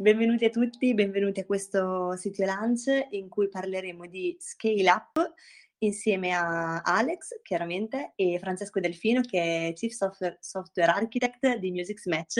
Benvenuti 0.00 0.46
a 0.46 0.48
tutti, 0.48 0.94
benvenuti 0.94 1.40
a 1.40 1.44
questo 1.44 2.16
sito 2.16 2.42
lunch 2.42 3.08
in 3.10 3.28
cui 3.28 3.50
parleremo 3.50 4.06
di 4.06 4.34
scale 4.40 4.90
up 4.90 5.34
insieme 5.80 6.32
a 6.32 6.80
Alex, 6.80 7.42
chiaramente, 7.42 8.12
e 8.14 8.38
Francesco 8.38 8.80
Delfino, 8.80 9.20
che 9.20 9.68
è 9.68 9.72
Chief 9.74 9.92
Software, 9.92 10.38
Software 10.40 10.90
Architect 10.90 11.58
di 11.58 11.70
Music 11.70 12.00
Match. 12.06 12.38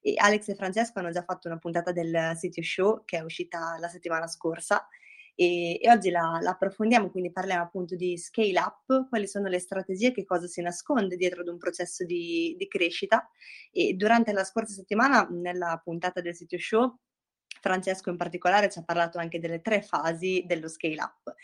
E 0.00 0.14
Alex 0.16 0.48
e 0.48 0.56
Francesco 0.56 0.98
hanno 0.98 1.12
già 1.12 1.22
fatto 1.22 1.46
una 1.46 1.58
puntata 1.58 1.92
del 1.92 2.32
Sitio 2.34 2.64
Show 2.64 3.04
che 3.04 3.18
è 3.18 3.20
uscita 3.20 3.76
la 3.78 3.88
settimana 3.88 4.26
scorsa 4.26 4.84
e, 5.40 5.78
e 5.80 5.88
oggi 5.88 6.10
la, 6.10 6.40
la, 6.42 6.50
approfondiamo, 6.50 7.10
quindi 7.10 7.30
parliamo 7.30 7.62
appunto 7.62 7.94
di 7.94 8.18
scale 8.18 8.58
up, 8.58 9.08
quali 9.08 9.28
sono 9.28 9.46
le 9.46 9.60
strategie, 9.60 10.10
che 10.10 10.24
cosa 10.24 10.48
si 10.48 10.60
nasconde 10.60 11.14
dietro 11.14 11.42
ad 11.42 11.48
un 11.48 11.58
processo 11.58 12.04
di, 12.04 12.56
di 12.58 12.66
crescita 12.66 13.30
e 13.70 13.94
durante 13.94 14.32
la 14.32 14.42
scorsa 14.42 14.74
settimana 14.74 15.28
nella 15.30 15.80
puntata 15.82 16.20
del 16.20 16.34
sito 16.34 16.58
show 16.58 16.92
Francesco 17.60 18.10
in 18.10 18.16
particolare 18.16 18.68
ci 18.68 18.80
ha 18.80 18.82
parlato 18.82 19.18
anche 19.18 19.38
delle 19.38 19.60
tre 19.60 19.80
fasi 19.80 20.42
dello 20.44 20.66
scale 20.66 21.00
up. 21.00 21.34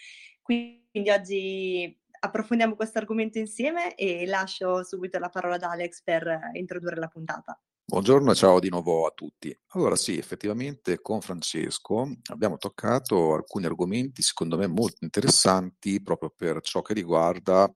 Quindi 0.42 1.10
oggi 1.10 1.96
approfondiamo 2.18 2.74
questo 2.74 2.98
argomento 2.98 3.38
insieme 3.38 3.94
e 3.94 4.26
lascio 4.26 4.82
subito 4.82 5.20
la 5.20 5.28
parola 5.28 5.54
ad 5.54 5.62
Alex 5.62 6.02
per 6.02 6.50
introdurre 6.54 6.96
la 6.96 7.08
puntata. 7.08 7.60
Buongiorno 7.86 8.30
e 8.32 8.34
ciao 8.34 8.60
di 8.60 8.70
nuovo 8.70 9.06
a 9.06 9.12
tutti. 9.14 9.54
Allora 9.74 9.94
sì, 9.94 10.16
effettivamente 10.16 11.02
con 11.02 11.20
Francesco 11.20 12.16
abbiamo 12.30 12.56
toccato 12.56 13.34
alcuni 13.34 13.66
argomenti 13.66 14.22
secondo 14.22 14.56
me 14.56 14.66
molto 14.66 15.04
interessanti 15.04 16.02
proprio 16.02 16.32
per 16.34 16.62
ciò 16.62 16.80
che 16.80 16.94
riguarda 16.94 17.70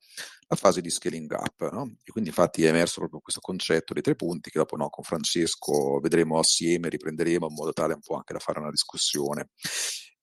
la 0.46 0.56
fase 0.56 0.80
di 0.80 0.88
scaling 0.88 1.30
up. 1.30 1.70
No? 1.72 1.96
E 2.02 2.10
quindi 2.10 2.30
infatti 2.30 2.64
è 2.64 2.68
emerso 2.68 3.00
proprio 3.00 3.20
questo 3.20 3.42
concetto 3.42 3.92
dei 3.92 4.02
tre 4.02 4.14
punti 4.16 4.50
che 4.50 4.58
dopo 4.58 4.76
no, 4.76 4.88
con 4.88 5.04
Francesco 5.04 6.00
vedremo 6.00 6.38
assieme, 6.38 6.88
riprenderemo 6.88 7.46
in 7.46 7.54
modo 7.54 7.74
tale 7.74 7.92
un 7.92 8.00
po' 8.00 8.16
anche 8.16 8.32
da 8.32 8.38
fare 8.38 8.60
una 8.60 8.70
discussione. 8.70 9.50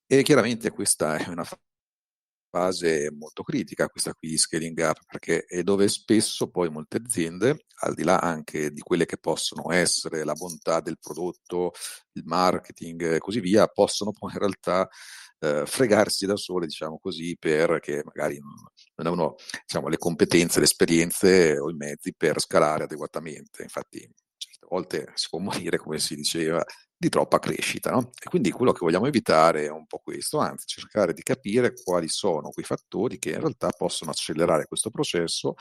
E 0.04 0.22
chiaramente 0.24 0.70
questa 0.70 1.16
è 1.16 1.28
una 1.28 1.46
fase 2.56 3.10
molto 3.12 3.42
critica 3.42 3.88
questa 3.88 4.14
qui 4.14 4.38
scaling 4.38 4.78
up 4.78 5.00
perché 5.06 5.44
è 5.44 5.62
dove 5.62 5.88
spesso 5.88 6.48
poi 6.48 6.70
molte 6.70 6.96
aziende 6.96 7.66
al 7.80 7.92
di 7.92 8.02
là 8.02 8.18
anche 8.18 8.70
di 8.72 8.80
quelle 8.80 9.04
che 9.04 9.18
possono 9.18 9.70
essere 9.72 10.24
la 10.24 10.32
bontà 10.32 10.80
del 10.80 10.98
prodotto 10.98 11.72
il 12.12 12.22
marketing 12.24 13.12
e 13.12 13.18
così 13.18 13.40
via 13.40 13.66
possono 13.66 14.12
poi 14.12 14.32
in 14.32 14.38
realtà 14.38 14.88
eh, 15.40 15.66
fregarsi 15.66 16.24
da 16.24 16.36
sole 16.36 16.64
diciamo 16.66 16.98
così 16.98 17.36
perché 17.38 18.02
magari 18.04 18.38
non 18.94 19.06
hanno 19.06 19.34
diciamo, 19.66 19.88
le 19.88 19.98
competenze 19.98 20.58
le 20.58 20.64
esperienze 20.64 21.58
o 21.58 21.68
i 21.68 21.74
mezzi 21.74 22.14
per 22.14 22.40
scalare 22.40 22.84
adeguatamente. 22.84 23.62
Infatti 23.62 24.08
certe 24.66 24.68
volte 24.68 25.12
si 25.14 25.28
può 25.30 25.38
morire 25.38 25.78
come 25.78 25.98
si 25.98 26.16
diceva 26.16 26.64
di 26.96 27.08
troppa 27.08 27.38
crescita. 27.38 27.90
No? 27.90 28.10
E 28.20 28.28
quindi 28.28 28.50
quello 28.50 28.72
che 28.72 28.80
vogliamo 28.80 29.06
evitare 29.06 29.66
è 29.66 29.70
un 29.70 29.86
po' 29.86 30.00
questo, 30.02 30.38
anzi 30.38 30.66
cercare 30.66 31.12
di 31.12 31.22
capire 31.22 31.74
quali 31.74 32.08
sono 32.08 32.50
quei 32.50 32.64
fattori 32.64 33.18
che 33.18 33.30
in 33.30 33.40
realtà 33.40 33.70
possono 33.70 34.10
accelerare 34.10 34.66
questo 34.66 34.90
processo 34.90 35.54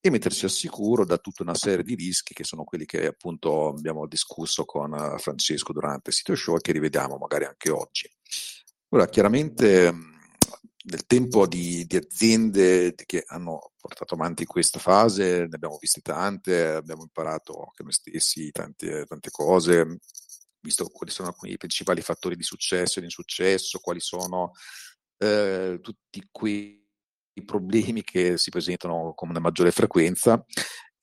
e 0.00 0.10
metterci 0.10 0.44
al 0.44 0.50
sicuro 0.50 1.06
da 1.06 1.16
tutta 1.16 1.42
una 1.42 1.54
serie 1.54 1.82
di 1.82 1.94
rischi 1.94 2.34
che 2.34 2.44
sono 2.44 2.64
quelli 2.64 2.84
che 2.84 3.06
appunto 3.06 3.68
abbiamo 3.68 4.06
discusso 4.06 4.66
con 4.66 4.92
eh, 4.92 5.18
Francesco 5.18 5.72
durante 5.72 6.10
il 6.10 6.16
sito 6.16 6.34
show 6.34 6.56
e 6.56 6.60
che 6.60 6.72
rivediamo 6.72 7.16
magari 7.16 7.46
anche 7.46 7.70
oggi. 7.70 8.10
Ora, 8.90 9.08
chiaramente 9.08 9.92
nel 10.86 11.06
tempo 11.06 11.46
di, 11.46 11.86
di, 11.86 11.96
aziende 11.96 12.94
che 12.94 13.24
hanno 13.26 13.72
portato 13.80 14.14
avanti 14.14 14.44
questa 14.44 14.78
fase, 14.78 15.46
ne 15.46 15.54
abbiamo 15.54 15.78
viste 15.80 16.00
tante, 16.00 16.66
abbiamo 16.66 17.02
imparato 17.02 17.58
anche 17.58 17.82
noi 17.82 17.92
stessi 17.92 18.50
tante, 18.50 19.04
tante 19.06 19.30
cose, 19.30 19.98
visto 20.60 20.88
quali 20.88 21.12
sono 21.12 21.28
alcuni 21.28 21.56
principali 21.56 22.02
fattori 22.02 22.36
di 22.36 22.42
successo 22.42 22.98
e 22.98 23.00
di 23.00 23.06
insuccesso, 23.06 23.78
quali 23.78 24.00
sono 24.00 24.52
eh, 25.18 25.78
tutti 25.80 26.28
quei 26.30 26.82
problemi 27.44 28.02
che 28.02 28.36
si 28.36 28.50
presentano 28.50 29.14
con 29.14 29.30
una 29.30 29.40
maggiore 29.40 29.70
frequenza. 29.70 30.44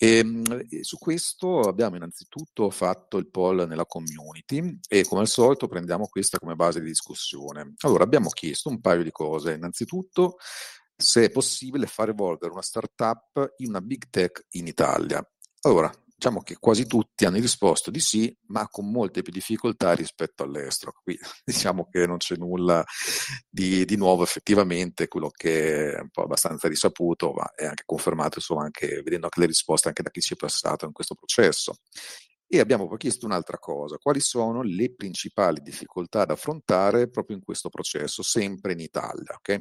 Ehm, 0.03 0.65
e, 0.67 0.83
su 0.83 0.97
questo 0.97 1.59
abbiamo 1.59 1.95
innanzitutto 1.95 2.71
fatto 2.71 3.17
il 3.17 3.29
poll 3.29 3.67
nella 3.67 3.85
community 3.85 4.79
e 4.87 5.03
come 5.05 5.21
al 5.21 5.27
solito 5.27 5.67
prendiamo 5.67 6.07
questa 6.07 6.39
come 6.39 6.55
base 6.55 6.79
di 6.79 6.87
discussione. 6.87 7.75
Allora 7.81 8.03
abbiamo 8.03 8.29
chiesto 8.29 8.69
un 8.69 8.81
paio 8.81 9.03
di 9.03 9.11
cose. 9.11 9.53
Innanzitutto 9.53 10.37
se 10.95 11.25
è 11.25 11.29
possibile 11.29 11.85
far 11.85 12.09
evolvere 12.09 12.51
una 12.51 12.63
startup 12.63 13.53
in 13.57 13.69
una 13.69 13.81
big 13.81 14.09
tech 14.09 14.47
in 14.51 14.65
Italia. 14.65 15.23
Allora, 15.61 15.91
diciamo 16.21 16.43
che 16.43 16.57
quasi 16.59 16.85
tutti 16.85 17.25
hanno 17.25 17.39
risposto 17.39 17.89
di 17.89 17.99
sì, 17.99 18.31
ma 18.49 18.67
con 18.67 18.91
molte 18.91 19.23
più 19.23 19.31
difficoltà 19.33 19.93
rispetto 19.93 20.43
all'estero. 20.43 20.93
Qui 21.01 21.17
diciamo 21.43 21.89
che 21.89 22.05
non 22.05 22.17
c'è 22.17 22.35
nulla 22.35 22.85
di, 23.49 23.85
di 23.85 23.95
nuovo 23.95 24.21
effettivamente, 24.21 25.07
quello 25.07 25.31
che 25.31 25.93
è 25.93 25.99
un 25.99 26.09
po' 26.09 26.21
abbastanza 26.21 26.67
risaputo, 26.67 27.31
ma 27.31 27.51
è 27.55 27.65
anche 27.65 27.81
confermato, 27.87 28.37
insomma, 28.37 28.65
anche 28.65 29.01
vedendo 29.01 29.25
anche 29.25 29.39
le 29.39 29.47
risposte 29.47 29.87
anche 29.87 30.03
da 30.03 30.11
chi 30.11 30.21
ci 30.21 30.35
è 30.35 30.37
passato 30.37 30.85
in 30.85 30.91
questo 30.91 31.15
processo. 31.15 31.73
E 32.45 32.59
abbiamo 32.59 32.87
poi 32.87 32.99
chiesto 32.99 33.25
un'altra 33.25 33.57
cosa, 33.57 33.97
quali 33.97 34.19
sono 34.19 34.61
le 34.61 34.93
principali 34.93 35.61
difficoltà 35.61 36.25
da 36.25 36.33
affrontare 36.33 37.09
proprio 37.09 37.37
in 37.37 37.43
questo 37.43 37.69
processo, 37.69 38.21
sempre 38.21 38.73
in 38.73 38.79
Italia. 38.79 39.37
Okay? 39.37 39.59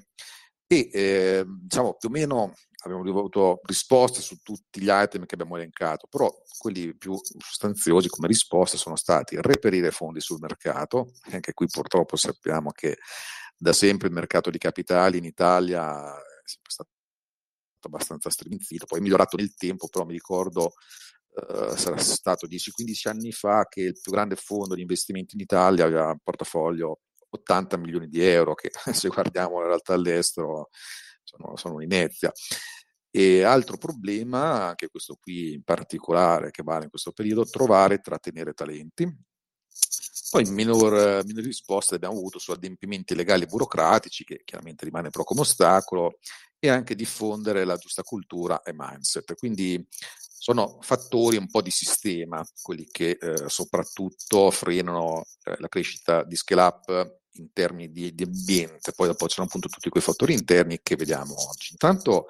e 0.73 0.89
eh, 0.93 1.45
diciamo 1.47 1.97
più 1.99 2.09
o 2.09 2.13
meno 2.13 2.55
abbiamo 2.83 3.03
avuto 3.09 3.61
risposte 3.65 4.21
su 4.21 4.37
tutti 4.43 4.81
gli 4.81 4.89
item 4.89 5.27
che 5.27 5.35
abbiamo 5.35 5.57
elencato, 5.57 6.07
però 6.09 6.33
quelli 6.59 6.97
più 6.97 7.19
sostanziosi 7.39 8.09
come 8.09 8.29
risposte 8.29 8.77
sono 8.77 8.97
stati 8.97 9.37
reperire 9.41 9.91
fondi 9.91 10.21
sul 10.21 10.41
mercato, 10.41 11.13
anche 11.31 11.53
qui 11.53 11.67
purtroppo 11.67 12.17
sappiamo 12.17 12.71
che 12.71 12.99
da 13.57 13.73
sempre 13.73 14.09
il 14.09 14.15
mercato 14.15 14.51
di 14.51 14.59
capitali 14.59 15.19
in 15.19 15.25
Italia 15.25 16.17
è 16.17 16.23
sempre 16.45 16.71
stato 16.71 16.91
abbastanza 17.83 18.31
striminzito, 18.31 18.87
poi 18.87 18.99
è 18.99 19.03
migliorato 19.03 19.37
nel 19.37 19.55
tempo, 19.55 19.89
però 19.89 20.05
mi 20.05 20.13
ricordo 20.13 20.73
Uh, 21.33 21.77
sarà 21.77 21.97
stato 21.99 22.49
10-15 22.49 23.09
anni 23.09 23.31
fa 23.31 23.65
che 23.69 23.83
il 23.83 24.01
più 24.03 24.11
grande 24.11 24.35
fondo 24.35 24.75
di 24.75 24.81
investimenti 24.81 25.37
in 25.37 25.41
Italia 25.41 25.85
aveva 25.85 26.09
un 26.09 26.19
portafoglio 26.21 27.03
80 27.31 27.77
milioni 27.77 28.09
di 28.09 28.21
euro 28.21 28.55
che 28.55 28.71
se 28.93 29.09
guardiamo 29.09 29.61
in 29.61 29.67
realtà 29.69 29.95
all'estero 29.95 30.71
sono, 31.31 31.57
sono 31.57 31.75
un'inezia. 31.75 32.33
E 33.13 33.43
altro 33.43 33.77
problema, 33.77 34.69
anche 34.69 34.89
questo 34.89 35.17
qui 35.21 35.55
in 35.55 35.63
particolare 35.63 36.51
che 36.51 36.63
vale 36.63 36.85
in 36.85 36.91
questo 36.91 37.13
periodo, 37.13 37.45
trovare 37.45 37.95
e 37.95 37.99
trattenere 37.99 38.53
talenti. 38.53 39.05
Poi 40.31 40.45
minor, 40.51 41.25
minori 41.25 41.47
risposte 41.47 41.97
abbiamo 41.97 42.17
avuto 42.17 42.39
su 42.39 42.53
adempimenti 42.53 43.17
legali 43.17 43.45
e 43.45 43.47
burocratici, 43.47 44.23
che 44.23 44.43
chiaramente 44.45 44.85
rimane 44.85 45.11
però 45.11 45.25
come 45.25 45.41
ostacolo, 45.41 46.19
e 46.61 46.69
anche 46.69 46.95
diffondere 46.95 47.65
la 47.65 47.77
giusta 47.77 48.03
cultura 48.03 48.63
e 48.63 48.73
mindset. 48.73 49.35
Quindi 49.35 49.85
sono 50.43 50.79
fattori 50.83 51.37
un 51.37 51.49
po' 51.49 51.63
di 51.63 51.71
sistema, 51.71 52.45
quelli 52.63 52.87
che 52.87 53.19
eh, 53.21 53.49
soprattutto 53.49 54.51
frenano 54.51 55.25
eh, 55.45 55.57
la 55.59 55.69
crescita 55.69 56.23
di 56.23 56.37
scale 56.37 56.63
up 56.63 57.20
in 57.35 57.53
termini 57.53 57.91
di, 57.93 58.15
di, 58.15 58.25
ambiente, 58.25 58.93
poi 58.93 59.07
dopo 59.07 59.27
c'erano 59.27 59.47
appunto 59.47 59.69
tutti 59.69 59.89
quei 59.89 60.03
fattori 60.03 60.33
interni 60.33 60.81
che 60.83 60.97
vediamo 60.97 61.35
oggi. 61.49 61.69
Intanto 61.73 62.27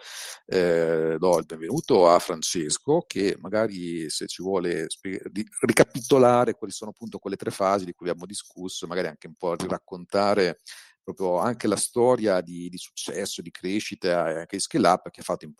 eh, 0.46 1.16
do 1.18 1.38
il 1.38 1.46
benvenuto 1.46 2.08
a 2.08 2.18
Francesco 2.18 3.04
che 3.06 3.36
magari 3.40 4.10
se 4.10 4.26
ci 4.26 4.42
vuole 4.42 4.84
spieg- 4.88 5.22
ricapitolare 5.60 6.54
quali 6.54 6.72
sono 6.72 6.90
appunto 6.90 7.18
quelle 7.18 7.36
tre 7.36 7.50
fasi 7.50 7.84
di 7.84 7.92
cui 7.92 8.08
abbiamo 8.08 8.26
discusso, 8.26 8.86
magari 8.86 9.08
anche 9.08 9.26
un 9.26 9.34
po' 9.34 9.56
raccontare 9.56 10.58
proprio 11.02 11.38
anche 11.38 11.66
la 11.66 11.76
storia 11.76 12.40
di, 12.40 12.68
di 12.68 12.78
successo, 12.78 13.42
di 13.42 13.50
crescita 13.50 14.30
e 14.30 14.38
anche 14.40 14.56
di 14.56 14.62
scale 14.62 14.88
up 14.88 15.10
che 15.10 15.20
ha 15.20 15.24
fatto 15.24 15.44
in 15.44 15.54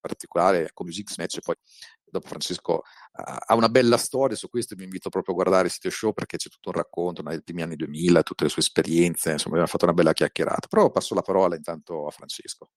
particolare 0.00 0.70
con 0.74 0.86
Music 0.86 1.16
Match 1.16 1.38
e 1.38 1.40
poi 1.40 1.54
dopo 2.14 2.28
Francesco 2.28 2.82
ha 3.12 3.54
una 3.54 3.68
bella 3.68 3.96
storia 3.96 4.36
su 4.36 4.48
questo, 4.48 4.74
vi 4.74 4.84
invito 4.84 5.08
proprio 5.08 5.34
a 5.34 5.36
guardare 5.36 5.66
il 5.66 5.72
sito 5.72 5.90
show 5.90 6.12
perché 6.12 6.36
c'è 6.36 6.48
tutto 6.48 6.70
un 6.70 6.76
racconto 6.76 7.22
nei 7.22 7.42
primi 7.42 7.62
anni 7.62 7.76
2000, 7.76 8.22
tutte 8.22 8.44
le 8.44 8.50
sue 8.50 8.62
esperienze, 8.62 9.32
insomma 9.32 9.56
abbiamo 9.56 9.70
fatto 9.70 9.84
una 9.84 9.94
bella 9.94 10.12
chiacchierata, 10.12 10.68
però 10.68 10.90
passo 10.90 11.14
la 11.14 11.22
parola 11.22 11.56
intanto 11.56 12.06
a 12.06 12.10
Francesco. 12.10 12.70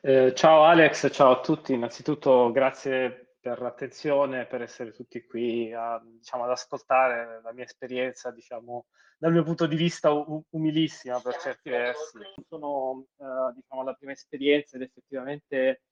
Eh, 0.00 0.32
ciao 0.34 0.64
Alex, 0.64 1.10
ciao 1.12 1.32
a 1.32 1.40
tutti, 1.40 1.72
innanzitutto 1.72 2.50
grazie 2.52 3.36
per 3.40 3.60
l'attenzione, 3.60 4.46
per 4.46 4.62
essere 4.62 4.92
tutti 4.92 5.24
qui 5.24 5.72
a, 5.72 6.00
diciamo, 6.02 6.44
ad 6.44 6.50
ascoltare 6.50 7.40
la 7.42 7.52
mia 7.52 7.64
esperienza, 7.64 8.30
diciamo, 8.30 8.86
dal 9.18 9.32
mio 9.32 9.42
punto 9.42 9.66
di 9.66 9.76
vista 9.76 10.12
umilissima 10.50 11.20
per 11.20 11.36
certi 11.36 11.70
versi. 11.70 12.18
Sono 12.48 13.06
eh, 13.18 13.54
diciamo, 13.54 13.82
la 13.82 13.94
prima 13.94 14.12
esperienza 14.12 14.76
ed 14.76 14.82
effettivamente 14.82 15.82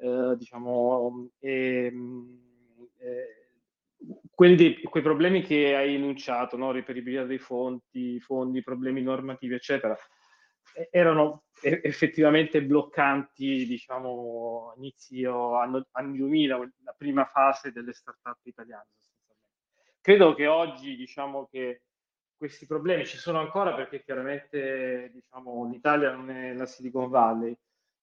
eh, 0.00 0.36
diciamo, 0.36 1.28
eh, 1.38 1.92
quelli 4.30 4.56
dei, 4.56 4.82
quei 4.82 5.02
problemi 5.02 5.42
che 5.42 5.76
hai 5.76 5.94
enunciato, 5.94 6.56
no? 6.56 6.72
reperibilità 6.72 7.24
dei 7.24 7.38
fonti, 7.38 8.18
fondi, 8.20 8.62
problemi 8.62 9.02
normativi, 9.02 9.54
eccetera, 9.54 9.96
erano 10.90 11.44
effettivamente 11.60 12.64
bloccanti, 12.64 13.66
diciamo, 13.66 14.72
inizio 14.76 15.56
anno, 15.58 15.86
anni 15.92 16.16
2000, 16.16 16.56
la 16.84 16.94
prima 16.96 17.26
fase 17.26 17.72
delle 17.72 17.92
start-up 17.92 18.38
italiane. 18.44 18.88
Credo 20.00 20.32
che 20.34 20.46
oggi, 20.46 20.96
diciamo 20.96 21.46
che 21.50 21.82
questi 22.34 22.64
problemi 22.64 23.04
ci 23.04 23.18
sono 23.18 23.38
ancora 23.38 23.74
perché 23.74 24.02
chiaramente, 24.02 25.10
diciamo, 25.12 25.68
l'Italia 25.68 26.12
non 26.12 26.30
è 26.30 26.54
la 26.54 26.64
Silicon 26.64 27.10
Valley, 27.10 27.54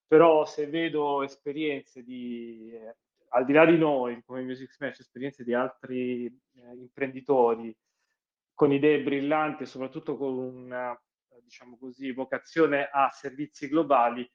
però 0.08 0.46
se 0.46 0.68
vedo 0.68 1.22
esperienze 1.24 2.04
di, 2.04 2.72
eh, 2.72 2.96
al 3.30 3.46
di 3.46 3.54
là 3.54 3.66
di 3.66 3.78
noi, 3.78 4.24
come 4.26 4.42
Music 4.42 4.72
Smash, 4.72 5.02
esperienze 5.02 5.44
di 5.44 5.54
altri 5.54 6.26
eh, 6.26 6.76
imprenditori 6.76 7.76
con 8.54 8.72
idee 8.72 9.02
brillanti 9.02 9.64
e 9.64 9.68
soprattutto 9.68 10.18
con 10.18 10.38
una 10.38 11.00
diciamo 11.44 11.78
così, 11.78 12.12
vocazione 12.12 12.90
a 12.92 13.10
servizi 13.12 13.68
globali, 13.68 14.30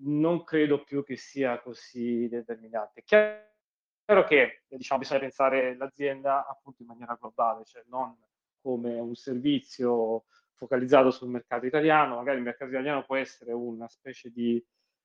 non 0.00 0.44
credo 0.44 0.82
più 0.82 1.04
che 1.04 1.16
sia 1.16 1.60
così 1.60 2.28
determinante. 2.28 3.02
Chiaro 3.04 4.24
che 4.26 4.62
diciamo, 4.68 5.00
bisogna 5.00 5.20
pensare 5.20 5.76
l'azienda 5.76 6.46
appunto 6.46 6.82
in 6.82 6.88
maniera 6.88 7.16
globale, 7.20 7.64
cioè 7.64 7.84
non 7.88 8.16
come 8.60 8.98
un 8.98 9.14
servizio 9.14 10.24
focalizzato 10.54 11.10
sul 11.10 11.28
mercato 11.30 11.66
italiano, 11.66 12.16
magari 12.16 12.38
il 12.38 12.44
mercato 12.44 12.70
italiano 12.70 13.04
può 13.04 13.16
essere 13.16 13.52
una 13.52 13.88
specie 13.88 14.30
di 14.30 14.62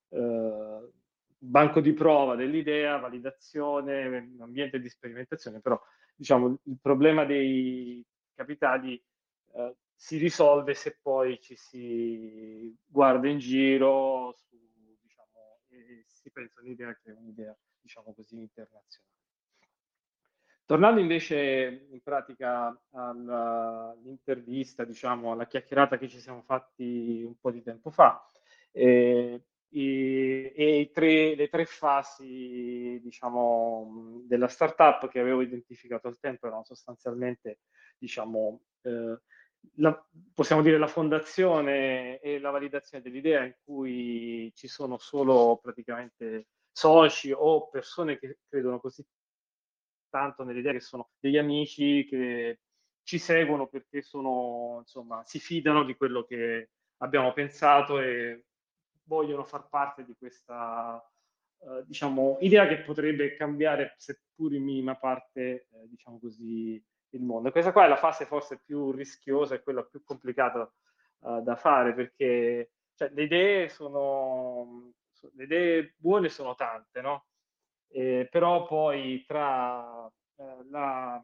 eh, 0.10 0.90
banco 1.38 1.80
di 1.80 1.94
prova 1.94 2.36
dell'idea, 2.36 2.98
validazione, 2.98 4.34
ambiente 4.40 4.80
di 4.80 4.90
sperimentazione, 4.90 5.60
però 5.60 5.80
diciamo 6.16 6.58
il 6.64 6.78
problema 6.82 7.26
dei 7.26 8.06
capitali 8.34 9.02
eh, 9.54 9.76
si 9.94 10.18
risolve 10.18 10.74
se 10.74 10.98
poi 11.02 11.40
ci 11.40 11.56
si 11.56 12.76
guarda 12.86 13.28
in 13.28 13.38
giro 13.40 14.34
su, 14.36 14.58
diciamo, 15.02 15.60
e 15.70 16.04
si 16.08 16.30
pensa 16.32 16.62
un'idea 16.62 16.94
che 17.02 17.12
è 17.12 17.16
un'idea, 17.16 17.56
diciamo 17.80 18.14
così, 18.14 18.38
internazionale. 18.38 19.14
Tornando 20.66 21.00
invece 21.00 21.86
in 21.92 22.02
pratica 22.02 22.76
all'intervista, 22.90 24.84
diciamo, 24.84 25.32
alla 25.32 25.46
chiacchierata 25.46 26.00
che 26.00 26.10
ci 26.10 26.20
siamo 26.20 26.42
fatti 26.42 27.22
un 27.24 27.38
po' 27.40 27.52
di 27.52 27.62
tempo 27.62 27.92
fa, 27.92 28.28
eh, 28.72 29.44
e, 29.78 30.54
e 30.56 30.92
tre, 30.94 31.36
le 31.36 31.50
tre 31.50 31.66
fasi, 31.66 33.00
diciamo, 33.04 34.22
della 34.26 34.48
startup 34.48 35.10
che 35.10 35.20
avevo 35.20 35.42
identificato 35.42 36.08
al 36.08 36.18
tempo 36.20 36.48
erano 36.48 36.64
sostanzialmente, 36.64 37.60
diciamo, 37.98 38.62
eh, 38.84 39.20
la, 39.76 40.08
possiamo 40.34 40.62
dire 40.62 40.78
la 40.78 40.88
fondazione 40.88 42.20
e 42.20 42.40
la 42.40 42.52
validazione 42.52 43.04
dell'idea 43.04 43.44
in 43.44 43.56
cui 43.66 44.50
ci 44.56 44.68
sono 44.68 44.98
solo 44.98 45.60
praticamente 45.62 46.48
soci 46.72 47.32
o 47.36 47.68
persone 47.68 48.18
che 48.18 48.40
credono 48.48 48.80
così 48.80 49.06
tanto 50.10 50.44
nell'idea 50.44 50.72
che 50.72 50.80
sono 50.80 51.10
degli 51.20 51.38
amici 51.38 52.06
che 52.06 52.60
ci 53.04 53.18
seguono 53.18 53.68
perché 53.68 54.02
sono, 54.02 54.78
insomma, 54.80 55.22
si 55.26 55.40
fidano 55.40 55.84
di 55.84 55.96
quello 55.96 56.24
che 56.24 56.70
abbiamo 56.98 57.34
pensato 57.34 58.00
e 58.00 58.46
vogliono 59.06 59.44
far 59.44 59.68
parte 59.70 60.04
di 60.04 60.16
questa, 60.18 61.04
eh, 61.60 61.84
diciamo, 61.86 62.38
idea 62.42 62.68
che 62.68 62.80
potrebbe 62.80 63.36
cambiare, 63.36 63.96
seppur 63.98 64.54
in 64.54 64.64
minima 64.64 64.96
parte, 64.96 65.42
eh, 65.72 65.88
diciamo 65.88 66.20
così, 66.20 66.84
il 67.10 67.22
mondo. 67.22 67.52
questa 67.52 67.72
qua 67.72 67.86
è 67.86 67.88
la 67.88 67.96
fase 67.96 68.26
forse 68.26 68.62
più 68.64 68.92
rischiosa 68.92 69.56
e 69.56 69.64
quella 69.64 69.84
più 69.84 70.04
complicata 70.04 70.70
uh, 71.20 71.42
da 71.42 71.56
fare 71.56 71.94
perché 71.94 72.72
cioè, 72.94 73.10
le 73.14 73.24
idee 73.24 73.70
sono 73.70 74.94
le 75.34 75.44
idee 75.44 75.94
buone 75.98 76.30
sono 76.30 76.56
tante, 76.56 77.02
no? 77.02 77.26
Eh, 77.88 78.28
però 78.30 78.66
poi 78.66 79.24
tra 79.26 80.06
eh, 80.36 80.66
la, 80.70 81.24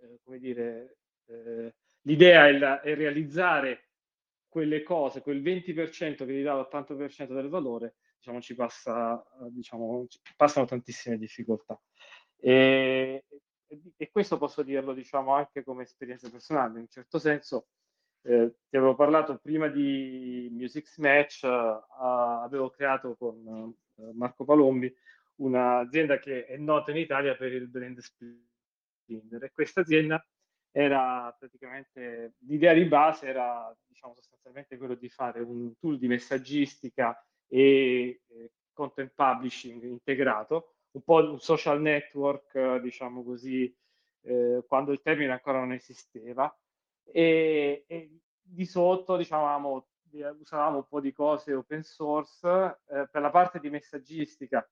eh, 0.00 0.18
come 0.22 0.38
dire, 0.38 0.96
eh, 1.26 1.74
l'idea 2.02 2.48
e, 2.48 2.58
la, 2.58 2.80
e, 2.80 2.94
realizzare 2.94 3.83
quelle 4.54 4.84
cose, 4.84 5.20
quel 5.20 5.42
20% 5.42 6.24
che 6.24 6.32
gli 6.32 6.44
dà 6.44 6.54
l'80% 6.54 7.34
del 7.34 7.48
valore, 7.48 7.96
diciamo, 8.18 8.40
ci, 8.40 8.54
passa, 8.54 9.20
diciamo, 9.50 10.06
ci 10.06 10.20
passano 10.36 10.64
tantissime 10.64 11.18
difficoltà. 11.18 11.76
E, 12.36 13.24
e 13.96 14.10
questo 14.12 14.38
posso 14.38 14.62
dirlo 14.62 14.94
diciamo 14.94 15.34
anche 15.34 15.64
come 15.64 15.82
esperienza 15.82 16.30
personale, 16.30 16.74
in 16.74 16.82
un 16.82 16.88
certo 16.88 17.18
senso 17.18 17.66
eh, 18.22 18.54
ti 18.68 18.76
avevo 18.76 18.94
parlato 18.94 19.38
prima 19.38 19.66
di 19.66 20.48
Music 20.52 20.98
Match, 20.98 21.42
uh, 21.42 21.82
avevo 22.44 22.70
creato 22.70 23.16
con 23.16 23.34
uh, 23.44 24.12
Marco 24.14 24.44
Palombi 24.44 24.94
un'azienda 25.38 26.18
che 26.18 26.46
è 26.46 26.56
nota 26.58 26.92
in 26.92 26.98
Italia 26.98 27.34
per 27.34 27.52
il 27.52 27.66
brand 27.66 27.98
Splinder 27.98 29.42
e 29.42 29.50
questa 29.50 29.80
azienda 29.80 30.24
era 30.76 31.34
praticamente 31.38 32.34
l'idea 32.46 32.72
di 32.72 32.84
base 32.84 33.28
era 33.28 33.72
diciamo 33.86 34.14
sostanzialmente 34.16 34.76
quello 34.76 34.96
di 34.96 35.08
fare 35.08 35.40
un 35.40 35.72
tool 35.78 35.98
di 35.98 36.08
messaggistica 36.08 37.16
e, 37.46 38.22
e 38.26 38.52
content 38.72 39.12
publishing 39.14 39.84
integrato 39.84 40.74
un 40.94 41.02
po' 41.02 41.30
un 41.30 41.40
social 41.40 41.80
network, 41.80 42.76
diciamo 42.76 43.24
così, 43.24 43.72
eh, 44.22 44.64
quando 44.66 44.92
il 44.92 45.00
termine 45.02 45.32
ancora 45.32 45.58
non 45.58 45.72
esisteva. 45.72 46.56
E, 47.04 47.84
e 47.86 48.18
di 48.40 48.64
sotto, 48.64 49.16
diciamo, 49.16 49.88
usavamo 50.38 50.76
un 50.76 50.86
po' 50.86 51.00
di 51.00 51.12
cose 51.12 51.52
open 51.52 51.82
source. 51.82 52.46
Eh, 52.88 53.08
per 53.10 53.22
la 53.22 53.30
parte 53.30 53.58
di 53.58 53.70
messaggistica 53.70 54.66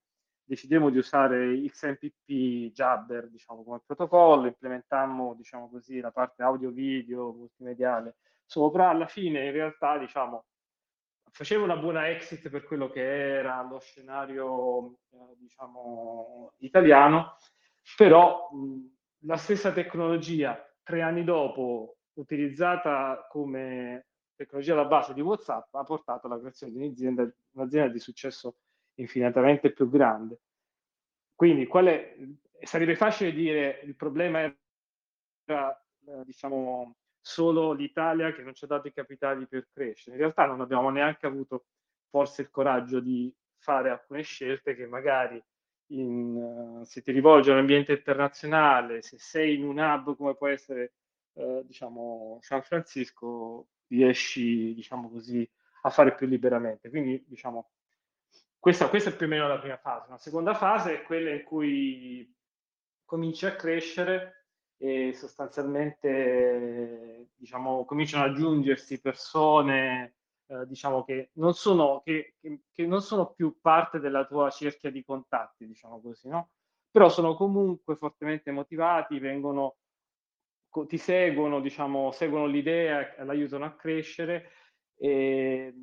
decidemmo 0.44 0.90
di 0.90 0.98
usare 0.98 1.60
XMPP 1.62 2.72
Jabber, 2.72 3.28
diciamo, 3.28 3.62
come 3.62 3.80
protocollo, 3.84 4.46
implementammo, 4.46 5.34
diciamo 5.34 5.68
così, 5.68 6.00
la 6.00 6.10
parte 6.10 6.42
audio-video, 6.42 7.32
multimediale 7.32 8.16
sopra. 8.44 8.90
Alla 8.90 9.06
fine, 9.06 9.44
in 9.44 9.52
realtà, 9.52 9.98
diciamo, 9.98 10.44
faceva 11.30 11.64
una 11.64 11.76
buona 11.76 12.08
exit 12.08 12.48
per 12.50 12.64
quello 12.64 12.90
che 12.90 13.02
era 13.02 13.62
lo 13.62 13.78
scenario, 13.78 14.98
eh, 15.10 15.36
diciamo, 15.38 16.52
italiano, 16.58 17.36
però 17.96 18.50
mh, 18.50 19.26
la 19.26 19.36
stessa 19.36 19.72
tecnologia, 19.72 20.62
tre 20.82 21.02
anni 21.02 21.24
dopo, 21.24 21.96
utilizzata 22.14 23.26
come 23.30 24.06
tecnologia 24.34 24.72
alla 24.74 24.84
base 24.84 25.14
di 25.14 25.20
WhatsApp, 25.20 25.74
ha 25.74 25.84
portato 25.84 26.26
alla 26.26 26.38
creazione 26.38 26.72
di 26.72 26.84
un'azienda, 26.84 27.32
un'azienda 27.52 27.92
di 27.92 27.98
successo 27.98 28.56
infinitamente 29.02 29.72
più 29.72 29.88
grande. 29.88 30.40
Quindi 31.34 31.66
è, 31.66 32.16
sarebbe 32.62 32.96
facile 32.96 33.32
dire 33.32 33.80
il 33.84 33.96
problema 33.96 34.40
era, 35.44 35.84
eh, 36.06 36.24
diciamo, 36.24 36.96
solo 37.20 37.72
l'Italia 37.72 38.32
che 38.32 38.42
non 38.42 38.54
ci 38.54 38.64
ha 38.64 38.68
dato 38.68 38.88
i 38.88 38.92
capitali 38.92 39.46
per 39.46 39.68
crescere. 39.72 40.16
In 40.16 40.22
realtà 40.22 40.46
non 40.46 40.60
abbiamo 40.60 40.90
neanche 40.90 41.26
avuto 41.26 41.66
forse 42.08 42.42
il 42.42 42.50
coraggio 42.50 43.00
di 43.00 43.32
fare 43.58 43.90
alcune 43.90 44.22
scelte 44.22 44.74
che 44.74 44.86
magari 44.86 45.42
in, 45.92 46.36
uh, 46.36 46.84
se 46.84 47.02
ti 47.02 47.12
rivolgi 47.12 47.50
all'ambiente 47.50 47.92
internazionale, 47.92 49.02
se 49.02 49.18
sei 49.18 49.54
in 49.54 49.64
un 49.64 49.78
hub 49.78 50.16
come 50.16 50.34
può 50.34 50.48
essere 50.48 50.94
uh, 51.34 51.62
diciamo 51.64 52.38
San 52.40 52.62
Francisco, 52.62 53.68
riesci 53.86 54.74
diciamo 54.74 55.10
così 55.10 55.48
a 55.82 55.90
fare 55.90 56.14
più 56.14 56.26
liberamente. 56.26 56.88
Quindi 56.88 57.22
diciamo 57.26 57.70
questa, 58.62 58.88
questa 58.88 59.10
è 59.10 59.16
più 59.16 59.26
o 59.26 59.28
meno 59.28 59.48
la 59.48 59.58
prima 59.58 59.76
fase. 59.76 60.06
La 60.08 60.18
seconda 60.18 60.54
fase 60.54 61.00
è 61.00 61.02
quella 61.02 61.30
in 61.30 61.42
cui 61.42 62.32
cominci 63.04 63.44
a 63.44 63.56
crescere 63.56 64.50
e 64.76 65.12
sostanzialmente 65.14 67.30
diciamo, 67.34 67.84
cominciano 67.84 68.22
ad 68.22 68.30
aggiungersi 68.30 69.00
persone 69.00 70.14
eh, 70.46 70.64
diciamo, 70.68 71.02
che, 71.02 71.30
non 71.34 71.54
sono, 71.54 72.02
che, 72.04 72.36
che, 72.40 72.86
non 72.86 73.02
sono, 73.02 73.32
più 73.32 73.58
parte 73.60 73.98
della 73.98 74.26
tua 74.26 74.48
cerchia 74.50 74.92
di 74.92 75.02
contatti, 75.02 75.66
diciamo 75.66 76.00
così, 76.00 76.28
no? 76.28 76.50
però 76.88 77.08
sono 77.08 77.34
comunque 77.34 77.96
fortemente 77.96 78.52
motivati, 78.52 79.18
vengono, 79.18 79.78
ti 80.86 80.98
seguono, 80.98 81.60
diciamo, 81.60 82.12
seguono 82.12 82.46
l'idea, 82.46 83.12
l'aiutano 83.24 83.64
a 83.64 83.74
crescere. 83.74 84.52
E, 84.96 85.74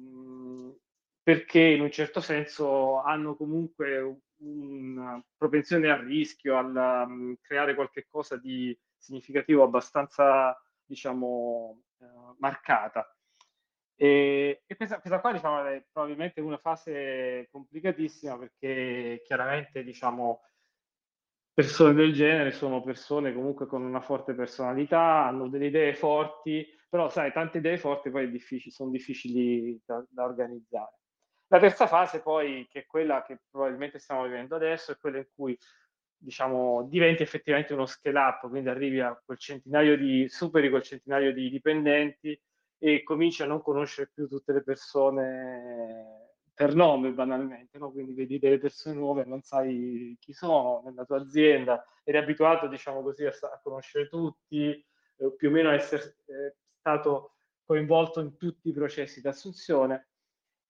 perché 1.29 1.59
in 1.59 1.81
un 1.81 1.91
certo 1.91 2.21
senso 2.21 3.03
hanno 3.03 3.35
comunque 3.35 4.21
una 4.37 5.23
propensione 5.37 5.87
al 5.91 5.99
rischio, 5.99 6.57
a 6.57 7.03
um, 7.03 7.35
creare 7.39 7.75
qualcosa 7.75 8.35
di 8.35 8.75
significativo 8.97 9.61
abbastanza, 9.61 10.59
diciamo, 10.83 11.83
uh, 11.97 12.35
marcata. 12.39 13.15
E, 13.95 14.63
e 14.65 14.75
questa, 14.75 14.99
questa, 15.01 15.19
qua 15.19 15.31
diciamo, 15.31 15.65
è 15.65 15.85
probabilmente 15.91 16.41
una 16.41 16.57
fase 16.57 17.47
complicatissima 17.51 18.35
perché 18.39 19.21
chiaramente 19.23 19.83
diciamo, 19.83 20.41
persone 21.53 21.93
del 21.93 22.11
genere 22.11 22.49
sono 22.49 22.81
persone 22.81 23.35
comunque 23.35 23.67
con 23.67 23.83
una 23.83 24.01
forte 24.01 24.33
personalità, 24.33 25.27
hanno 25.27 25.47
delle 25.47 25.67
idee 25.67 25.93
forti, 25.93 26.65
però 26.89 27.07
sai, 27.07 27.31
tante 27.31 27.59
idee 27.59 27.77
forti 27.77 28.09
poi 28.09 28.31
difficili, 28.31 28.71
sono 28.71 28.89
difficili 28.89 29.79
da, 29.85 30.03
da, 30.09 30.23
organizzare. 30.23 30.97
La 31.51 31.59
terza 31.59 31.87
fase 31.87 32.21
poi, 32.21 32.67
che 32.69 32.81
è 32.81 32.85
quella 32.85 33.23
che 33.23 33.39
probabilmente 33.49 33.97
stiamo 33.97 34.23
vivendo 34.23 34.55
adesso, 34.55 34.91
è 34.91 34.97
quella 34.97 35.17
in 35.17 35.27
cui 35.33 35.57
diciamo, 36.15 36.83
diventi 36.87 37.23
effettivamente 37.23 37.73
uno 37.73 37.87
scale 37.87 38.19
up, 38.19 38.49
quindi 38.49 38.69
arrivi 38.69 38.99
a 38.99 39.19
quel 39.23 39.37
centinaio 39.39 39.97
di, 39.97 40.27
superi 40.29 40.69
quel 40.69 40.83
centinaio 40.83 41.33
di 41.33 41.49
dipendenti 41.49 42.39
e 42.77 43.03
cominci 43.03 43.41
a 43.41 43.47
non 43.47 43.61
conoscere 43.61 44.11
più 44.13 44.27
tutte 44.27 44.53
le 44.53 44.63
persone 44.63 46.29
per 46.53 46.75
nome 46.75 47.13
banalmente, 47.13 47.77
no? 47.77 47.91
quindi 47.91 48.13
vedi 48.13 48.37
delle 48.37 48.59
persone 48.59 48.95
nuove, 48.95 49.23
non 49.25 49.41
sai 49.41 50.15
chi 50.19 50.33
sono 50.33 50.83
nella 50.85 51.05
tua 51.05 51.17
azienda, 51.21 51.83
eri 52.03 52.17
abituato 52.17 52.67
diciamo 52.67 53.01
così 53.01 53.25
a, 53.25 53.29
a 53.29 53.59
conoscere 53.63 54.07
tutti, 54.09 54.71
eh, 54.71 55.33
più 55.35 55.47
o 55.47 55.51
meno 55.51 55.69
a 55.69 55.73
essere 55.73 56.17
eh, 56.25 56.55
stato 56.77 57.37
coinvolto 57.63 58.19
in 58.19 58.35
tutti 58.35 58.69
i 58.69 58.73
processi 58.73 59.21
di 59.21 59.27
assunzione, 59.27 60.08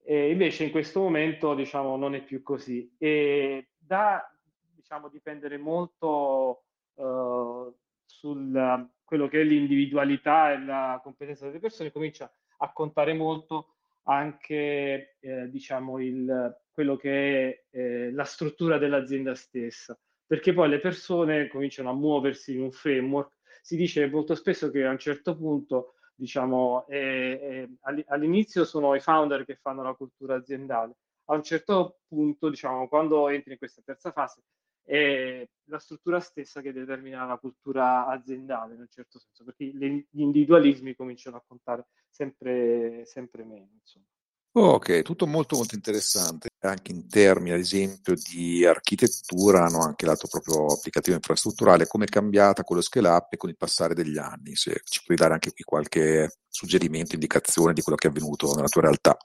e 0.10 0.32
invece 0.32 0.64
in 0.64 0.72
questo 0.72 1.02
momento 1.02 1.54
diciamo 1.54 1.96
non 1.96 2.16
è 2.16 2.24
più 2.24 2.42
così 2.42 2.92
e 2.98 3.70
da 3.78 4.28
diciamo 4.74 5.08
dipendere 5.08 5.60
molto 5.60 6.64
uh, 6.96 7.72
sul 8.06 8.90
quello 9.04 9.28
che 9.28 9.42
è 9.42 9.44
l'individualità 9.44 10.52
e 10.52 10.66
la 10.66 11.00
competenza 11.04 11.46
delle 11.46 11.60
persone, 11.60 11.92
comincia 11.92 12.32
a 12.58 12.74
contare 12.74 13.14
molto 13.14 13.76
anche 14.06 15.18
eh, 15.20 15.48
diciamo 15.52 16.00
il, 16.00 16.60
quello 16.72 16.96
che 16.96 17.12
è 17.12 17.78
eh, 17.78 18.12
la 18.12 18.24
struttura 18.24 18.80
dell'azienda 18.80 19.36
stessa, 19.36 19.96
perché 20.26 20.54
poi 20.54 20.70
le 20.70 20.80
persone 20.80 21.48
cominciano 21.50 21.92
a 21.92 21.94
muoversi 21.94 22.56
in 22.56 22.62
un 22.62 22.72
framework. 22.72 23.34
Si 23.62 23.76
dice 23.76 24.10
molto 24.10 24.34
spesso 24.34 24.72
che 24.72 24.86
a 24.86 24.90
un 24.90 24.98
certo 24.98 25.36
punto, 25.36 25.94
diciamo, 26.20 26.86
eh, 26.88 27.70
all'inizio 28.08 28.66
sono 28.66 28.94
i 28.96 29.00
founder 29.00 29.46
che 29.46 29.56
fanno 29.56 29.82
la 29.84 29.94
cultura 29.94 30.36
aziendale, 30.36 30.96
a 31.26 31.36
un 31.36 31.44
certo 31.44 32.00
punto, 32.08 32.50
diciamo, 32.50 32.88
quando 32.88 33.30
entri 33.30 33.54
in 33.54 33.58
questa 33.58 33.82
terza 33.84 34.12
fase, 34.12 34.42
è 34.84 35.48
la 35.66 35.80
struttura 35.80 36.20
stessa 36.20 36.62
che 36.62 36.74
determina 36.74 37.26
la 37.26 37.38
cultura 37.38 38.08
aziendale 38.08 38.74
in 38.74 38.82
un 38.82 38.88
certo 38.90 39.20
senso, 39.20 39.44
perché 39.44 39.66
gli 39.66 40.06
individualismi 40.12 40.96
cominciano 40.96 41.38
a 41.38 41.44
contare 41.48 41.88
sempre, 42.10 43.06
sempre 43.06 43.44
meno. 43.44 43.70
Insomma. 43.80 44.06
Ok, 44.52 45.04
tutto 45.04 45.28
molto 45.28 45.56
molto 45.56 45.76
interessante, 45.76 46.50
anche 46.62 46.92
in 46.92 47.08
termini 47.08 47.52
ad 47.52 47.60
esempio 47.60 48.16
di 48.16 48.66
architettura, 48.66 49.66
hanno 49.66 49.82
anche 49.82 50.08
lato 50.08 50.28
proprio 50.28 50.66
applicativo 50.74 51.16
infrastrutturale, 51.16 51.86
come 51.86 52.06
è 52.06 52.08
cambiata 52.10 52.64
con 52.64 52.76
lo 52.76 52.82
scale 52.82 53.10
up 53.10 53.34
e 53.34 53.38
con 53.38 53.50
il 53.50 53.58
passare 53.58 53.94
degli 53.94 54.18
anni, 54.18 54.56
se 54.56 54.82
ci 54.86 55.02
puoi 55.06 55.18
dare 55.18 55.34
anche 55.34 55.54
qui 55.54 55.64
qualche 55.64 56.40
suggerimento, 56.48 57.14
indicazione 57.14 57.74
di 57.74 57.82
quello 57.82 57.98
che 57.98 58.08
è 58.08 58.10
avvenuto 58.10 58.54
nella 58.56 58.68
tua 58.68 58.82
realtà. 58.82 59.18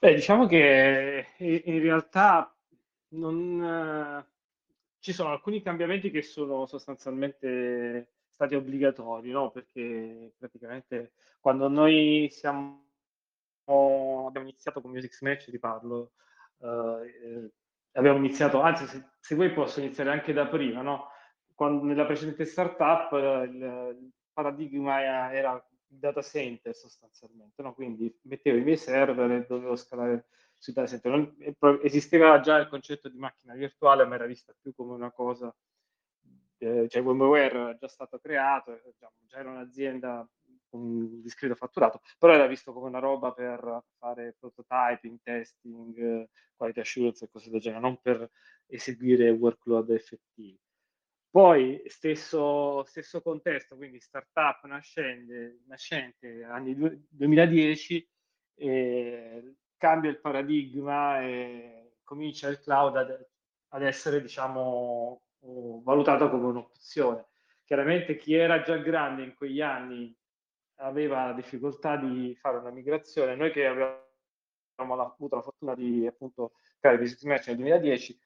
Beh, 0.00 0.14
diciamo 0.14 0.46
che 0.46 1.28
in 1.38 1.80
realtà 1.80 2.54
non, 3.10 4.26
ci 4.98 5.12
sono 5.12 5.30
alcuni 5.30 5.62
cambiamenti 5.62 6.10
che 6.10 6.22
sono 6.22 6.66
sostanzialmente 6.66 8.08
stati 8.28 8.54
obbligatori, 8.54 9.30
no? 9.30 9.50
Perché 9.50 10.32
praticamente 10.36 11.12
quando 11.40 11.68
noi 11.68 12.28
siamo, 12.32 12.83
abbiamo 13.66 14.48
iniziato 14.48 14.80
con 14.80 14.90
Music 14.90 15.20
Match, 15.22 15.50
ti 15.50 15.58
parlo, 15.58 16.12
eh, 16.58 17.50
abbiamo 17.92 18.18
iniziato, 18.18 18.60
anzi 18.60 18.86
se, 18.86 19.04
se, 19.20 19.34
vuoi 19.34 19.52
posso 19.52 19.80
iniziare 19.80 20.10
anche 20.10 20.32
da 20.32 20.46
prima, 20.46 20.82
no? 20.82 21.08
Quando, 21.54 21.84
nella 21.84 22.04
precedente 22.04 22.44
startup 22.44 23.12
il, 23.12 23.96
il 24.00 24.12
paradigma 24.32 25.32
era 25.32 25.52
il 25.52 25.98
data 25.98 26.20
center 26.22 26.74
sostanzialmente, 26.74 27.62
no? 27.62 27.74
quindi 27.74 28.12
mettevo 28.22 28.58
i 28.58 28.62
miei 28.62 28.76
server 28.76 29.30
e 29.30 29.46
dovevo 29.48 29.76
scalare 29.76 30.26
sui 30.58 30.72
data 30.72 30.88
center. 30.88 31.34
esisteva 31.82 32.40
già 32.40 32.58
il 32.58 32.68
concetto 32.68 33.08
di 33.08 33.18
macchina 33.18 33.54
virtuale, 33.54 34.04
ma 34.04 34.16
era 34.16 34.26
vista 34.26 34.54
più 34.60 34.74
come 34.74 34.94
una 34.94 35.12
cosa, 35.12 35.54
eh, 36.58 36.88
cioè 36.88 37.02
VMware 37.02 37.54
era 37.54 37.76
già 37.76 37.88
stato 37.88 38.18
creato, 38.18 38.72
eh, 38.72 38.94
già, 38.98 39.10
già 39.26 39.38
era 39.38 39.50
un'azienda 39.50 40.28
un 40.76 41.22
discreto 41.22 41.54
fatturato, 41.54 42.00
però 42.18 42.34
era 42.34 42.46
visto 42.46 42.72
come 42.72 42.88
una 42.88 42.98
roba 42.98 43.32
per 43.32 43.84
fare 43.98 44.36
prototyping, 44.38 45.18
testing, 45.22 46.28
quality 46.56 46.80
assurance 46.80 47.24
e 47.24 47.28
cose 47.30 47.50
del 47.50 47.60
genere, 47.60 47.80
non 47.80 48.00
per 48.00 48.30
eseguire 48.66 49.30
workload 49.30 49.90
effettivi. 49.90 50.58
Poi 51.30 51.82
stesso, 51.86 52.84
stesso 52.84 53.20
contesto, 53.20 53.74
quindi 53.76 53.98
startup 53.98 54.64
nascente, 54.66 55.62
nascente 55.66 56.44
anni 56.44 56.76
2010, 57.08 58.08
eh, 58.56 59.54
cambia 59.76 60.10
il 60.10 60.20
paradigma 60.20 61.20
e 61.22 61.96
comincia 62.04 62.48
il 62.48 62.60
cloud 62.60 62.96
ad, 62.96 63.26
ad 63.68 63.82
essere, 63.82 64.20
diciamo, 64.20 65.22
valutato 65.82 66.30
come 66.30 66.46
un'opzione. 66.46 67.26
Chiaramente 67.64 68.16
chi 68.16 68.34
era 68.34 68.62
già 68.62 68.76
grande 68.76 69.24
in 69.24 69.34
quegli 69.34 69.60
anni 69.60 70.14
aveva 70.76 71.32
difficoltà 71.32 71.96
di 71.96 72.34
fare 72.36 72.58
una 72.58 72.70
migrazione. 72.70 73.36
Noi 73.36 73.52
che 73.52 73.66
abbiamo 73.66 75.00
avuto 75.00 75.36
la 75.36 75.42
fortuna 75.42 75.74
di 75.74 76.06
appunto 76.06 76.52
creare 76.78 76.98
Business 76.98 77.22
Match 77.24 77.46
nel 77.48 77.56
2010, 77.56 78.18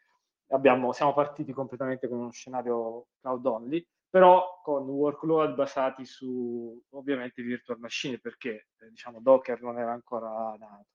abbiamo, 0.48 0.92
siamo 0.92 1.14
partiti 1.14 1.52
completamente 1.52 2.08
con 2.08 2.18
uno 2.18 2.30
scenario 2.30 3.08
cloud 3.20 3.46
only, 3.46 3.86
però 4.08 4.60
con 4.62 4.88
workload 4.88 5.54
basati 5.54 6.04
su 6.04 6.82
ovviamente 6.90 7.42
virtual 7.42 7.78
machine, 7.78 8.18
perché 8.18 8.68
eh, 8.78 8.88
diciamo 8.90 9.20
Docker 9.20 9.60
non 9.60 9.78
era 9.78 9.92
ancora 9.92 10.56
nato 10.58 10.86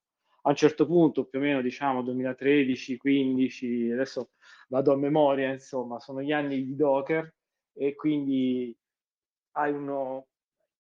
a 0.45 0.49
un 0.49 0.55
certo 0.55 0.85
punto, 0.85 1.25
più 1.25 1.39
o 1.39 1.41
meno 1.41 1.61
diciamo 1.61 2.01
2013, 2.01 2.97
15, 2.97 3.91
adesso 3.91 4.31
vado 4.67 4.91
a 4.91 4.97
memoria, 4.97 5.51
insomma, 5.51 5.99
sono 5.99 6.21
gli 6.21 6.31
anni 6.31 6.63
di 6.65 6.75
Docker 6.75 7.33
e 7.73 7.95
quindi 7.95 8.75
hai 9.51 9.71
uno, 9.71 10.27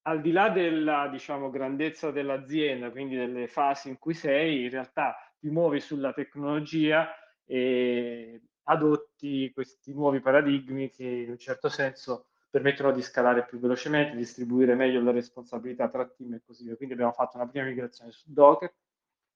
al 0.03 0.21
di 0.21 0.31
là 0.31 0.49
della 0.49 1.07
diciamo, 1.07 1.49
grandezza 1.49 2.11
dell'azienda, 2.11 2.91
quindi 2.91 3.15
delle 3.15 3.47
fasi 3.47 3.89
in 3.89 3.99
cui 3.99 4.13
sei, 4.13 4.63
in 4.63 4.69
realtà 4.69 5.15
ti 5.39 5.49
muovi 5.49 5.79
sulla 5.79 6.13
tecnologia 6.13 7.09
e 7.45 8.41
adotti 8.63 9.51
questi 9.53 9.93
nuovi 9.93 10.21
paradigmi 10.21 10.89
che 10.89 11.03
in 11.03 11.29
un 11.29 11.37
certo 11.37 11.69
senso 11.69 12.27
permettono 12.49 12.91
di 12.91 13.01
scalare 13.01 13.45
più 13.45 13.59
velocemente, 13.59 14.15
distribuire 14.15 14.75
meglio 14.75 15.01
la 15.01 15.11
responsabilità 15.11 15.89
tra 15.89 16.07
team 16.07 16.33
e 16.33 16.41
così 16.45 16.65
via. 16.65 16.75
Quindi 16.75 16.93
abbiamo 16.93 17.13
fatto 17.13 17.37
una 17.37 17.47
prima 17.47 17.65
migrazione 17.65 18.11
su 18.11 18.31
Docker, 18.31 18.73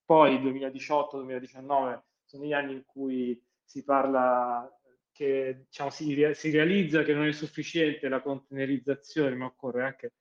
poi 0.04 0.38
2018-2019 0.38 2.00
sono 2.24 2.44
gli 2.44 2.52
anni 2.52 2.74
in 2.74 2.84
cui 2.84 3.42
si 3.64 3.82
parla 3.84 4.70
che 5.10 5.64
diciamo, 5.64 5.90
si, 5.90 6.30
si, 6.34 6.50
realizza 6.50 7.02
che 7.02 7.12
non 7.12 7.26
è 7.26 7.32
sufficiente 7.32 8.08
la 8.08 8.20
containerizzazione, 8.20 9.34
ma 9.34 9.46
occorre 9.46 9.82
anche 9.82 10.12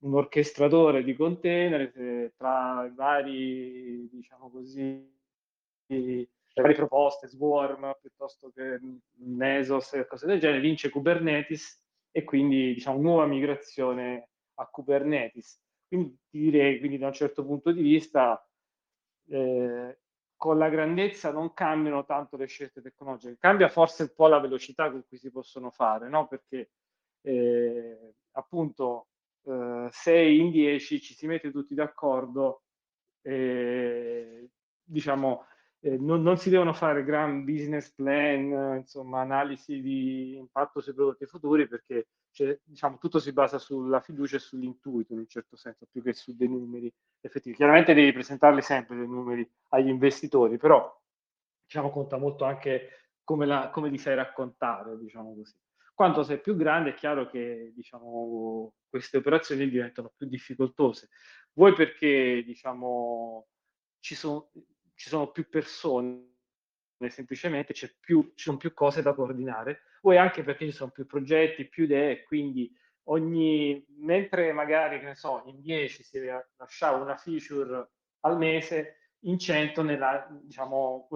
un 0.00 0.14
orchestratore 0.14 1.02
di 1.02 1.14
container 1.14 1.92
eh, 1.94 2.32
tra 2.36 2.84
i 2.84 2.94
vari, 2.94 4.08
diciamo 4.10 4.50
così, 4.50 5.16
le 5.86 6.28
varie 6.54 6.76
proposte, 6.76 7.28
Swarm 7.28 7.96
piuttosto 8.00 8.50
che 8.54 8.78
Mesos 9.16 9.94
e 9.94 10.06
cose 10.06 10.26
del 10.26 10.40
genere, 10.40 10.60
vince 10.60 10.90
Kubernetes 10.90 11.80
e 12.10 12.24
quindi 12.24 12.74
diciamo 12.74 13.00
nuova 13.00 13.26
migrazione 13.26 14.28
a 14.54 14.66
Kubernetes. 14.66 15.60
Quindi 15.86 16.18
direi, 16.28 16.78
quindi 16.78 16.98
da 16.98 17.06
un 17.06 17.12
certo 17.12 17.44
punto 17.44 17.72
di 17.72 17.82
vista, 17.82 18.44
eh, 19.28 19.98
con 20.36 20.58
la 20.58 20.68
grandezza 20.68 21.32
non 21.32 21.52
cambiano 21.52 22.04
tanto 22.04 22.36
le 22.36 22.46
scelte 22.46 22.80
tecnologiche, 22.80 23.38
cambia 23.38 23.68
forse 23.68 24.02
un 24.02 24.12
po' 24.14 24.28
la 24.28 24.38
velocità 24.38 24.90
con 24.90 25.04
cui 25.08 25.16
si 25.16 25.30
possono 25.30 25.70
fare, 25.70 26.08
no? 26.08 26.28
perché 26.28 26.70
eh, 27.22 28.14
appunto 28.32 29.08
eh, 29.44 29.88
6 29.90 30.40
in 30.40 30.50
10 30.50 31.00
ci 31.00 31.14
si 31.14 31.26
mette 31.26 31.50
tutti 31.50 31.74
d'accordo, 31.74 32.62
eh, 33.22 34.50
diciamo, 34.82 35.46
eh, 35.80 35.96
non, 35.96 36.22
non, 36.22 36.36
si 36.38 36.50
devono 36.50 36.72
fare 36.72 37.04
gran 37.04 37.44
business 37.44 37.90
plan, 37.92 38.78
insomma, 38.78 39.20
analisi 39.20 39.80
di 39.80 40.36
impatto 40.36 40.80
sui 40.80 40.94
prodotti 40.94 41.26
futuri, 41.26 41.68
perché 41.68 42.08
cioè, 42.30 42.58
diciamo, 42.64 42.98
tutto 42.98 43.18
si 43.18 43.32
basa 43.32 43.58
sulla 43.58 44.00
fiducia 44.00 44.36
e 44.36 44.40
sull'intuito 44.40 45.12
in 45.12 45.20
un 45.20 45.28
certo 45.28 45.56
senso, 45.56 45.86
più 45.90 46.02
che 46.02 46.12
su 46.12 46.34
dei 46.36 46.48
numeri 46.48 46.92
effettivi. 47.20 47.56
Chiaramente 47.56 47.94
devi 47.94 48.12
presentarli 48.12 48.62
sempre 48.62 48.96
dei 48.96 49.06
numeri 49.08 49.48
agli 49.68 49.88
investitori, 49.88 50.56
però 50.56 50.96
diciamo, 51.64 51.90
conta 51.90 52.16
molto 52.16 52.44
anche 52.44 52.90
come, 53.24 53.46
la, 53.46 53.70
come 53.70 53.88
li 53.90 53.98
sai 53.98 54.14
raccontare, 54.14 54.96
diciamo 54.98 55.34
così. 55.34 55.54
Quanto 55.98 56.22
sei 56.22 56.40
più 56.40 56.54
grande 56.54 56.90
è 56.90 56.94
chiaro 56.94 57.26
che 57.26 57.72
diciamo, 57.74 58.72
queste 58.88 59.16
operazioni 59.16 59.68
diventano 59.68 60.12
più 60.16 60.28
difficoltose. 60.28 61.08
Vuoi 61.54 61.72
perché 61.72 62.44
diciamo, 62.46 63.48
ci, 63.98 64.14
sono, 64.14 64.52
ci 64.94 65.08
sono 65.08 65.32
più 65.32 65.48
persone, 65.48 66.36
semplicemente 67.08 67.74
più, 67.98 68.30
ci 68.36 68.44
sono 68.44 68.58
più 68.58 68.72
cose 68.74 69.02
da 69.02 69.12
coordinare, 69.12 69.80
vuoi 70.00 70.18
anche 70.18 70.44
perché 70.44 70.66
ci 70.66 70.70
sono 70.70 70.92
più 70.92 71.04
progetti, 71.04 71.66
più 71.68 71.82
idee, 71.82 72.22
quindi 72.22 72.72
ogni, 73.08 73.84
mentre 73.96 74.52
magari, 74.52 75.00
che 75.00 75.06
ne 75.06 75.16
so, 75.16 75.42
in 75.46 75.60
10 75.60 76.04
si 76.04 76.20
lasciava 76.58 77.02
una 77.02 77.16
feature 77.16 77.90
al 78.20 78.38
mese, 78.38 79.14
in 79.22 79.36
100 79.36 79.82
nella, 79.82 80.28
diciamo, 80.30 81.08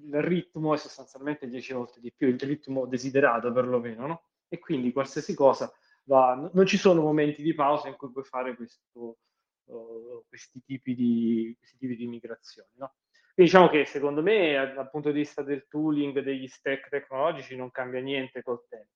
il 0.00 0.22
ritmo 0.22 0.74
è 0.74 0.78
sostanzialmente 0.78 1.48
10 1.48 1.72
volte 1.72 2.00
di 2.00 2.12
più, 2.12 2.28
il 2.28 2.40
ritmo 2.40 2.86
desiderato 2.86 3.52
perlomeno, 3.52 4.06
no? 4.06 4.22
E 4.48 4.58
quindi 4.58 4.92
qualsiasi 4.92 5.34
cosa 5.34 5.72
va, 6.04 6.50
non 6.52 6.66
ci 6.66 6.76
sono 6.76 7.02
momenti 7.02 7.42
di 7.42 7.54
pausa 7.54 7.88
in 7.88 7.96
cui 7.96 8.10
puoi 8.10 8.24
fare 8.24 8.54
questo, 8.56 9.18
uh, 9.64 10.24
questi, 10.28 10.62
tipi 10.64 10.94
di, 10.94 11.54
questi 11.58 11.78
tipi 11.78 11.96
di 11.96 12.06
migrazioni, 12.06 12.70
no? 12.74 12.94
Quindi 13.34 13.50
diciamo 13.50 13.68
che 13.70 13.86
secondo 13.86 14.22
me 14.22 14.72
dal 14.74 14.90
punto 14.90 15.10
di 15.10 15.20
vista 15.20 15.42
del 15.42 15.66
tooling, 15.68 16.20
degli 16.20 16.46
stack 16.46 16.88
tecnologici 16.90 17.56
non 17.56 17.70
cambia 17.70 18.00
niente 18.00 18.42
col 18.42 18.66
tempo. 18.68 18.90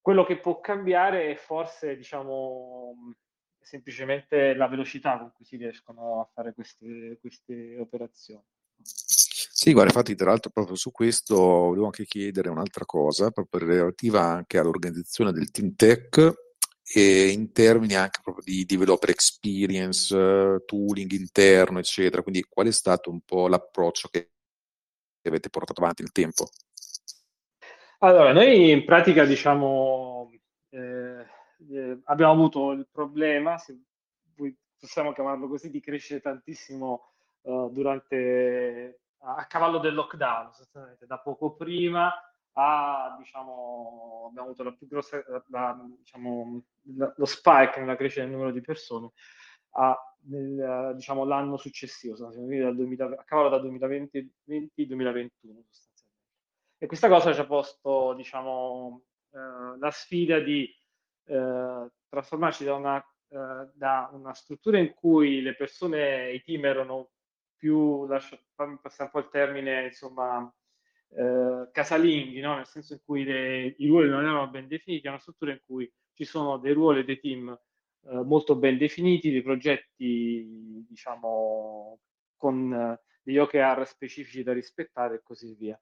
Quello 0.00 0.24
che 0.24 0.38
può 0.38 0.58
cambiare 0.60 1.30
è 1.30 1.36
forse, 1.36 1.96
diciamo, 1.96 3.14
semplicemente 3.60 4.54
la 4.54 4.66
velocità 4.66 5.18
con 5.18 5.32
cui 5.32 5.44
si 5.44 5.56
riescono 5.56 6.20
a 6.20 6.28
fare 6.32 6.54
queste, 6.54 7.18
queste 7.20 7.78
operazioni. 7.78 8.42
Sì, 9.62 9.72
guarda, 9.74 9.92
infatti 9.92 10.16
tra 10.16 10.30
l'altro 10.30 10.50
proprio 10.50 10.74
su 10.74 10.90
questo 10.90 11.36
volevo 11.36 11.84
anche 11.84 12.04
chiedere 12.04 12.48
un'altra 12.48 12.84
cosa, 12.84 13.30
proprio 13.30 13.64
relativa 13.64 14.20
anche 14.20 14.58
all'organizzazione 14.58 15.30
del 15.30 15.52
team 15.52 15.76
tech 15.76 16.34
e 16.82 17.28
in 17.28 17.52
termini 17.52 17.94
anche 17.94 18.18
proprio 18.24 18.42
di 18.44 18.64
developer 18.64 19.08
experience, 19.10 20.64
tooling 20.66 21.12
interno, 21.12 21.78
eccetera. 21.78 22.22
Quindi 22.22 22.42
qual 22.42 22.66
è 22.66 22.72
stato 22.72 23.08
un 23.08 23.20
po' 23.20 23.46
l'approccio 23.46 24.08
che 24.08 24.32
avete 25.22 25.48
portato 25.48 25.80
avanti 25.80 26.02
nel 26.02 26.10
tempo? 26.10 26.48
Allora, 28.00 28.32
noi 28.32 28.72
in 28.72 28.84
pratica 28.84 29.24
diciamo 29.24 30.28
eh, 30.70 31.24
eh, 31.70 32.00
abbiamo 32.06 32.32
avuto 32.32 32.72
il 32.72 32.88
problema, 32.90 33.58
se 33.58 33.78
possiamo 34.76 35.12
chiamarlo 35.12 35.46
così, 35.46 35.70
di 35.70 35.78
crescere 35.78 36.20
tantissimo 36.20 37.12
uh, 37.42 37.70
durante 37.70 39.01
a 39.24 39.46
cavallo 39.46 39.78
del 39.78 39.94
lockdown, 39.94 40.52
sostanzialmente 40.52 41.06
da 41.06 41.18
poco 41.18 41.54
prima 41.54 42.12
a, 42.54 43.16
diciamo, 43.18 44.26
abbiamo 44.28 44.48
avuto 44.48 44.62
la 44.62 44.72
più 44.72 44.86
grossa, 44.86 45.22
la, 45.48 45.78
diciamo, 45.98 46.62
la, 46.96 47.12
lo 47.16 47.24
spike 47.24 47.80
nella 47.80 47.96
crescita 47.96 48.22
del 48.22 48.32
numero 48.32 48.50
di 48.50 48.60
persone 48.60 49.12
a, 49.70 49.96
nel, 50.24 50.92
diciamo, 50.94 51.24
l'anno 51.24 51.56
successivo, 51.56 52.16
dal 52.16 52.74
2000, 52.74 53.04
a 53.04 53.24
cavallo 53.24 53.48
dal 53.48 53.64
2020-2021 53.64 55.30
sostanzialmente. 55.68 55.90
E 56.78 56.86
questa 56.86 57.08
cosa 57.08 57.32
ci 57.32 57.40
ha 57.40 57.46
posto, 57.46 58.12
diciamo, 58.14 59.04
eh, 59.30 59.78
la 59.78 59.90
sfida 59.90 60.40
di 60.40 60.68
eh, 61.24 61.90
trasformarci 62.08 62.64
da 62.64 62.74
una, 62.74 62.98
eh, 63.28 63.70
da 63.72 64.10
una 64.12 64.34
struttura 64.34 64.78
in 64.78 64.92
cui 64.92 65.40
le 65.40 65.54
persone, 65.54 66.32
i 66.32 66.42
team 66.42 66.64
erano 66.64 67.11
più, 67.62 68.06
lascio, 68.08 68.40
fammi 68.56 68.76
passare 68.82 69.04
un 69.04 69.10
po' 69.10 69.18
il 69.20 69.30
termine, 69.30 69.84
insomma, 69.84 70.52
eh, 71.10 71.68
casalinghi, 71.70 72.40
no? 72.40 72.56
nel 72.56 72.66
senso 72.66 72.94
in 72.94 73.00
cui 73.04 73.22
le, 73.22 73.76
i 73.78 73.86
ruoli 73.86 74.08
non 74.08 74.22
erano 74.22 74.48
ben 74.48 74.66
definiti, 74.66 75.06
è 75.06 75.10
una 75.10 75.20
struttura 75.20 75.52
in 75.52 75.60
cui 75.64 75.88
ci 76.12 76.24
sono 76.24 76.58
dei 76.58 76.72
ruoli 76.72 77.00
e 77.00 77.04
dei 77.04 77.20
team 77.20 77.56
eh, 78.06 78.22
molto 78.24 78.56
ben 78.56 78.78
definiti, 78.78 79.30
dei 79.30 79.42
progetti, 79.42 80.84
diciamo, 80.88 82.00
con 82.36 82.72
eh, 82.72 83.00
degli 83.22 83.38
OKR 83.38 83.86
specifici 83.86 84.42
da 84.42 84.52
rispettare 84.52 85.14
e 85.14 85.22
così 85.22 85.54
via 85.54 85.80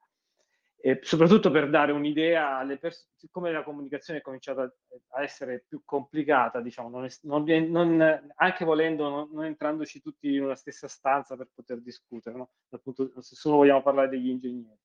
e 0.82 1.00
soprattutto 1.02 1.50
per 1.50 1.68
dare 1.68 1.92
un'idea 1.92 2.56
alle 2.56 2.78
persone, 2.78 3.10
siccome 3.16 3.52
la 3.52 3.62
comunicazione 3.62 4.20
è 4.20 4.22
cominciata 4.22 4.62
a 5.10 5.22
essere 5.22 5.64
più 5.68 5.82
complicata, 5.84 6.62
diciamo, 6.62 6.88
non 6.88 7.04
è, 7.04 7.10
non, 7.22 7.44
non, 7.70 8.32
anche 8.36 8.64
volendo, 8.64 9.10
non, 9.10 9.28
non, 9.30 9.44
entrandoci 9.44 10.00
tutti 10.00 10.34
in 10.34 10.42
una 10.44 10.56
stessa 10.56 10.88
stanza 10.88 11.36
per 11.36 11.50
poter 11.54 11.82
discutere, 11.82 12.36
no? 12.36 12.50
punto, 12.82 13.20
se 13.20 13.34
solo 13.34 13.56
vogliamo 13.56 13.82
parlare 13.82 14.08
degli 14.08 14.28
ingegneri. 14.28 14.78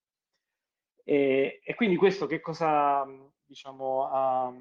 E, 1.05 1.61
e 1.63 1.75
quindi 1.75 1.95
questo 1.95 2.25
che 2.25 2.41
cosa 2.41 3.05
diciamo, 3.45 4.09
ha, 4.11 4.53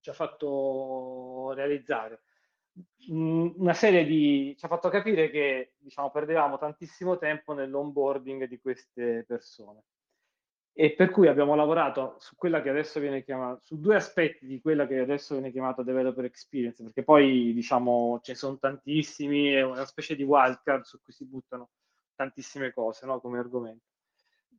ci 0.00 0.10
ha 0.10 0.14
fatto 0.14 1.52
realizzare? 1.54 2.22
Una 3.08 3.74
serie 3.74 4.04
di 4.04 4.54
ci 4.58 4.64
ha 4.64 4.68
fatto 4.68 4.88
capire 4.88 5.30
che 5.30 5.74
diciamo, 5.78 6.10
perdevamo 6.10 6.58
tantissimo 6.58 7.18
tempo 7.18 7.52
nell'onboarding 7.52 8.46
di 8.46 8.58
queste 8.60 9.24
persone 9.26 9.84
e 10.80 10.92
per 10.92 11.10
cui 11.10 11.26
abbiamo 11.26 11.56
lavorato 11.56 12.14
su 12.20 12.36
quella 12.36 12.62
che 12.62 12.68
adesso 12.68 13.00
viene 13.00 13.24
chiamata, 13.24 13.58
su 13.64 13.80
due 13.80 13.96
aspetti 13.96 14.46
di 14.46 14.60
quella 14.60 14.86
che 14.86 15.00
adesso 15.00 15.34
viene 15.34 15.50
chiamata 15.50 15.82
developer 15.82 16.24
experience, 16.24 16.84
perché 16.84 17.02
poi 17.02 17.52
diciamo 17.52 18.20
ce 18.22 18.30
ne 18.30 18.38
sono 18.38 18.58
tantissimi, 18.58 19.48
è 19.48 19.62
una 19.62 19.84
specie 19.84 20.14
di 20.14 20.22
wildcard 20.22 20.84
su 20.84 21.00
cui 21.02 21.12
si 21.12 21.24
buttano 21.24 21.70
tantissime 22.14 22.72
cose 22.72 23.06
no? 23.06 23.18
come 23.18 23.40
argomento. 23.40 23.86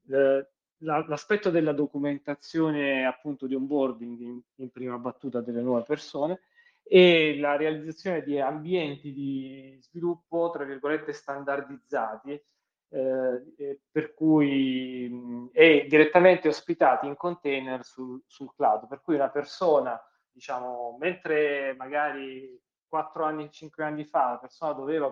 Eh, 0.10 0.46
l'aspetto 0.80 1.52
della 1.52 1.72
documentazione 1.72 3.06
appunto 3.06 3.48
di 3.48 3.56
onboarding 3.56 4.20
in, 4.20 4.42
in 4.56 4.72
prima 4.72 4.98
battuta 4.98 5.40
delle 5.40 5.62
nuove 5.62 5.84
persone 5.84 6.42
e 6.84 7.38
la 7.40 7.56
realizzazione 7.56 8.24
di 8.24 8.38
ambienti 8.38 9.14
di 9.14 9.78
sviluppo, 9.80 10.50
tra 10.52 10.66
virgolette, 10.66 11.14
standardizzati, 11.14 12.44
eh, 12.90 13.80
per 13.92 14.14
cui 14.14 15.08
mh, 15.10 15.52
è 15.52 15.86
direttamente 15.88 16.48
ospitati 16.48 17.06
in 17.06 17.16
container 17.16 17.84
sul, 17.84 18.22
sul 18.26 18.54
cloud, 18.56 18.88
per 18.88 19.02
cui 19.02 19.16
una 19.16 19.30
persona, 19.30 20.00
diciamo, 20.32 20.98
mentre 21.00 21.76
magari 21.78 22.60
4 22.88 23.24
anni, 23.24 23.52
5 23.52 23.84
anni 23.84 24.06
fa 24.06 24.32
la 24.32 24.40
persona 24.40 24.74
doveva, 24.74 25.12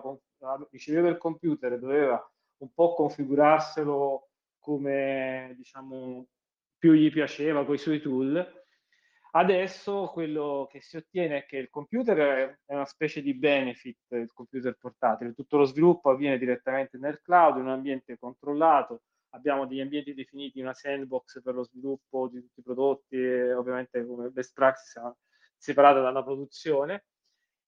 riceveva 0.70 1.08
il 1.08 1.18
computer 1.18 1.72
e 1.72 1.78
doveva 1.78 2.30
un 2.58 2.72
po' 2.72 2.94
configurarselo 2.94 4.28
come, 4.58 5.54
diciamo, 5.56 6.26
più 6.76 6.92
gli 6.92 7.10
piaceva 7.10 7.64
con 7.64 7.74
i 7.74 7.78
suoi 7.78 8.00
tool, 8.00 8.57
Adesso 9.32 10.06
quello 10.06 10.66
che 10.70 10.80
si 10.80 10.96
ottiene 10.96 11.38
è 11.38 11.46
che 11.46 11.58
il 11.58 11.68
computer 11.68 12.58
è 12.64 12.74
una 12.74 12.86
specie 12.86 13.20
di 13.20 13.34
benefit, 13.34 14.12
il 14.12 14.32
computer 14.32 14.74
portatile, 14.78 15.34
tutto 15.34 15.58
lo 15.58 15.64
sviluppo 15.64 16.10
avviene 16.10 16.38
direttamente 16.38 16.96
nel 16.96 17.20
cloud, 17.20 17.56
in 17.56 17.64
un 17.64 17.70
ambiente 17.70 18.16
controllato, 18.18 19.02
abbiamo 19.30 19.66
degli 19.66 19.80
ambienti 19.80 20.14
definiti, 20.14 20.60
una 20.60 20.72
sandbox 20.72 21.42
per 21.42 21.54
lo 21.54 21.64
sviluppo 21.64 22.28
di 22.28 22.40
tutti 22.40 22.60
i 22.60 22.62
prodotti, 22.62 23.16
ovviamente 23.16 24.06
come 24.06 24.30
best 24.30 24.54
practice 24.54 25.00
separata 25.56 26.00
dalla 26.00 26.22
produzione, 26.22 27.04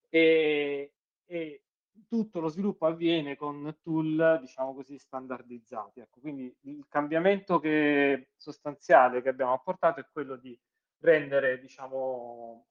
e, 0.09 0.93
e, 1.27 1.63
tutto 2.09 2.41
lo 2.41 2.49
sviluppo 2.49 2.87
avviene 2.87 3.37
con 3.37 3.77
tool, 3.83 4.39
diciamo 4.41 4.75
così, 4.75 4.99
standardizzati. 4.99 6.01
Ecco, 6.01 6.21
quindi 6.21 6.55
il 6.63 6.87
cambiamento 6.89 7.59
che, 7.59 8.31
sostanziale 8.37 9.21
che 9.23 9.29
abbiamo 9.29 9.53
apportato 9.53 10.01
è 10.01 10.07
quello 10.11 10.37
di 10.37 10.59
rendere 11.01 11.59
diciamo, 11.61 12.67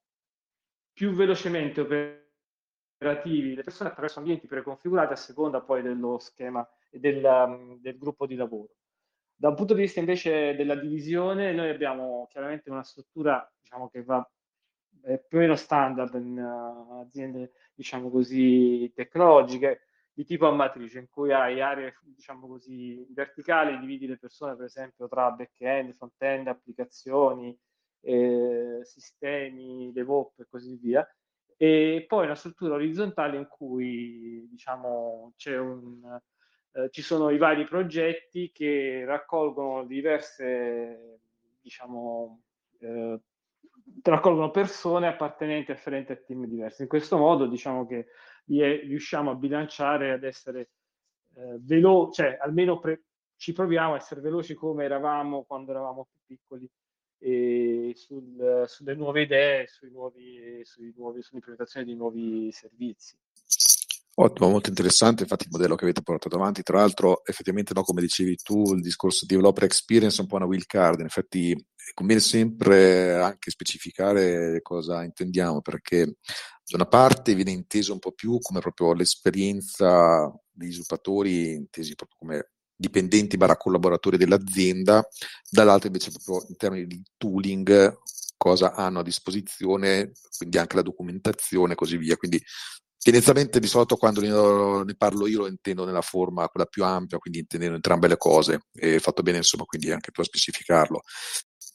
più 0.92 1.12
velocemente 1.12 1.80
operativi 2.98 3.54
le 3.54 3.62
persone 3.62 3.90
attraverso 3.90 4.18
ambienti 4.18 4.46
preconfigurati 4.46 5.12
a 5.12 5.16
seconda 5.16 5.60
poi 5.60 5.82
dello 5.82 6.18
schema 6.18 6.66
e 6.90 6.98
del, 6.98 7.24
um, 7.24 7.80
del 7.80 7.98
gruppo 7.98 8.26
di 8.26 8.34
lavoro. 8.34 8.74
Da 9.34 9.48
un 9.48 9.54
punto 9.54 9.74
di 9.74 9.80
vista 9.80 10.00
invece 10.00 10.54
della 10.54 10.74
divisione, 10.74 11.52
noi 11.52 11.70
abbiamo 11.70 12.26
chiaramente 12.30 12.70
una 12.70 12.82
struttura 12.82 13.50
diciamo, 13.58 13.88
che 13.88 14.02
va 14.02 14.28
è 15.02 15.18
più 15.18 15.38
o 15.38 15.40
meno 15.40 15.56
standard 15.56 16.14
in 16.14 16.38
uh, 16.38 17.00
aziende 17.00 17.52
diciamo 17.74 18.10
così 18.10 18.92
tecnologiche 18.94 19.82
di 20.12 20.24
tipo 20.24 20.46
a 20.46 20.52
matrice 20.52 20.98
in 20.98 21.08
cui 21.08 21.32
hai 21.32 21.60
aree 21.60 21.96
diciamo 22.02 22.46
così 22.46 23.06
verticali 23.10 23.78
dividi 23.78 24.06
le 24.06 24.18
persone 24.18 24.56
per 24.56 24.66
esempio 24.66 25.08
tra 25.08 25.30
back-end, 25.30 25.94
front-end, 25.94 26.48
applicazioni 26.48 27.56
eh, 28.00 28.80
sistemi, 28.82 29.92
DevOps 29.92 30.40
e 30.40 30.46
così 30.48 30.76
via, 30.76 31.06
e 31.56 32.04
poi 32.08 32.24
una 32.24 32.34
struttura 32.34 32.74
orizzontale 32.74 33.36
in 33.36 33.46
cui 33.46 34.46
diciamo, 34.50 35.34
un, 35.46 36.20
eh, 36.72 36.88
ci 36.90 37.02
sono 37.02 37.30
i 37.30 37.36
vari 37.36 37.66
progetti 37.66 38.50
che 38.50 39.04
raccolgono 39.04 39.84
diverse, 39.84 41.20
diciamo, 41.60 42.40
eh, 42.78 43.20
raccolgono 44.02 44.50
persone 44.50 45.06
appartenenti 45.06 45.70
afferenti 45.70 46.12
a 46.12 46.16
team 46.16 46.46
diversi. 46.46 46.82
In 46.82 46.88
questo 46.88 47.18
modo 47.18 47.46
diciamo 47.46 47.86
che 47.86 48.06
riusciamo 48.46 49.30
a 49.30 49.34
bilanciare 49.34 50.12
ad 50.12 50.24
essere 50.24 50.70
eh, 51.34 51.58
veloci, 51.60 52.22
cioè 52.22 52.38
almeno 52.40 52.78
pre- 52.78 53.02
ci 53.36 53.52
proviamo 53.52 53.94
a 53.94 53.96
essere 53.96 54.20
veloci 54.20 54.54
come 54.54 54.84
eravamo 54.84 55.44
quando 55.44 55.70
eravamo 55.72 56.08
più 56.10 56.20
piccoli 56.24 56.68
e 57.22 57.92
sul, 57.94 58.64
sulle 58.66 58.94
nuove 58.94 59.22
idee, 59.22 59.66
sui 59.68 59.90
nuovi, 59.90 60.60
sui 60.64 60.92
nuovi, 60.96 61.20
sull'implementazione 61.20 61.84
di 61.84 61.94
nuovi 61.94 62.50
servizi. 62.50 63.14
Ottimo, 64.14 64.48
molto 64.48 64.68
interessante, 64.70 65.22
infatti 65.22 65.44
il 65.44 65.50
modello 65.52 65.76
che 65.76 65.84
avete 65.84 66.02
portato 66.02 66.36
avanti, 66.36 66.62
tra 66.62 66.78
l'altro 66.78 67.24
effettivamente 67.24 67.72
no, 67.74 67.82
come 67.82 68.00
dicevi 68.00 68.36
tu, 68.36 68.74
il 68.74 68.82
discorso 68.82 69.24
di 69.24 69.34
developer 69.34 69.64
experience 69.64 70.18
è 70.18 70.20
un 70.22 70.26
po' 70.26 70.36
una 70.36 70.46
wheel 70.46 70.66
card, 70.66 71.00
in 71.00 71.06
effetti 71.06 71.54
conviene 71.94 72.20
sempre 72.20 73.14
anche 73.14 73.50
specificare 73.50 74.60
cosa 74.62 75.04
intendiamo, 75.04 75.60
perché 75.60 76.04
da 76.04 76.76
una 76.76 76.86
parte 76.86 77.34
viene 77.34 77.52
inteso 77.52 77.92
un 77.92 77.98
po' 77.98 78.12
più 78.12 78.38
come 78.40 78.60
proprio 78.60 78.92
l'esperienza 78.92 80.30
degli 80.50 80.70
sviluppatori, 80.70 81.52
intesi 81.52 81.94
proprio 81.94 82.18
come 82.18 82.50
dipendenti 82.80 83.36
barra 83.36 83.56
collaboratori 83.56 84.16
dell'azienda, 84.16 85.06
dall'altra 85.48 85.88
invece 85.88 86.10
proprio 86.10 86.48
in 86.48 86.56
termini 86.56 86.86
di 86.86 87.02
tooling, 87.18 87.98
cosa 88.38 88.72
hanno 88.72 89.00
a 89.00 89.02
disposizione, 89.02 90.12
quindi 90.38 90.56
anche 90.56 90.76
la 90.76 90.82
documentazione 90.82 91.74
e 91.74 91.76
così 91.76 91.98
via. 91.98 92.16
Quindi 92.16 92.42
tendenzialmente 92.96 93.60
di 93.60 93.66
solito 93.66 93.96
quando 93.96 94.22
ne 94.22 94.94
parlo 94.96 95.26
io 95.26 95.40
lo 95.40 95.46
intendo 95.46 95.84
nella 95.84 96.00
forma 96.00 96.48
quella 96.48 96.66
più 96.66 96.82
ampia, 96.84 97.18
quindi 97.18 97.40
intendendo 97.40 97.74
entrambe 97.74 98.08
le 98.08 98.16
cose, 98.16 98.60
e 98.72 98.98
fatto 98.98 99.22
bene 99.22 99.38
insomma 99.38 99.64
quindi 99.64 99.90
anche 99.92 100.10
tu 100.10 100.22
a 100.22 100.24
specificarlo 100.24 101.02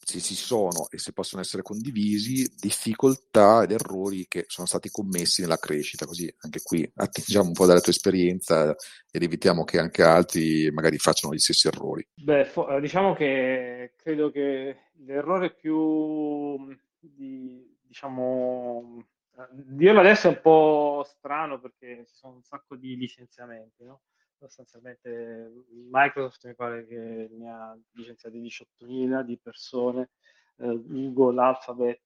se 0.05 0.19
ci 0.19 0.35
sono 0.35 0.87
e 0.91 0.99
se 0.99 1.13
possono 1.13 1.41
essere 1.41 1.63
condivisi 1.63 2.47
difficoltà 2.59 3.63
ed 3.63 3.71
errori 3.71 4.27
che 4.27 4.45
sono 4.47 4.67
stati 4.67 4.89
commessi 4.89 5.41
nella 5.41 5.57
crescita, 5.57 6.05
così 6.05 6.31
anche 6.41 6.61
qui 6.61 6.87
attingiamo 6.95 7.47
un 7.47 7.53
po' 7.53 7.65
dalla 7.65 7.79
tua 7.79 7.91
esperienza 7.91 8.75
ed 9.11 9.23
evitiamo 9.23 9.63
che 9.63 9.79
anche 9.79 10.03
altri 10.03 10.69
magari 10.71 10.99
facciano 10.99 11.33
gli 11.33 11.39
stessi 11.39 11.67
errori. 11.67 12.07
Beh, 12.13 12.45
fo- 12.45 12.79
diciamo 12.79 13.15
che 13.15 13.93
credo 13.95 14.29
che 14.29 14.77
l'errore 15.03 15.55
più 15.55 16.71
di, 16.99 17.75
diciamo, 17.81 19.07
dirlo 19.51 20.01
adesso 20.01 20.27
è 20.27 20.29
un 20.29 20.39
po' 20.39 21.03
strano 21.03 21.59
perché 21.59 22.05
ci 22.07 22.13
sono 22.13 22.35
un 22.35 22.43
sacco 22.43 22.75
di 22.75 22.95
licenziamenti, 22.95 23.83
no? 23.83 24.01
Sostanzialmente 24.37 25.65
Microsoft 25.89 26.45
mi 26.45 26.55
pare 26.55 26.85
che 26.87 27.29
ne 27.31 27.49
ha 27.49 27.77
licenziati 27.91 28.39
18.000 28.39 29.23
di 29.23 29.37
persone, 29.37 30.09
eh, 30.57 30.81
Google, 30.83 31.41
Alphabet 31.41 32.01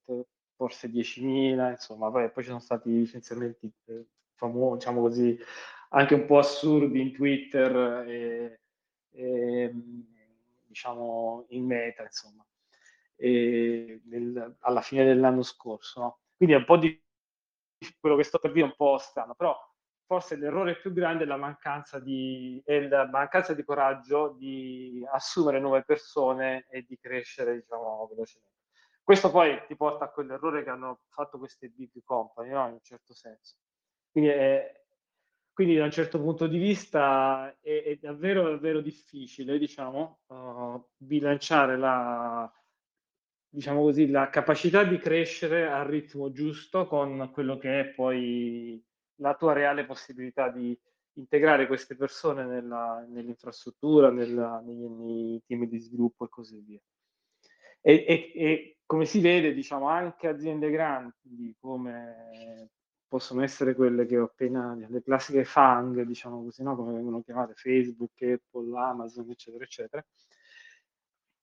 forse 0.56 0.90
10.000, 0.90 1.72
insomma, 1.72 2.12
poi, 2.12 2.30
poi 2.32 2.44
ci 2.44 2.50
sono 2.50 2.60
stati 2.62 2.90
licenziamenti 2.92 3.72
eh, 3.86 4.08
famosi, 4.36 4.78
diciamo 4.78 5.02
così, 5.02 5.40
anche 5.92 6.14
un 6.16 6.26
po' 6.26 6.38
assurdi 6.40 7.00
in 7.00 7.14
Twitter 7.14 8.06
e, 8.08 8.60
e 9.12 9.72
diciamo 10.66 11.46
in 11.50 11.66
meta, 11.66 12.04
insomma, 12.04 12.46
nel, 13.18 14.56
alla 14.60 14.82
fine 14.82 15.06
dell'anno 15.06 15.44
scorso. 15.44 16.02
No? 16.02 16.20
Quindi 16.36 16.56
è 16.56 16.58
un 16.58 16.66
po' 16.66 16.78
di 16.78 17.02
quello 18.00 18.18
che 18.18 18.24
sto 18.24 18.40
per 18.40 18.52
dire, 18.52 18.66
un 18.66 18.76
po' 18.76 18.98
strano, 18.98 19.36
però 19.36 19.56
forse 20.10 20.38
l'errore 20.38 20.76
più 20.76 20.92
grande 20.92 21.24
è 21.24 21.28
la 21.28 21.38
mancanza 21.38 22.00
di, 22.00 22.60
la 22.66 23.08
mancanza 23.08 23.54
di 23.54 23.64
coraggio 23.64 24.36
di 24.40 25.06
assumere 25.12 25.60
nuove 25.60 25.84
persone 25.84 26.66
e 26.72 26.82
di 26.82 26.98
crescere, 26.98 27.54
diciamo, 27.54 28.08
velocemente. 28.10 28.56
Questo 29.04 29.30
poi 29.30 29.62
ti 29.68 29.76
porta 29.76 30.06
a 30.06 30.10
quell'errore 30.10 30.64
che 30.64 30.72
hanno 30.72 31.02
fatto 31.10 31.38
queste 31.38 31.70
big 31.70 31.92
company, 32.04 32.50
no? 32.50 32.66
in 32.66 32.74
un 32.74 32.82
certo 32.82 33.14
senso. 33.14 33.58
Quindi, 34.10 34.32
è, 34.32 34.82
quindi 35.54 35.76
da 35.76 35.84
un 35.84 35.92
certo 35.92 36.20
punto 36.20 36.48
di 36.48 36.58
vista 36.58 37.56
è, 37.62 37.84
è 37.84 37.96
davvero, 37.98 38.50
davvero 38.50 38.82
difficile, 38.82 39.60
diciamo, 39.60 40.22
uh, 40.26 40.84
bilanciare 40.98 41.78
la, 41.78 42.52
diciamo 43.48 43.84
così, 43.84 44.10
la 44.10 44.32
capacità 44.32 44.84
di 44.84 44.98
crescere 44.98 45.68
al 45.68 45.86
ritmo 45.86 46.32
giusto 46.32 46.88
con 46.88 47.30
quello 47.32 47.60
che 47.60 47.80
è 47.82 47.86
poi 47.90 48.84
la 49.20 49.36
tua 49.36 49.54
reale 49.54 49.86
possibilità 49.86 50.50
di 50.50 50.78
integrare 51.14 51.68
queste 51.68 51.96
persone 51.96 52.46
nella, 52.46 53.06
nell'infrastruttura, 53.08 54.12
nella, 54.12 54.62
nei, 54.66 54.90
nei, 54.90 55.42
team 55.46 55.66
di 55.66 55.80
sviluppo 55.80 56.26
e 56.26 56.30
così 56.30 56.60
via. 56.66 56.80
E, 57.82 57.94
e, 58.08 58.32
e, 58.36 58.78
come 58.86 59.06
si 59.06 59.20
vede, 59.20 59.54
diciamo, 59.54 59.88
anche 59.88 60.28
aziende 60.28 60.70
grandi 60.70 61.56
come 61.60 62.70
possono 63.08 63.42
essere 63.42 63.74
quelle 63.74 64.06
che 64.06 64.18
ho 64.20 64.26
appena, 64.26 64.76
le 64.88 65.02
classiche 65.02 65.44
FANG, 65.44 66.04
diciamo 66.04 66.44
così, 66.44 66.62
no? 66.64 66.76
come 66.76 66.94
vengono 66.94 67.22
chiamate 67.24 67.54
Facebook, 67.56 68.22
Apple, 68.22 68.80
Amazon, 68.80 69.30
eccetera, 69.30 69.64
eccetera, 69.64 70.06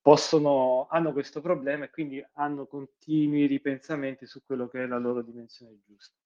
possono, 0.00 0.86
hanno 0.88 1.12
questo 1.12 1.40
problema 1.40 1.84
e 1.84 1.90
quindi 1.90 2.24
hanno 2.34 2.66
continui 2.66 3.46
ripensamenti 3.46 4.26
su 4.26 4.40
quello 4.44 4.68
che 4.68 4.84
è 4.84 4.86
la 4.86 4.98
loro 4.98 5.22
dimensione 5.22 5.80
giusta. 5.84 6.16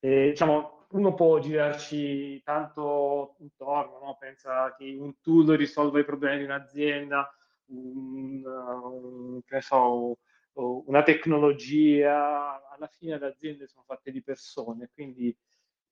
E, 0.00 0.30
diciamo, 0.30 0.86
uno 0.90 1.14
può 1.14 1.38
girarci 1.38 2.42
tanto 2.42 3.36
intorno, 3.38 3.98
no? 3.98 4.16
pensa 4.18 4.74
che 4.76 4.96
un 4.98 5.20
tool 5.20 5.56
risolva 5.56 5.98
i 5.98 6.04
problemi 6.04 6.38
di 6.38 6.44
un'azienda, 6.44 7.32
un, 7.66 8.44
un, 8.44 9.40
so, 9.60 10.16
una 10.52 11.02
tecnologia, 11.02 12.68
alla 12.70 12.86
fine 12.86 13.18
le 13.18 13.26
aziende 13.26 13.66
sono 13.66 13.84
fatte 13.86 14.10
di 14.10 14.22
persone, 14.22 14.90
quindi 14.92 15.36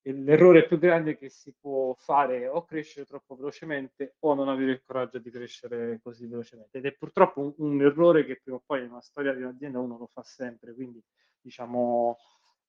l'errore 0.07 0.67
più 0.67 0.79
grande 0.79 1.17
che 1.17 1.31
si 1.31 1.55
può 1.59 1.95
fare 1.95 2.43
è 2.43 2.51
o 2.51 2.65
crescere 2.65 3.07
troppo 3.07 3.37
velocemente 3.37 4.17
o 4.21 4.35
non 4.35 4.49
avere 4.49 4.73
il 4.73 4.83
coraggio 4.85 5.19
di 5.19 5.31
crescere 5.31 5.99
così 6.03 6.27
velocemente. 6.27 6.79
Ed 6.79 6.85
è 6.85 6.93
purtroppo 6.93 7.41
un, 7.41 7.55
un 7.57 7.83
errore 7.83 8.25
che 8.27 8.41
prima 8.43 8.59
o 8.59 8.63
poi 8.65 8.83
nella 8.83 9.01
storia 9.01 9.33
di 9.33 9.43
un'azienda 9.43 9.79
uno 9.79 9.97
lo 9.97 10.07
fa 10.07 10.23
sempre, 10.23 10.75
quindi 10.75 11.03
diciamo 11.41 12.19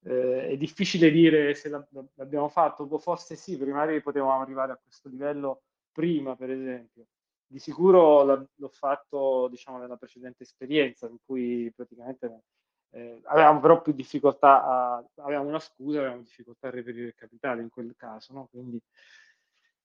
eh, 0.05 0.49
è 0.49 0.57
difficile 0.57 1.09
dire 1.09 1.55
se 1.55 1.69
l'abbiamo 1.69 2.47
fatto, 2.47 2.87
forse 2.99 3.35
sì, 3.35 3.57
magari 3.57 4.01
potevamo 4.01 4.39
arrivare 4.41 4.73
a 4.73 4.79
questo 4.81 5.09
livello 5.09 5.63
prima, 5.91 6.35
per 6.35 6.51
esempio. 6.51 7.07
Di 7.47 7.59
sicuro 7.59 8.23
l'ho 8.23 8.69
fatto, 8.69 9.47
diciamo, 9.49 9.77
nella 9.77 9.97
precedente 9.97 10.43
esperienza, 10.43 11.07
in 11.07 11.17
cui 11.23 11.71
praticamente 11.75 12.43
eh, 12.91 13.21
avevamo 13.25 13.59
però 13.59 13.81
più 13.81 13.93
difficoltà 13.93 14.63
a, 14.63 15.05
avevamo 15.15 15.49
una 15.49 15.59
scusa, 15.59 15.99
avevamo 15.99 16.21
difficoltà 16.21 16.67
a 16.67 16.71
reperire 16.71 17.07
il 17.07 17.15
capitale 17.15 17.61
in 17.61 17.69
quel 17.69 17.93
caso, 17.95 18.33
no? 18.33 18.47
Quindi, 18.49 18.81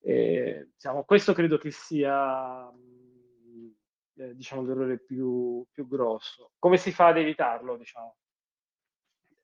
eh, 0.02 0.70
diciamo, 0.72 1.04
questo 1.04 1.33
credo 1.33 1.59
che 1.59 1.70
sia, 1.70 2.70
eh, 4.16 4.35
diciamo, 4.35 4.62
l'errore 4.62 4.98
più, 4.98 5.64
più 5.70 5.87
grosso. 5.87 6.52
Come 6.59 6.76
si 6.76 6.92
fa 6.92 7.09
ad 7.09 7.18
evitarlo, 7.18 7.76
diciamo? 7.76 8.16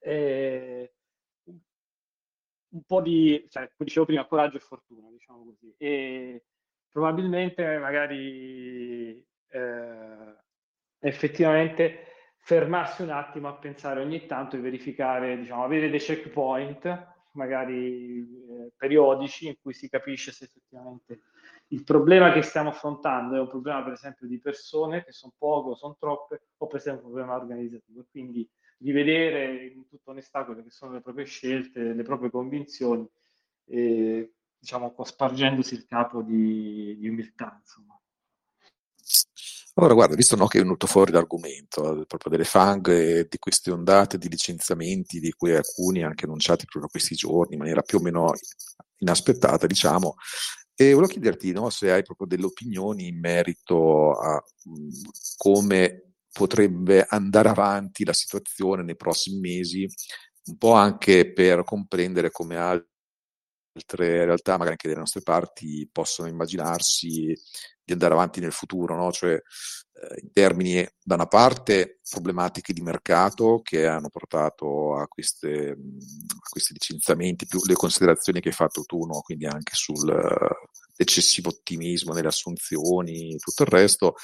Eh, 0.07 0.93
un 2.69 2.83
po' 2.85 3.01
di, 3.01 3.45
cioè, 3.49 3.63
come 3.63 3.87
dicevo 3.87 4.05
prima, 4.05 4.25
coraggio 4.25 4.57
e 4.57 4.61
fortuna, 4.61 5.09
diciamo 5.09 5.43
così. 5.45 5.73
E 5.77 6.45
probabilmente 6.89 7.77
magari 7.77 9.25
eh, 9.49 10.35
effettivamente 10.99 12.05
fermarsi 12.37 13.01
un 13.01 13.09
attimo 13.09 13.49
a 13.49 13.57
pensare 13.57 14.01
ogni 14.01 14.25
tanto 14.25 14.55
e 14.55 14.59
verificare, 14.59 15.37
diciamo, 15.37 15.63
avere 15.63 15.89
dei 15.89 15.99
checkpoint, 15.99 17.15
magari 17.31 18.19
eh, 18.19 18.71
periodici, 18.75 19.47
in 19.47 19.55
cui 19.61 19.73
si 19.73 19.89
capisce 19.89 20.31
se 20.31 20.45
effettivamente 20.45 21.21
il 21.67 21.83
problema 21.83 22.31
che 22.31 22.41
stiamo 22.41 22.69
affrontando 22.69 23.35
è 23.35 23.39
un 23.39 23.49
problema, 23.49 23.83
per 23.83 23.93
esempio, 23.93 24.25
di 24.25 24.39
persone 24.39 25.03
che 25.03 25.11
sono 25.11 25.33
poche 25.37 25.71
o 25.71 25.75
sono 25.75 25.97
troppe, 25.99 26.47
o 26.57 26.67
per 26.67 26.79
esempio 26.79 27.07
un 27.07 27.13
problema 27.13 27.35
organizzativo. 27.35 28.05
Quindi 28.09 28.49
di 28.77 28.91
vedere 28.91 29.65
in 29.65 29.87
tutta 29.87 30.11
onestà 30.11 30.45
quelle 30.45 30.63
che 30.63 30.69
sono 30.69 30.93
le 30.93 31.01
proprie 31.01 31.25
scelte, 31.25 31.93
le 31.93 32.03
proprie 32.03 32.29
convinzioni, 32.29 33.07
e, 33.65 34.33
diciamo, 34.57 34.95
spargendosi 35.03 35.73
il 35.73 35.85
capo 35.85 36.21
di, 36.21 36.95
di 36.97 37.09
umiltà. 37.09 37.57
Insomma. 37.59 37.99
Allora, 39.75 39.93
guarda, 39.93 40.15
visto 40.15 40.35
no, 40.35 40.47
che 40.47 40.57
è 40.57 40.61
venuto 40.61 40.87
fuori 40.87 41.11
l'argomento 41.11 42.03
proprio 42.07 42.31
delle 42.31 42.45
fang 42.45 43.27
di 43.27 43.37
queste 43.37 43.71
ondate 43.71 44.17
di 44.17 44.27
licenziamenti, 44.27 45.19
di 45.19 45.31
cui 45.31 45.55
alcuni 45.55 46.03
anche 46.03 46.25
annunciati 46.25 46.65
proprio 46.65 46.89
questi 46.89 47.13
giorni 47.13 47.53
in 47.53 47.59
maniera 47.59 47.81
più 47.83 47.99
o 47.99 48.01
meno 48.01 48.33
inaspettata, 48.97 49.67
diciamo, 49.67 50.15
e 50.73 50.93
volevo 50.93 51.11
chiederti 51.11 51.51
no, 51.51 51.69
se 51.69 51.91
hai 51.91 52.03
proprio 52.03 52.27
delle 52.27 52.45
opinioni 52.45 53.07
in 53.07 53.19
merito 53.19 54.13
a 54.13 54.43
mh, 54.63 55.09
come 55.35 56.06
potrebbe 56.31 57.05
andare 57.07 57.49
avanti 57.49 58.05
la 58.05 58.13
situazione 58.13 58.83
nei 58.83 58.95
prossimi 58.95 59.39
mesi, 59.39 59.87
un 60.45 60.57
po' 60.57 60.73
anche 60.73 61.31
per 61.33 61.63
comprendere 61.63 62.31
come 62.31 62.57
altre 62.57 64.25
realtà, 64.25 64.53
magari 64.53 64.71
anche 64.71 64.87
delle 64.87 64.99
nostre 64.99 65.21
parti, 65.21 65.87
possono 65.91 66.27
immaginarsi 66.27 67.33
di 67.83 67.93
andare 67.93 68.13
avanti 68.13 68.39
nel 68.39 68.51
futuro, 68.51 68.95
no? 68.95 69.11
cioè 69.11 69.33
eh, 69.33 70.19
in 70.21 70.31
termini 70.31 70.87
da 71.01 71.15
una 71.15 71.27
parte 71.27 71.99
problematiche 72.09 72.73
di 72.73 72.81
mercato 72.81 73.61
che 73.63 73.87
hanno 73.87 74.09
portato 74.09 74.95
a, 74.95 75.07
queste, 75.07 75.69
a 75.69 76.49
questi 76.49 76.73
licenziamenti, 76.73 77.47
più 77.47 77.59
le 77.65 77.75
considerazioni 77.75 78.41
che 78.41 78.49
hai 78.49 78.53
fatto 78.53 78.83
tu, 78.83 79.05
no? 79.05 79.21
quindi 79.21 79.45
anche 79.45 79.73
sull'eccessivo 79.73 81.49
ottimismo 81.49 82.13
nelle 82.13 82.27
assunzioni, 82.27 83.37
tutto 83.37 83.63
il 83.63 83.69
resto, 83.69 84.15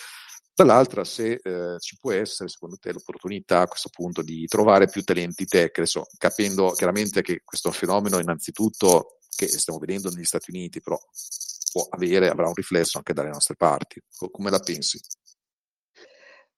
Dall'altra, 0.55 1.03
se 1.03 1.39
eh, 1.41 1.79
ci 1.79 1.97
può 1.99 2.11
essere, 2.11 2.47
secondo 2.47 2.77
te, 2.77 2.91
l'opportunità 2.91 3.61
a 3.61 3.67
questo 3.67 3.89
punto 3.89 4.21
di 4.21 4.45
trovare 4.45 4.87
più 4.87 5.03
talenti 5.03 5.45
tech, 5.45 5.79
adesso, 5.79 6.05
capendo 6.17 6.71
chiaramente 6.71 7.23
che 7.23 7.41
questo 7.43 7.71
fenomeno, 7.71 8.19
innanzitutto, 8.19 9.17
che 9.35 9.47
stiamo 9.47 9.79
vedendo 9.79 10.09
negli 10.09 10.25
Stati 10.25 10.51
Uniti, 10.51 10.79
però 10.79 10.99
può 11.71 11.87
avere, 11.89 12.29
avrà 12.29 12.47
un 12.47 12.53
riflesso 12.53 12.97
anche 12.97 13.13
dalle 13.13 13.29
nostre 13.29 13.55
parti. 13.55 13.99
Come 14.31 14.51
la 14.51 14.59
pensi? 14.59 14.99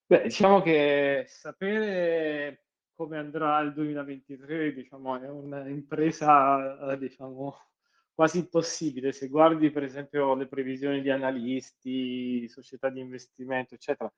Beh, 0.04 0.24
diciamo 0.24 0.60
che 0.60 1.24
sapere 1.26 2.66
come 2.94 3.16
andrà 3.16 3.60
il 3.60 3.72
2023, 3.72 4.74
diciamo, 4.74 5.18
è 5.18 5.28
un'impresa, 5.28 6.96
diciamo, 6.96 7.56
quasi 8.16 8.38
impossibile. 8.38 9.12
Se 9.12 9.28
guardi 9.28 9.70
per 9.70 9.82
esempio 9.84 10.34
le 10.34 10.48
previsioni 10.48 11.02
di 11.02 11.10
analisti, 11.10 12.48
società 12.48 12.88
di 12.88 13.00
investimento, 13.00 13.74
eccetera, 13.74 14.10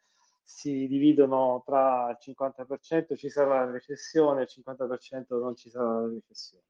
si 0.44 0.86
dividono 0.86 1.62
tra 1.66 2.08
il 2.10 2.18
50% 2.34 3.16
ci 3.16 3.28
sarà 3.28 3.64
la 3.64 3.70
recessione 3.72 4.40
e 4.40 4.44
il 4.44 4.64
50% 4.64 5.38
non 5.40 5.56
ci 5.56 5.68
sarà 5.68 6.00
la 6.00 6.12
recessione. 6.14 6.64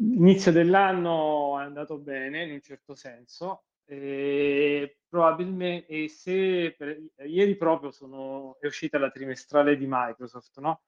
L'inizio 0.00 0.50
dell'anno 0.50 1.60
è 1.60 1.64
andato 1.64 1.98
bene 1.98 2.44
in 2.44 2.52
un 2.52 2.62
certo 2.62 2.94
senso, 2.94 3.64
e 3.84 5.00
probabilmente 5.06 5.86
e 5.86 6.08
se 6.08 6.74
per, 6.78 6.98
ieri 7.26 7.56
proprio 7.56 7.90
sono, 7.90 8.56
è 8.58 8.66
uscita 8.66 8.98
la 8.98 9.10
trimestrale 9.10 9.76
di 9.76 9.86
Microsoft, 9.86 10.58
no? 10.60 10.80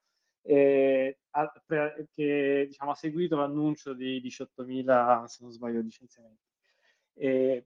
Eh, 0.43 1.17
che 2.13 2.65
diciamo, 2.67 2.91
ha 2.91 2.95
seguito 2.95 3.35
l'annuncio 3.35 3.93
di 3.93 4.21
18.000, 4.21 5.25
se 5.25 5.43
non 5.43 5.51
sbaglio, 5.51 5.81
licenziamenti. 5.81 6.43
Eh, 7.15 7.65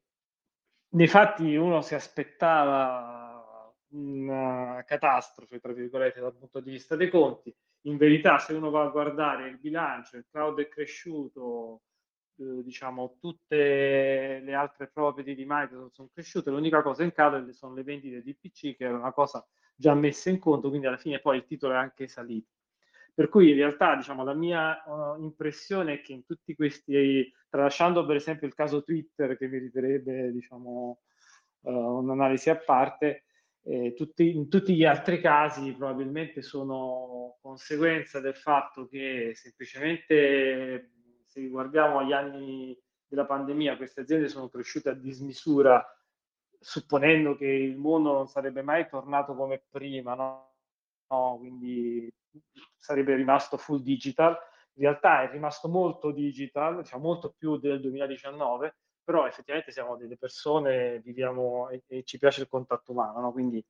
nei 0.89 1.07
fatti 1.07 1.55
uno 1.55 1.81
si 1.81 1.95
aspettava 1.95 3.73
una 3.89 4.83
catastrofe, 4.85 5.59
tra 5.59 5.73
virgolette, 5.73 6.19
dal 6.19 6.35
punto 6.35 6.59
di 6.59 6.71
vista 6.71 6.95
dei 6.95 7.09
conti. 7.09 7.53
In 7.81 7.97
verità, 7.97 8.37
se 8.39 8.53
uno 8.53 8.69
va 8.69 8.83
a 8.83 8.89
guardare 8.89 9.49
il 9.49 9.59
bilancio, 9.59 10.17
il 10.17 10.25
cloud 10.29 10.59
è 10.59 10.67
cresciuto, 10.67 11.81
eh, 12.37 12.63
diciamo, 12.63 13.17
tutte 13.19 14.41
le 14.43 14.53
altre 14.53 14.87
property 14.87 15.35
di 15.35 15.45
Microsoft 15.47 15.93
sono 15.93 16.09
cresciute, 16.13 16.49
l'unica 16.51 16.81
cosa 16.81 17.03
in 17.03 17.11
calo 17.11 17.51
sono 17.53 17.73
le 17.73 17.83
vendite 17.83 18.21
di 18.21 18.35
PC, 18.35 18.75
che 18.75 18.85
era 18.85 18.97
una 18.97 19.13
cosa 19.13 19.45
già 19.75 19.93
messa 19.93 20.29
in 20.29 20.39
conto, 20.39 20.69
quindi 20.69 20.87
alla 20.87 20.97
fine 20.97 21.19
poi 21.19 21.37
il 21.37 21.45
titolo 21.45 21.73
è 21.73 21.77
anche 21.77 22.07
salito. 22.07 22.56
Per 23.17 23.29
cui 23.29 23.49
in 23.49 23.55
realtà 23.55 23.95
diciamo, 23.95 24.23
la 24.23 24.35
mia 24.35 24.83
uh, 24.85 25.19
impressione 25.23 25.93
è 25.93 26.01
che 26.01 26.13
in 26.13 26.23
tutti 26.23 26.53
questi, 26.53 27.33
tralasciando 27.49 28.05
per 28.05 28.17
esempio 28.17 28.45
il 28.45 28.53
caso 28.53 28.83
Twitter 28.83 29.35
che 29.35 29.47
meriterebbe 29.47 30.31
diciamo, 30.31 30.99
uh, 31.61 31.71
un'analisi 31.71 32.51
a 32.51 32.57
parte, 32.57 33.23
eh, 33.63 33.95
tutti, 33.95 34.35
in 34.35 34.49
tutti 34.49 34.75
gli 34.75 34.85
altri 34.85 35.19
casi 35.19 35.73
probabilmente 35.73 36.43
sono 36.43 37.39
conseguenza 37.41 38.19
del 38.19 38.35
fatto 38.35 38.87
che 38.87 39.31
semplicemente 39.33 40.91
se 41.25 41.47
guardiamo 41.47 42.03
gli 42.03 42.13
anni 42.13 42.79
della 43.07 43.25
pandemia 43.25 43.77
queste 43.77 44.01
aziende 44.01 44.29
sono 44.29 44.47
cresciute 44.47 44.89
a 44.89 44.93
dismisura 44.93 45.83
supponendo 46.59 47.35
che 47.35 47.47
il 47.47 47.77
mondo 47.77 48.13
non 48.13 48.27
sarebbe 48.27 48.61
mai 48.61 48.87
tornato 48.87 49.33
come 49.33 49.63
prima, 49.71 50.13
no? 50.13 50.46
Quindi 51.07 52.11
sarebbe 52.77 53.15
rimasto 53.15 53.57
full 53.57 53.81
digital. 53.81 54.37
In 54.73 54.83
realtà 54.83 55.23
è 55.23 55.31
rimasto 55.31 55.67
molto 55.67 56.11
digital, 56.11 56.81
diciamo 56.81 57.03
molto 57.03 57.33
più 57.35 57.57
del 57.57 57.81
2019, 57.81 58.75
però 59.03 59.25
effettivamente 59.25 59.71
siamo 59.71 59.95
delle 59.95 60.17
persone, 60.17 60.99
viviamo 60.99 61.69
e, 61.69 61.83
e 61.87 62.03
ci 62.03 62.17
piace 62.19 62.41
il 62.41 62.47
contatto 62.47 62.91
umano, 62.91 63.19
no? 63.19 63.31
quindi 63.31 63.63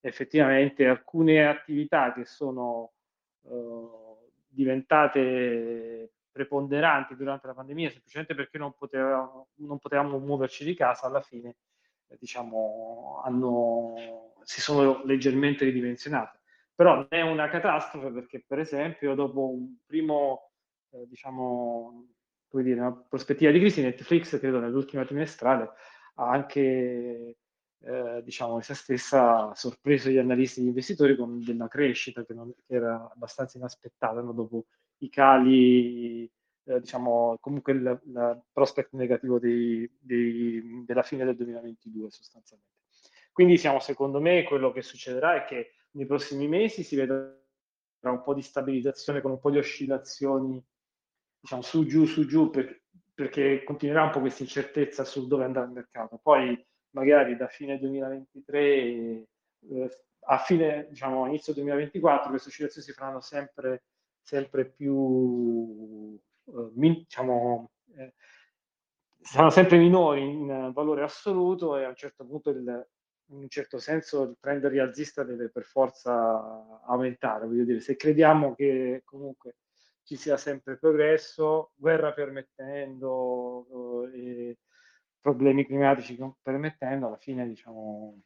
effettivamente 0.00 0.86
alcune 0.86 1.46
attività 1.46 2.12
che 2.12 2.24
sono 2.24 2.92
uh, 3.42 4.30
diventate 4.48 6.12
preponderanti 6.30 7.16
durante 7.16 7.46
la 7.46 7.54
pandemia 7.54 7.90
semplicemente 7.90 8.34
perché 8.34 8.58
non 8.58 8.74
potevamo, 8.74 9.48
non 9.56 9.78
potevamo 9.78 10.18
muoverci 10.18 10.64
di 10.64 10.74
casa, 10.74 11.06
alla 11.06 11.20
fine 11.20 11.56
diciamo, 12.18 13.20
hanno, 13.24 14.32
si 14.42 14.60
sono 14.60 15.04
leggermente 15.04 15.64
ridimensionate 15.64 16.39
però 16.80 16.94
non 16.94 17.06
è 17.10 17.20
una 17.20 17.50
catastrofe 17.50 18.10
perché 18.10 18.42
per 18.46 18.58
esempio 18.58 19.14
dopo 19.14 19.50
un 19.50 19.76
primo, 19.84 20.52
eh, 20.92 21.06
diciamo, 21.06 22.06
come 22.48 22.62
dire, 22.62 22.80
una 22.80 22.90
prospettiva 23.06 23.50
di 23.50 23.58
crisi, 23.58 23.82
Netflix 23.82 24.38
credo 24.38 24.60
nell'ultima 24.60 25.04
trimestrale 25.04 25.72
ha 26.14 26.30
anche, 26.30 27.36
eh, 27.82 28.22
diciamo, 28.24 28.58
essa 28.58 28.72
stessa 28.72 29.54
sorpreso 29.54 30.08
gli 30.08 30.16
analisti 30.16 30.60
e 30.60 30.62
gli 30.62 30.66
investitori 30.68 31.16
con 31.16 31.44
della 31.44 31.68
crescita 31.68 32.24
che, 32.24 32.32
non, 32.32 32.50
che 32.66 32.74
era 32.74 33.10
abbastanza 33.12 33.58
inaspettata 33.58 34.22
no? 34.22 34.32
dopo 34.32 34.64
i 35.00 35.10
cali, 35.10 36.24
eh, 36.64 36.80
diciamo, 36.80 37.36
comunque 37.42 37.74
il, 37.74 38.00
il 38.06 38.42
prospect 38.50 38.92
negativo 38.92 39.38
dei, 39.38 39.86
dei, 40.00 40.82
della 40.86 41.02
fine 41.02 41.26
del 41.26 41.36
2022 41.36 42.10
sostanzialmente. 42.10 42.78
Quindi 43.32 43.58
siamo, 43.58 43.80
secondo 43.80 44.18
me, 44.18 44.44
quello 44.44 44.72
che 44.72 44.80
succederà 44.80 45.44
è 45.44 45.44
che 45.44 45.72
nei 45.92 46.06
prossimi 46.06 46.48
mesi 46.48 46.82
si 46.82 46.96
vedrà 46.96 47.32
un 48.02 48.22
po' 48.22 48.34
di 48.34 48.42
stabilizzazione 48.42 49.20
con 49.20 49.32
un 49.32 49.40
po' 49.40 49.50
di 49.50 49.58
oscillazioni, 49.58 50.62
diciamo, 51.40 51.62
su 51.62 51.84
giù, 51.86 52.04
su 52.06 52.26
giù, 52.26 52.50
per, 52.50 52.82
perché 53.14 53.64
continuerà 53.64 54.04
un 54.04 54.10
po' 54.10 54.20
questa 54.20 54.42
incertezza 54.42 55.04
su 55.04 55.26
dove 55.26 55.44
andare 55.44 55.66
il 55.66 55.72
mercato. 55.72 56.18
Poi 56.22 56.58
magari 56.90 57.36
da 57.36 57.48
fine 57.48 57.78
2023 57.78 58.58
eh, 58.60 59.26
a 60.22 60.38
fine, 60.38 60.86
diciamo, 60.88 61.26
inizio 61.26 61.52
2024 61.54 62.30
queste 62.30 62.48
oscillazioni 62.48 62.86
si 62.86 62.92
faranno 62.92 63.20
sempre, 63.20 63.84
sempre 64.22 64.66
più, 64.66 66.18
eh, 66.46 66.70
min, 66.74 66.94
diciamo, 66.94 67.70
eh, 67.96 68.14
saranno 69.20 69.50
sempre 69.50 69.78
minori 69.78 70.22
in 70.22 70.70
valore 70.72 71.02
assoluto 71.02 71.76
e 71.76 71.84
a 71.84 71.88
un 71.88 71.96
certo 71.96 72.24
punto 72.24 72.50
il, 72.50 72.88
in 73.30 73.42
un 73.42 73.48
certo 73.48 73.78
senso 73.78 74.22
il 74.22 74.36
trend 74.40 74.66
rialzista 74.66 75.22
deve 75.22 75.50
per 75.50 75.64
forza 75.64 76.80
aumentare. 76.84 77.46
Voglio 77.46 77.64
dire, 77.64 77.80
se 77.80 77.96
crediamo 77.96 78.54
che 78.54 79.02
comunque 79.04 79.56
ci 80.02 80.16
sia 80.16 80.36
sempre 80.36 80.76
progresso, 80.76 81.72
guerra 81.76 82.12
permettendo, 82.12 84.08
eh, 84.12 84.58
problemi 85.20 85.66
climatici 85.66 86.18
permettendo, 86.42 87.06
alla 87.06 87.18
fine 87.18 87.46
diciamo 87.46 88.20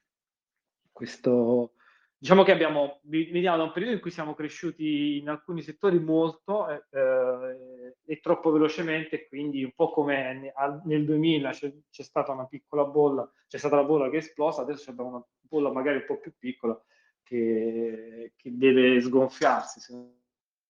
questo 0.93 1.75
diciamo 2.17 2.45
che 2.45 2.53
abbiamo 2.53 3.01
veniamo 3.03 3.57
da 3.57 3.65
un 3.65 3.73
periodo 3.73 3.97
in 3.97 4.01
cui 4.01 4.13
siamo 4.13 4.35
cresciuti 4.35 5.19
in 5.19 5.29
alcuni 5.29 5.61
settori 5.61 5.99
molto 5.99 6.69
eh, 6.69 6.85
eh, 6.91 7.74
e 8.07 8.21
troppo 8.21 8.51
velocemente, 8.51 9.27
quindi 9.29 9.65
un 9.65 9.73
po' 9.75 9.91
come 9.91 10.53
nel 10.85 11.05
2000 11.05 11.51
c'è, 11.51 11.73
c'è, 11.91 12.03
stata 12.03 12.33
una 12.33 12.47
piccola 12.47 12.85
bolla, 12.85 13.31
c'è 13.49 13.59
stata 13.59 13.77
la 13.77 13.85
bolla 13.85 14.11
che 14.11 14.17
è 14.17 14.21
esplosa, 14.21 14.63
adesso 14.63 14.91
abbiamo 14.91 15.11
una 15.11 15.27
bolla 15.41 15.73
magari 15.73 15.99
un 15.99 16.05
po' 16.07 16.19
più 16.19 16.33
piccola 16.39 16.81
che, 17.23 18.33
che 18.37 18.57
deve 18.57 19.01
sgonfiarsi 19.01 19.81
se, 19.81 19.95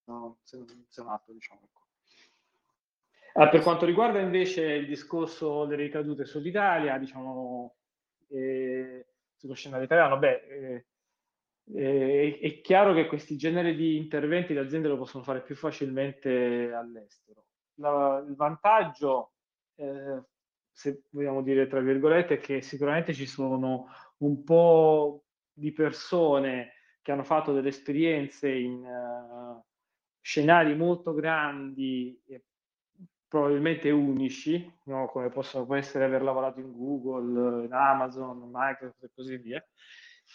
no, 0.04 0.38
se, 0.42 0.64
se 0.88 1.00
un 1.00 1.08
altro, 1.08 1.32
diciamo. 1.32 1.60
Ecco. 1.64 1.82
Ah, 3.34 3.48
per 3.48 3.62
quanto 3.62 3.84
riguarda 3.84 4.20
invece 4.20 4.62
il 4.64 4.86
discorso 4.86 5.64
delle 5.64 5.82
ricadute 5.82 6.24
sull'Italia, 6.24 6.96
diciamo, 6.98 7.74
eh, 8.28 9.06
sullo 9.34 9.54
scenario 9.54 9.84
italiano, 9.84 10.18
beh, 10.18 10.46
eh, 10.46 10.86
eh, 11.72 12.38
è 12.40 12.60
chiaro 12.60 12.92
che 12.92 13.06
questi 13.06 13.36
generi 13.36 13.74
di 13.74 13.96
interventi 13.96 14.52
le 14.52 14.60
aziende 14.60 14.88
lo 14.88 14.98
possono 14.98 15.24
fare 15.24 15.42
più 15.42 15.56
facilmente 15.56 16.72
all'estero. 16.72 17.46
La, 17.76 18.22
il 18.26 18.34
vantaggio, 18.34 19.32
eh, 19.76 20.22
se 20.70 21.04
vogliamo 21.10 21.42
dire 21.42 21.66
tra 21.66 21.80
virgolette, 21.80 22.34
è 22.34 22.38
che 22.38 22.60
sicuramente 22.60 23.14
ci 23.14 23.26
sono 23.26 23.86
un 24.18 24.44
po' 24.44 25.24
di 25.52 25.72
persone 25.72 26.72
che 27.00 27.12
hanno 27.12 27.22
fatto 27.22 27.52
delle 27.52 27.68
esperienze 27.68 28.50
in 28.50 28.82
uh, 28.82 29.62
scenari 30.20 30.74
molto 30.74 31.12
grandi 31.12 32.18
e 32.26 32.44
probabilmente 33.28 33.90
unici, 33.90 34.72
no? 34.84 35.06
come 35.06 35.28
possono 35.28 35.74
essere 35.74 36.04
aver 36.04 36.22
lavorato 36.22 36.60
in 36.60 36.72
Google, 36.72 37.64
in 37.64 37.72
Amazon, 37.72 38.48
Microsoft 38.50 39.02
e 39.02 39.10
così 39.14 39.36
via 39.36 39.64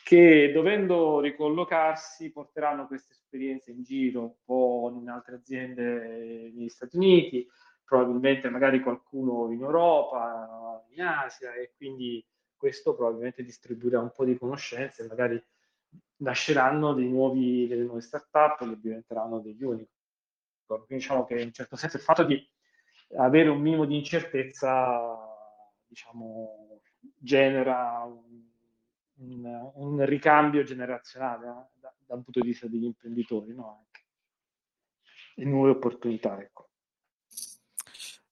che 0.04 0.52
dovendo 0.52 1.20
ricollocarsi 1.20 2.32
porteranno 2.32 2.88
queste 2.88 3.14
esperienze 3.14 3.72
in 3.72 3.84
giro, 3.84 4.22
un 4.22 4.34
po' 4.44 4.92
in 5.00 5.10
altre 5.10 5.36
aziende 5.36 6.52
negli 6.54 6.70
Stati 6.70 6.96
Uniti, 6.96 7.48
probabilmente 7.84 8.50
magari 8.50 8.82
qualcuno 8.82 9.52
in 9.52 9.62
Europa, 9.62 10.86
in 10.90 11.02
Asia 11.02 11.54
e 11.54 11.74
quindi 11.76 12.26
questo 12.56 12.96
probabilmente 12.96 13.44
distribuirà 13.44 14.00
un 14.00 14.12
po' 14.12 14.26
di 14.26 14.38
conoscenze, 14.38 15.08
magari 15.08 15.42
nasceranno 16.18 16.94
nuovi, 16.94 17.68
delle 17.68 17.84
nuove 17.84 18.02
start-up 18.02 18.60
che 18.60 18.80
diventeranno 18.80 19.40
degli 19.40 19.64
unici. 19.64 19.92
Quindi 20.66 20.96
diciamo 20.96 21.26
che 21.26 21.40
in 21.40 21.52
certo 21.52 21.76
senso 21.76 21.98
il 21.98 22.04
fatto 22.04 22.24
di 22.24 22.48
avere 23.18 23.50
un 23.50 23.60
minimo 23.60 23.86
di 23.86 23.98
incertezza 23.98 25.18
diciamo, 25.88 26.82
genera 27.18 28.04
un, 28.06 28.49
un, 29.20 29.72
un 29.76 30.06
ricambio 30.06 30.64
generazionale 30.64 31.46
eh, 31.48 31.80
da, 31.80 31.94
da, 32.06 32.16
un 32.16 32.24
punto 32.24 32.40
di 32.40 32.48
vista 32.48 32.68
degli 32.68 32.86
imprenditori 32.86 33.54
no? 33.54 33.86
Anche. 33.86 34.06
e 35.36 35.46
nuove 35.46 35.72
opportunità. 35.72 36.40
Ecco. 36.40 36.70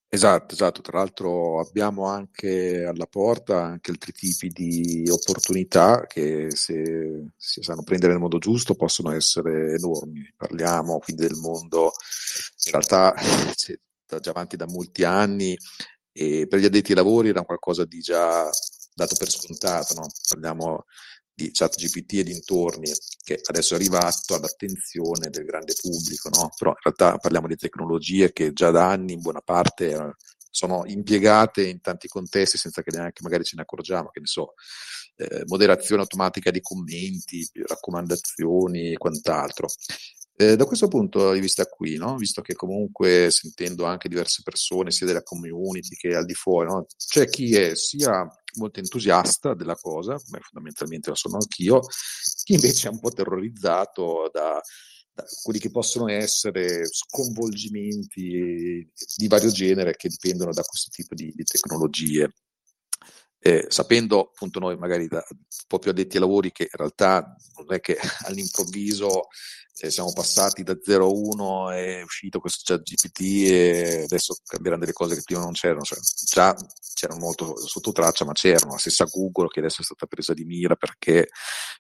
Esatto, 0.10 0.54
esatto. 0.54 0.82
Tra 0.82 1.00
l'altro 1.00 1.60
abbiamo 1.60 2.06
anche 2.06 2.86
alla 2.86 3.08
porta 3.08 3.62
anche 3.64 3.92
altri 3.92 4.14
tipi 4.14 4.48
di 4.50 5.10
opportunità 5.10 6.06
che 6.08 6.50
se 6.52 7.32
si 7.36 7.62
sanno 7.62 7.84
prendere 7.84 8.14
nel 8.14 8.22
modo 8.22 8.38
giusto 8.38 8.76
possono 8.76 9.12
essere 9.12 9.74
enormi. 9.74 10.34
Parliamo 10.36 11.00
quindi 11.00 11.24
del 11.28 11.36
mondo, 11.36 11.92
in 12.66 12.72
realtà 12.72 13.14
sta 13.54 14.20
già 14.20 14.30
avanti 14.30 14.56
da 14.56 14.66
molti 14.66 15.04
anni 15.04 15.58
e 16.14 16.48
per 16.48 16.60
gli 16.60 16.66
addetti 16.66 16.92
ai 16.92 16.98
lavori 16.98 17.30
era 17.30 17.44
qualcosa 17.44 17.84
di 17.84 18.00
già 18.00 18.50
dato 18.98 19.16
per 19.16 19.30
scontato, 19.30 19.94
no? 19.94 20.08
Parliamo 20.28 20.86
di 21.32 21.52
chat 21.54 21.76
GPT 21.76 22.14
e 22.14 22.24
dintorni, 22.24 22.92
che 23.24 23.40
adesso 23.46 23.76
è 23.76 23.78
arrivato 23.78 24.34
all'attenzione 24.34 25.30
del 25.30 25.46
grande 25.46 25.76
pubblico, 25.80 26.30
no? 26.30 26.50
però 26.58 26.72
in 26.72 26.78
realtà 26.82 27.20
parliamo 27.20 27.46
di 27.46 27.56
tecnologie 27.56 28.34
che 28.34 28.54
già 28.54 28.72
da 28.72 28.90
anni 28.90 29.14
in 29.14 29.22
buona 29.22 29.42
parte 29.42 29.92
eh, 29.92 30.16
sono 30.50 30.82
impiegate 30.88 31.68
in 31.68 31.80
tanti 31.80 32.08
contesti 32.08 32.58
senza 32.58 32.82
che 32.82 32.90
neanche 32.92 33.22
magari 33.22 33.44
ce 33.44 33.56
ne 33.56 33.62
accorgiamo, 33.62 34.10
che 34.10 34.20
ne 34.20 34.26
so, 34.26 34.56
eh, 35.18 35.44
moderazione 35.46 36.02
automatica 36.02 36.50
di 36.50 36.60
commenti, 36.60 37.48
raccomandazioni 37.68 38.94
e 38.94 38.98
quant'altro. 38.98 39.68
Eh, 40.40 40.56
da 40.56 40.66
questo 40.66 40.88
punto 40.88 41.34
di 41.34 41.40
vista 41.40 41.66
qui, 41.66 41.96
no? 41.96 42.16
visto 42.16 42.42
che 42.42 42.54
comunque 42.54 43.32
sentendo 43.32 43.86
anche 43.86 44.08
diverse 44.08 44.44
persone, 44.44 44.92
sia 44.92 45.08
della 45.08 45.24
community 45.24 45.96
che 45.96 46.16
al 46.16 46.26
di 46.26 46.36
fuori, 46.36 46.70
no? 46.70 46.86
c'è 46.96 47.28
chi 47.28 47.56
è 47.56 47.76
sia 47.76 48.30
molto 48.58 48.80
entusiasta 48.80 49.56
della 49.56 49.76
cosa, 49.76 50.14
come 50.14 50.40
fondamentalmente 50.42 51.10
lo 51.10 51.16
sono 51.16 51.38
anch'io, 51.38 51.82
chi 52.44 52.54
invece 52.54 52.88
è 52.88 52.92
un 52.92 53.00
po' 53.00 53.10
terrorizzato 53.10 54.30
da, 54.32 54.62
da 55.12 55.26
quelli 55.42 55.58
che 55.58 55.72
possono 55.72 56.08
essere 56.08 56.86
sconvolgimenti 56.86 58.88
di 59.16 59.28
vario 59.28 59.50
genere 59.50 59.96
che 59.96 60.08
dipendono 60.08 60.54
da 60.54 60.62
questo 60.62 60.92
tipo 60.92 61.16
di, 61.16 61.34
di 61.36 61.44
tecnologie. 61.46 62.32
Eh, 63.48 63.66
sapendo 63.70 64.32
appunto 64.34 64.60
noi 64.60 64.76
magari 64.76 65.08
da 65.08 65.24
un 65.30 65.38
po' 65.68 65.80
più 65.80 65.92
addetti 65.92 66.18
ai 66.18 66.22
lavori 66.22 66.52
che 66.52 66.64
in 66.64 66.70
realtà 66.74 67.34
non 67.56 67.74
è 67.74 67.80
che 67.80 67.98
all'improvviso 68.28 69.28
eh, 69.80 69.90
siamo 69.90 70.12
passati 70.12 70.64
da 70.64 70.78
0 70.78 71.06
a 71.06 71.08
1 71.08 71.70
è 71.72 72.02
uscito 72.02 72.42
questo 72.42 72.64
chat 72.66 72.82
GPT 72.82 73.22
e 73.50 74.02
adesso 74.04 74.36
cambieranno 74.44 74.82
delle 74.82 74.92
cose 74.92 75.16
che 75.16 75.22
prima 75.24 75.40
non 75.40 75.54
c'erano 75.54 75.84
cioè, 75.84 75.98
già 76.26 76.54
c'erano 76.94 77.22
molto 77.22 77.56
sotto 77.66 77.94
traccia 77.94 78.26
ma 78.26 78.34
c'erano. 78.34 78.74
La 78.74 78.80
stessa 78.80 79.06
Google 79.06 79.48
che 79.48 79.60
adesso 79.60 79.80
è 79.80 79.86
stata 79.86 80.08
presa 80.08 80.34
di 80.34 80.44
mira 80.44 80.76
perché 80.76 81.30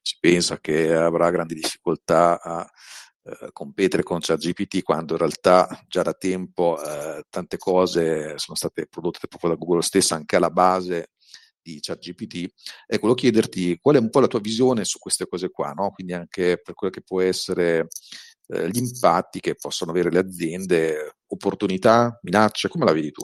si 0.01 0.15
pensa 0.21 0.60
che 0.62 0.95
avrà 0.95 1.30
grandi 1.32 1.56
difficoltà 1.56 2.39
a 2.41 2.65
eh, 3.23 3.49
competere 3.51 4.03
con 4.03 4.19
ChatGPT 4.21 4.84
quando 4.84 5.13
in 5.13 5.19
realtà 5.19 5.84
già 5.86 6.01
da 6.01 6.13
tempo 6.13 6.82
eh, 6.82 7.25
tante 7.30 7.58
cose 7.58 8.38
sono 8.38 8.56
state 8.56 8.88
prodotte 8.88 9.27
proprio 9.27 9.49
da 9.49 9.58
Google 9.58 9.82
stessa 9.82 10.15
anche 10.15 10.38
alla 10.38 10.49
base 10.49 11.10
di 11.67 11.80
ChatGPT, 11.82 12.53
ecco, 12.86 13.01
volevo 13.01 13.15
chiederti 13.15 13.77
qual 13.82 13.95
è 13.95 13.99
un 13.99 14.10
po' 14.10 14.21
la 14.21 14.27
tua 14.27 14.39
visione 14.39 14.86
su 14.86 14.99
queste 14.99 15.27
cose 15.27 15.49
qua, 15.49 15.71
no? 15.71 15.91
quindi 15.91 16.13
anche 16.13 16.62
per 16.62 16.73
quello 16.73 16.93
che 16.93 17.01
può 17.01 17.21
essere 17.21 17.88
eh, 18.47 18.69
gli 18.69 18.77
impatti 18.77 19.41
che 19.41 19.56
possono 19.56 19.91
avere 19.91 20.10
le 20.10 20.19
aziende, 20.19 21.17
opportunità, 21.27 22.17
minacce, 22.21 22.69
come 22.69 22.86
la 22.86 22.93
vedi 22.93 23.12
tu? 23.12 23.23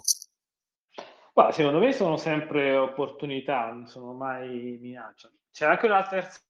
Bah, 1.32 1.51
secondo 1.51 1.79
me 1.79 1.93
sono 1.93 2.17
sempre 2.17 2.75
opportunità, 2.75 3.71
non 3.71 3.88
sono 3.88 4.13
mai 4.13 4.77
minacce. 4.79 5.32
C'è 5.51 5.65
anche 5.65 5.86
una 5.86 6.03
terza 6.03 6.41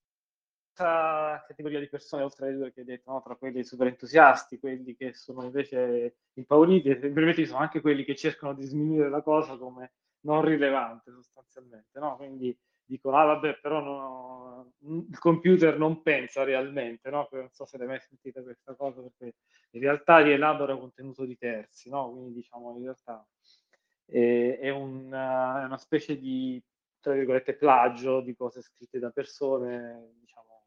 categoria 0.74 1.78
di 1.78 1.88
persone, 1.88 2.24
oltre 2.24 2.48
alle 2.48 2.56
due 2.56 2.72
che 2.72 2.80
hai 2.80 2.86
detto, 2.86 3.12
no? 3.12 3.22
tra 3.22 3.36
quelli 3.36 3.62
super 3.64 3.86
entusiasti, 3.86 4.58
quelli 4.58 4.96
che 4.96 5.14
sono 5.14 5.44
invece 5.44 6.16
impauriti, 6.34 6.88
e 6.88 6.98
semplicemente 7.00 7.46
sono 7.46 7.60
anche 7.60 7.80
quelli 7.80 8.04
che 8.04 8.16
cercano 8.16 8.54
di 8.54 8.64
sminuire 8.64 9.08
la 9.08 9.22
cosa 9.22 9.56
come 9.56 9.92
non 10.24 10.44
rilevante 10.44 11.10
sostanzialmente, 11.12 11.98
no? 11.98 12.16
Quindi 12.16 12.56
dicono, 12.84 13.16
ah 13.16 13.24
vabbè, 13.24 13.58
però 13.60 13.80
no, 13.80 14.72
il 14.80 15.18
computer 15.18 15.78
non 15.78 16.02
pensa 16.02 16.44
realmente, 16.44 17.10
no? 17.10 17.28
Non 17.32 17.48
so 17.50 17.64
se 17.64 17.78
l'hai 17.78 17.86
mai 17.86 18.00
sentita 18.00 18.42
questa 18.42 18.74
cosa, 18.74 19.00
perché 19.00 19.36
in 19.70 19.80
realtà 19.80 20.18
rielabora 20.18 20.76
contenuto 20.76 21.24
di 21.24 21.36
terzi, 21.36 21.88
no? 21.88 22.10
Quindi 22.10 22.34
diciamo, 22.34 22.76
in 22.76 22.82
realtà 22.82 23.26
è, 24.06 24.58
è, 24.60 24.70
una, 24.70 25.62
è 25.62 25.64
una 25.64 25.78
specie 25.78 26.18
di, 26.18 26.62
tra 27.00 27.14
virgolette, 27.14 27.54
plagio 27.54 28.20
di 28.20 28.34
cose 28.34 28.62
scritte 28.62 28.98
da 28.98 29.10
persone, 29.10 30.12
diciamo, 30.20 30.64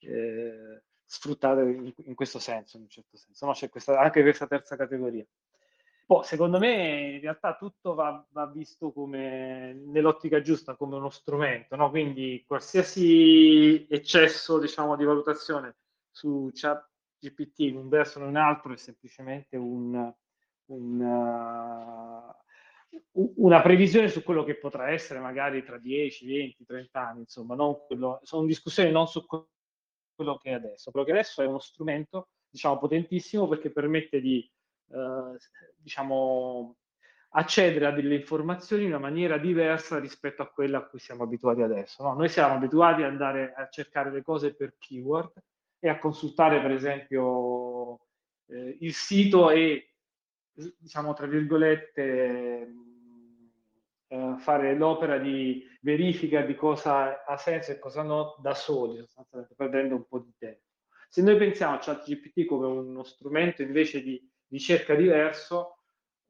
eh, 0.00 0.82
sfruttate 1.04 1.62
in, 1.62 1.92
in, 1.96 2.14
questo 2.14 2.38
senso, 2.38 2.76
in 2.76 2.84
un 2.84 2.88
certo 2.88 3.16
senso. 3.16 3.46
No? 3.46 3.52
C'è 3.52 3.68
questa, 3.68 3.98
anche 3.98 4.22
questa 4.22 4.46
terza 4.46 4.76
categoria. 4.76 5.24
Poi, 6.06 6.22
secondo 6.24 6.58
me, 6.58 7.12
in 7.14 7.20
realtà 7.20 7.56
tutto 7.56 7.94
va, 7.94 8.22
va, 8.30 8.46
visto 8.46 8.92
come 8.92 9.72
nell'ottica 9.72 10.42
giusta, 10.42 10.76
come 10.76 10.96
uno 10.96 11.08
strumento, 11.08 11.76
no? 11.76 11.88
Quindi 11.88 12.44
qualsiasi 12.46 13.86
eccesso, 13.88 14.58
diciamo, 14.58 14.96
di 14.96 15.04
valutazione 15.04 15.76
su 16.10 16.50
chat 16.52 16.86
GPT 17.18 17.60
in 17.60 17.76
un 17.76 17.88
verso 17.88 18.18
o 18.18 18.22
in 18.22 18.28
un 18.28 18.36
altro 18.36 18.74
è 18.74 18.76
semplicemente 18.76 19.56
un, 19.56 20.12
un, 20.66 21.00
uh, 21.00 22.34
una 23.36 23.62
previsione 23.62 24.08
su 24.08 24.22
quello 24.22 24.44
che 24.44 24.56
potrà 24.56 24.90
essere 24.90 25.20
magari 25.20 25.64
tra 25.64 25.78
10, 25.78 26.26
20, 26.26 26.64
30 26.66 27.00
anni, 27.00 27.20
insomma, 27.20 27.56
quello, 27.86 28.20
sono 28.24 28.44
discussioni 28.46 28.90
non 28.90 29.06
su 29.06 29.24
quello 29.24 30.36
che 30.36 30.50
è 30.50 30.52
adesso. 30.52 30.90
Quello 30.90 31.06
che 31.06 31.12
adesso 31.12 31.40
è 31.40 31.46
uno 31.46 31.60
strumento, 31.60 32.28
diciamo, 32.50 32.78
potentissimo 32.78 33.48
perché 33.48 33.70
permette 33.70 34.20
di 34.20 34.46
eh, 34.90 35.38
diciamo, 35.76 36.76
accedere 37.36 37.86
a 37.86 37.90
delle 37.90 38.14
informazioni 38.14 38.84
in 38.84 38.90
una 38.90 38.98
maniera 38.98 39.38
diversa 39.38 39.98
rispetto 39.98 40.42
a 40.42 40.48
quella 40.48 40.78
a 40.78 40.86
cui 40.86 40.98
siamo 40.98 41.24
abituati 41.24 41.62
adesso. 41.62 42.02
No? 42.02 42.14
Noi 42.14 42.28
siamo 42.28 42.54
abituati 42.54 43.02
ad 43.02 43.10
andare 43.10 43.52
a 43.54 43.68
cercare 43.68 44.10
le 44.10 44.22
cose 44.22 44.54
per 44.54 44.76
keyword 44.78 45.32
e 45.78 45.88
a 45.88 45.98
consultare, 45.98 46.60
per 46.60 46.70
esempio, 46.70 48.06
eh, 48.46 48.76
il 48.80 48.94
sito 48.94 49.50
e, 49.50 49.94
diciamo, 50.78 51.12
tra 51.12 51.26
virgolette, 51.26 52.72
eh, 54.06 54.34
fare 54.38 54.76
l'opera 54.76 55.18
di 55.18 55.66
verifica 55.80 56.42
di 56.42 56.54
cosa 56.54 57.24
ha 57.24 57.36
senso 57.36 57.72
e 57.72 57.78
cosa 57.78 58.02
no 58.02 58.36
da 58.40 58.54
soli, 58.54 58.98
sostanzialmente 58.98 59.54
perdendo 59.56 59.96
un 59.96 60.06
po' 60.06 60.20
di 60.20 60.32
tempo. 60.38 60.62
Se 61.08 61.20
noi 61.20 61.36
pensiamo 61.36 61.74
a 61.74 61.78
ChatGPT 61.78 62.46
come 62.46 62.66
uno 62.66 63.02
strumento 63.02 63.62
invece 63.62 64.02
di 64.02 64.20
ricerca 64.54 64.94
diverso, 64.94 65.78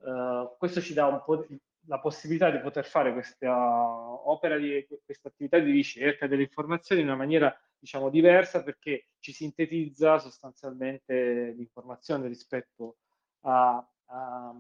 eh, 0.01 0.55
questo 0.59 0.81
ci 0.81 0.95
dà 0.95 1.07
un 1.07 1.23
po' 1.23 1.45
di, 1.47 1.61
la 1.87 2.01
possibilità 2.01 2.51
di 2.51 2.59
poter 2.59 2.87
fare 2.87 3.13
questa 3.13 3.53
opera 3.53 4.57
di 4.57 4.87
questa 5.05 5.29
attività 5.29 5.59
di 5.59 5.71
ricerca 5.71 6.27
delle 6.27 6.43
informazioni 6.43 7.03
in 7.03 7.09
una 7.09 7.17
maniera 7.17 7.55
diciamo 7.79 8.09
diversa 8.09 8.63
perché 8.63 9.09
ci 9.19 9.33
sintetizza 9.33 10.19
sostanzialmente 10.19 11.53
l'informazione 11.55 12.27
rispetto 12.27 12.97
a, 13.41 13.87
a, 14.07 14.55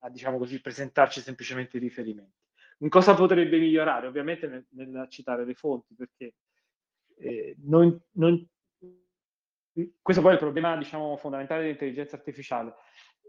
a 0.00 0.10
diciamo 0.10 0.36
così 0.36 0.60
presentarci 0.60 1.20
semplicemente 1.20 1.78
i 1.78 1.80
riferimenti. 1.80 2.36
In 2.80 2.90
cosa 2.90 3.14
potrebbe 3.14 3.58
migliorare? 3.58 4.06
Ovviamente 4.06 4.46
nel, 4.46 4.66
nel 4.70 5.06
citare 5.08 5.46
le 5.46 5.54
fonti 5.54 5.94
perché 5.94 6.34
eh, 7.16 7.56
non, 7.62 7.98
non, 8.12 8.46
questo 10.02 10.22
poi 10.22 10.32
è 10.32 10.34
il 10.34 10.40
problema 10.40 10.76
diciamo, 10.76 11.16
fondamentale 11.16 11.62
dell'intelligenza 11.62 12.16
artificiale 12.16 12.74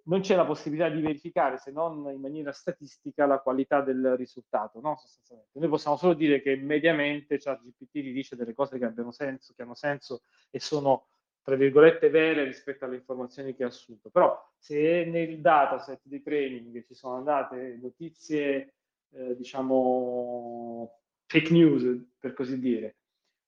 non 0.10 0.22
c'è 0.22 0.36
la 0.36 0.46
possibilità 0.46 0.90
di 0.90 1.02
verificare, 1.02 1.58
se 1.60 1.72
non 1.72 2.10
in 2.12 2.20
maniera 2.20 2.52
statistica, 2.52 3.28
la 3.28 3.40
qualità 3.40 3.82
del 3.82 4.16
risultato. 4.18 4.82
No? 4.82 5.00
Noi 5.52 5.70
possiamo 5.70 5.98
solo 5.98 6.14
dire 6.14 6.42
che 6.42 6.56
mediamente 6.56 7.38
ChatGPT 7.38 8.00
dice 8.12 8.36
delle 8.36 8.54
cose 8.54 8.80
che 8.80 8.86
abbiano 8.86 9.12
senso, 9.12 9.54
che 9.56 9.62
hanno 9.62 9.76
senso 9.76 10.24
e 10.50 10.60
sono 10.60 11.08
tra 11.42 11.56
virgolette 11.56 12.10
vere 12.10 12.44
rispetto 12.44 12.86
alle 12.86 12.98
informazioni 12.98 13.56
che 13.56 13.64
ha 13.64 13.68
assunto. 13.68 14.10
Però 14.10 14.36
se 14.58 15.06
nel 15.06 15.40
dataset 15.42 16.02
di 16.04 16.22
training 16.22 16.84
ci 16.86 16.96
sono 16.96 17.16
andate 17.16 17.78
notizie, 17.82 18.74
eh, 19.12 19.36
diciamo, 19.36 21.00
fake 21.28 21.52
news, 21.52 22.16
per 22.20 22.34
così 22.34 22.60
dire, 22.60 22.98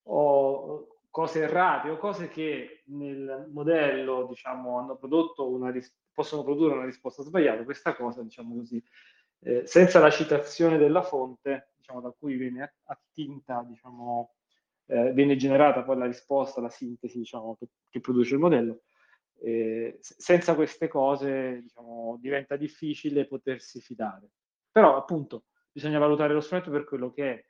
o 0.04 1.00
cose 1.10 1.42
errate 1.42 1.90
o 1.90 1.98
cose 1.98 2.30
che 2.30 2.84
nel 2.86 3.48
modello, 3.52 4.28
diciamo, 4.28 4.78
hanno 4.80 4.96
prodotto 4.96 5.50
una 5.50 5.70
risposta 5.70 6.01
possono 6.22 6.44
produrre 6.44 6.76
una 6.76 6.86
risposta 6.86 7.24
sbagliata. 7.24 7.64
Questa 7.64 7.96
cosa, 7.96 8.22
diciamo 8.22 8.56
così, 8.56 8.84
eh, 9.40 9.66
senza 9.66 10.00
la 10.00 10.12
citazione 10.12 10.78
della 10.78 11.02
fonte, 11.02 11.74
diciamo, 11.78 12.00
da 12.00 12.14
cui 12.18 12.36
viene 12.36 12.76
attinta, 12.84 13.66
diciamo, 13.68 14.36
eh, 14.86 15.12
viene 15.14 15.36
generata 15.36 15.84
poi 15.84 15.98
la 15.98 16.06
risposta, 16.06 16.62
la 16.62 16.70
sintesi, 16.70 17.18
diciamo, 17.18 17.56
che, 17.58 17.70
che 17.90 18.00
produce 18.00 18.36
il 18.36 18.40
modello. 18.40 18.82
Eh, 19.44 19.98
senza 20.00 20.54
queste 20.54 20.88
cose, 20.88 21.62
diciamo, 21.62 22.18
diventa 22.22 22.56
difficile 22.56 23.26
potersi 23.26 23.82
fidare. 23.82 24.30
Però, 24.72 24.96
appunto, 24.96 25.46
bisogna 25.72 25.98
valutare 25.98 26.34
lo 26.34 26.42
strumento 26.42 26.70
per 26.70 26.84
quello 26.84 27.12
che 27.12 27.34
è. 27.34 27.46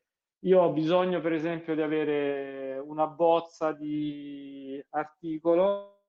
Io 0.46 0.62
ho 0.62 0.72
bisogno, 0.72 1.20
per 1.20 1.34
esempio, 1.34 1.76
di 1.76 1.82
avere 1.82 2.80
una 2.80 3.06
bozza 3.06 3.74
di 3.74 4.82
articolo, 4.92 6.04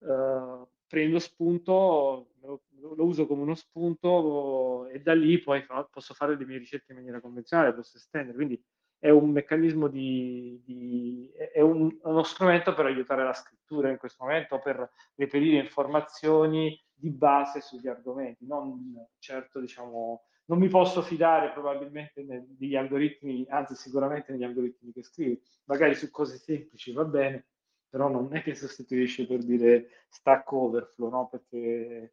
eh, 0.00 0.74
prendo 0.86 1.18
spunto, 1.18 2.32
lo, 2.40 2.62
lo, 2.80 3.04
uso 3.04 3.26
come 3.26 3.42
uno 3.42 3.54
spunto 3.54 4.88
e 4.88 5.00
da 5.00 5.14
lì 5.14 5.38
poi 5.40 5.62
fa, 5.62 5.84
posso 5.84 6.14
fare 6.14 6.36
le 6.36 6.44
mie 6.44 6.58
ricerche 6.58 6.92
in 6.92 6.98
maniera 6.98 7.20
convenzionale, 7.20 7.74
posso 7.74 7.96
estendere. 7.96 8.36
Quindi 8.36 8.62
è 8.98 9.10
un 9.10 9.30
meccanismo 9.30 9.88
di, 9.88 10.62
di 10.64 11.30
è 11.52 11.60
un, 11.60 11.94
uno 12.02 12.22
strumento 12.22 12.74
per 12.74 12.86
aiutare 12.86 13.24
la 13.24 13.34
scrittura 13.34 13.90
in 13.90 13.98
questo 13.98 14.24
momento, 14.24 14.58
per 14.58 14.90
reperire 15.16 15.58
informazioni 15.58 16.80
di 16.92 17.10
base 17.10 17.60
sugli 17.60 17.88
argomenti, 17.88 18.46
non 18.46 19.06
certo 19.18 19.60
diciamo 19.60 20.22
non 20.46 20.58
mi 20.58 20.68
posso 20.68 21.02
fidare 21.02 21.50
probabilmente 21.50 22.24
degli 22.24 22.76
algoritmi, 22.76 23.46
anzi 23.48 23.74
sicuramente 23.74 24.32
negli 24.32 24.44
algoritmi 24.44 24.92
che 24.92 25.02
scrivi, 25.02 25.40
magari 25.64 25.94
su 25.94 26.10
cose 26.10 26.36
semplici 26.38 26.92
va 26.92 27.04
bene, 27.04 27.46
però 27.96 28.10
non 28.10 28.28
è 28.36 28.42
che 28.42 28.54
sostituisce 28.54 29.26
per 29.26 29.42
dire 29.42 30.04
stack 30.10 30.52
overflow, 30.52 31.08
no? 31.08 31.28
Perché 31.28 32.12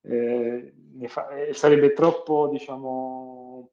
eh, 0.00 0.74
fa, 1.06 1.28
eh, 1.36 1.54
sarebbe 1.54 1.92
troppo, 1.92 2.48
diciamo, 2.48 3.70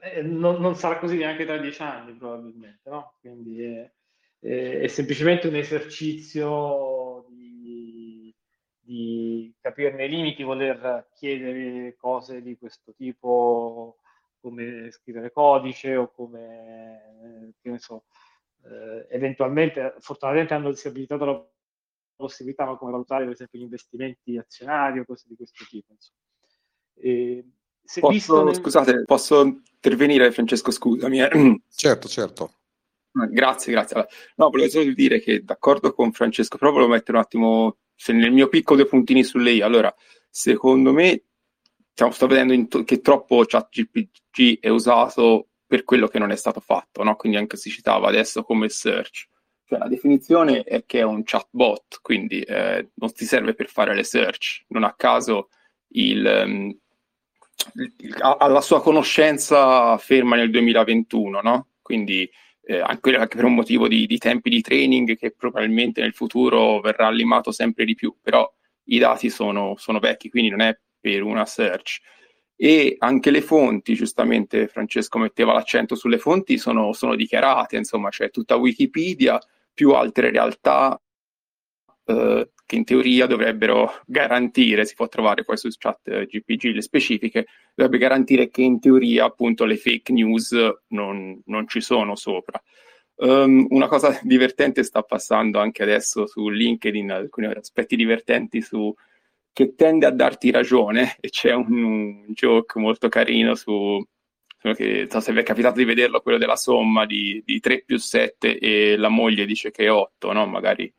eh, 0.00 0.22
non, 0.22 0.60
non, 0.60 0.76
sarà 0.76 1.00
così 1.00 1.16
neanche 1.16 1.44
tra 1.44 1.58
dieci 1.58 1.82
anni 1.82 2.14
probabilmente, 2.14 2.88
no? 2.88 3.14
Quindi 3.18 3.60
è, 3.60 3.92
è, 4.38 4.78
è 4.82 4.86
semplicemente 4.86 5.48
un 5.48 5.56
esercizio 5.56 7.26
di, 7.30 8.32
di 8.78 9.52
capirne 9.60 10.04
i 10.04 10.08
limiti, 10.08 10.44
voler 10.44 11.08
chiedere 11.12 11.96
cose 11.96 12.40
di 12.40 12.56
questo 12.56 12.94
tipo 12.94 13.98
come 14.38 14.92
scrivere 14.92 15.32
codice 15.32 15.96
o 15.96 16.08
come, 16.08 17.54
che 17.60 17.68
ne 17.68 17.78
so, 17.78 18.04
eh, 18.64 19.06
eventualmente, 19.10 19.94
fortunatamente 19.98 20.54
hanno 20.54 20.70
disabilitato 20.70 21.24
la 21.24 21.46
possibilità, 22.16 22.64
ma 22.64 22.76
come 22.76 22.92
valutare 22.92 23.24
per 23.24 23.32
esempio 23.32 23.58
gli 23.58 23.62
investimenti 23.62 24.36
azionari 24.36 25.00
o 25.00 25.04
cose 25.04 25.26
di 25.28 25.36
questo 25.36 25.64
tipo. 25.68 25.94
E, 26.94 27.44
posso, 28.00 28.44
nel... 28.44 28.54
Scusate, 28.54 29.02
posso 29.04 29.42
intervenire 29.42 30.30
Francesco, 30.30 30.70
scusami. 30.70 31.20
Eh. 31.20 31.62
Certo, 31.68 32.08
certo. 32.08 32.54
Ah, 33.12 33.26
grazie, 33.26 33.72
grazie. 33.72 34.06
No, 34.36 34.48
volevo 34.48 34.70
solo 34.70 34.92
dire 34.92 35.20
che 35.20 35.42
d'accordo 35.42 35.92
con 35.92 36.12
Francesco, 36.12 36.56
però 36.56 36.70
volevo 36.70 36.92
mettere 36.92 37.18
un 37.18 37.22
attimo 37.22 37.78
nel 38.06 38.32
mio 38.32 38.48
picco 38.48 38.74
due 38.74 38.86
puntini 38.86 39.22
sulle 39.22 39.52
I. 39.52 39.60
Allora, 39.60 39.94
secondo 40.30 40.92
me, 40.92 41.24
diciamo, 41.90 42.10
sto 42.10 42.26
vedendo 42.26 42.68
to- 42.68 42.84
che 42.84 43.00
troppo 43.00 43.44
ChatGPT 43.44 44.60
è 44.60 44.68
usato 44.68 45.48
per 45.72 45.84
quello 45.84 46.06
che 46.06 46.18
non 46.18 46.30
è 46.30 46.36
stato 46.36 46.60
fatto, 46.60 47.02
no? 47.02 47.16
quindi 47.16 47.38
anche 47.38 47.56
si 47.56 47.70
citava 47.70 48.06
adesso 48.06 48.42
come 48.42 48.68
search. 48.68 49.26
Cioè, 49.64 49.78
la 49.78 49.88
definizione 49.88 50.64
è 50.64 50.84
che 50.84 50.98
è 50.98 51.02
un 51.02 51.22
chatbot, 51.24 52.00
quindi 52.02 52.42
eh, 52.42 52.90
non 52.92 53.10
ti 53.14 53.24
serve 53.24 53.54
per 53.54 53.70
fare 53.70 53.94
le 53.94 54.04
search. 54.04 54.64
Non 54.66 54.84
a 54.84 54.92
caso 54.92 55.48
il, 55.92 56.42
um, 56.44 56.78
il, 57.96 58.16
ha 58.20 58.46
la 58.48 58.60
sua 58.60 58.82
conoscenza 58.82 59.96
ferma 59.96 60.36
nel 60.36 60.50
2021, 60.50 61.40
no? 61.40 61.68
quindi 61.80 62.30
eh, 62.64 62.78
anche, 62.78 63.16
anche, 63.16 63.36
per 63.36 63.44
un 63.46 63.54
motivo 63.54 63.88
di, 63.88 64.04
di, 64.04 64.18
tempi 64.18 64.50
di 64.50 64.60
training 64.60 65.16
che 65.16 65.30
probabilmente 65.30 66.02
nel 66.02 66.12
futuro 66.12 66.80
verrà 66.80 67.08
limato 67.08 67.50
sempre 67.50 67.86
di 67.86 67.94
più, 67.94 68.14
però 68.20 68.46
i 68.88 68.98
dati 68.98 69.30
sono, 69.30 69.76
sono 69.78 70.00
vecchi, 70.00 70.28
quindi 70.28 70.50
non 70.50 70.60
è 70.60 70.78
per 71.00 71.22
una 71.22 71.46
search 71.46 71.98
e 72.64 72.94
anche 73.00 73.32
le 73.32 73.40
fonti, 73.40 73.94
giustamente 73.94 74.68
Francesco 74.68 75.18
metteva 75.18 75.52
l'accento 75.52 75.96
sulle 75.96 76.18
fonti, 76.18 76.58
sono, 76.58 76.92
sono 76.92 77.16
dichiarate, 77.16 77.76
insomma 77.76 78.08
c'è 78.08 78.30
tutta 78.30 78.54
Wikipedia 78.54 79.36
più 79.74 79.90
altre 79.90 80.30
realtà 80.30 80.96
eh, 82.04 82.50
che 82.64 82.76
in 82.76 82.84
teoria 82.84 83.26
dovrebbero 83.26 83.92
garantire, 84.06 84.84
si 84.84 84.94
può 84.94 85.08
trovare 85.08 85.42
poi 85.42 85.56
su 85.56 85.70
chat 85.76 86.06
eh, 86.06 86.26
GPG 86.26 86.72
le 86.72 86.82
specifiche, 86.82 87.46
dovrebbe 87.74 87.98
garantire 87.98 88.48
che 88.48 88.62
in 88.62 88.78
teoria 88.78 89.24
appunto 89.24 89.64
le 89.64 89.76
fake 89.76 90.12
news 90.12 90.56
non, 90.90 91.42
non 91.46 91.66
ci 91.66 91.80
sono 91.80 92.14
sopra. 92.14 92.62
Um, 93.14 93.66
una 93.70 93.88
cosa 93.88 94.16
divertente 94.22 94.84
sta 94.84 95.02
passando 95.02 95.58
anche 95.58 95.82
adesso 95.82 96.28
su 96.28 96.48
LinkedIn, 96.48 97.10
alcuni 97.10 97.48
aspetti 97.48 97.96
divertenti 97.96 98.62
su 98.62 98.94
che 99.52 99.74
tende 99.74 100.06
a 100.06 100.10
darti 100.10 100.50
ragione 100.50 101.16
e 101.20 101.28
c'è 101.28 101.52
un, 101.52 101.82
un 101.82 102.24
joke 102.28 102.78
molto 102.78 103.08
carino 103.08 103.54
su 103.54 104.02
che 104.74 105.08
so 105.10 105.20
se 105.20 105.32
vi 105.32 105.40
è 105.40 105.42
capitato 105.42 105.78
di 105.78 105.84
vederlo, 105.84 106.20
quello 106.20 106.38
della 106.38 106.56
somma 106.56 107.04
di, 107.04 107.42
di 107.44 107.58
3 107.58 107.82
più 107.84 107.98
7 107.98 108.58
e 108.58 108.96
la 108.96 109.08
moglie 109.08 109.44
dice 109.44 109.72
che 109.72 109.86
è 109.86 109.90
8, 109.90 110.32
no? 110.32 110.46
Magari 110.46 110.92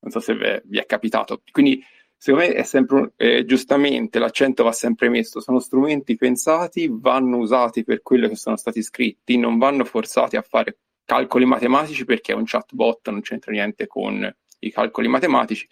non 0.00 0.12
so 0.12 0.20
se 0.20 0.34
vi, 0.34 0.60
vi 0.64 0.78
è 0.78 0.86
capitato. 0.86 1.42
Quindi 1.50 1.82
secondo 2.16 2.46
me 2.46 2.54
è 2.54 2.62
sempre, 2.62 3.12
eh, 3.16 3.44
giustamente 3.44 4.20
l'accento 4.20 4.62
va 4.62 4.72
sempre 4.72 5.08
messo, 5.08 5.40
sono 5.40 5.58
strumenti 5.58 6.16
pensati, 6.16 6.88
vanno 6.88 7.38
usati 7.38 7.82
per 7.82 8.02
quello 8.02 8.28
che 8.28 8.36
sono 8.36 8.56
stati 8.56 8.82
scritti, 8.82 9.36
non 9.36 9.58
vanno 9.58 9.84
forzati 9.84 10.36
a 10.36 10.42
fare 10.42 10.78
calcoli 11.04 11.44
matematici 11.44 12.04
perché 12.04 12.32
è 12.32 12.36
un 12.36 12.44
chatbot, 12.44 13.08
non 13.08 13.20
c'entra 13.20 13.50
niente 13.50 13.88
con 13.88 14.32
i 14.60 14.70
calcoli 14.70 15.08
matematici 15.08 15.66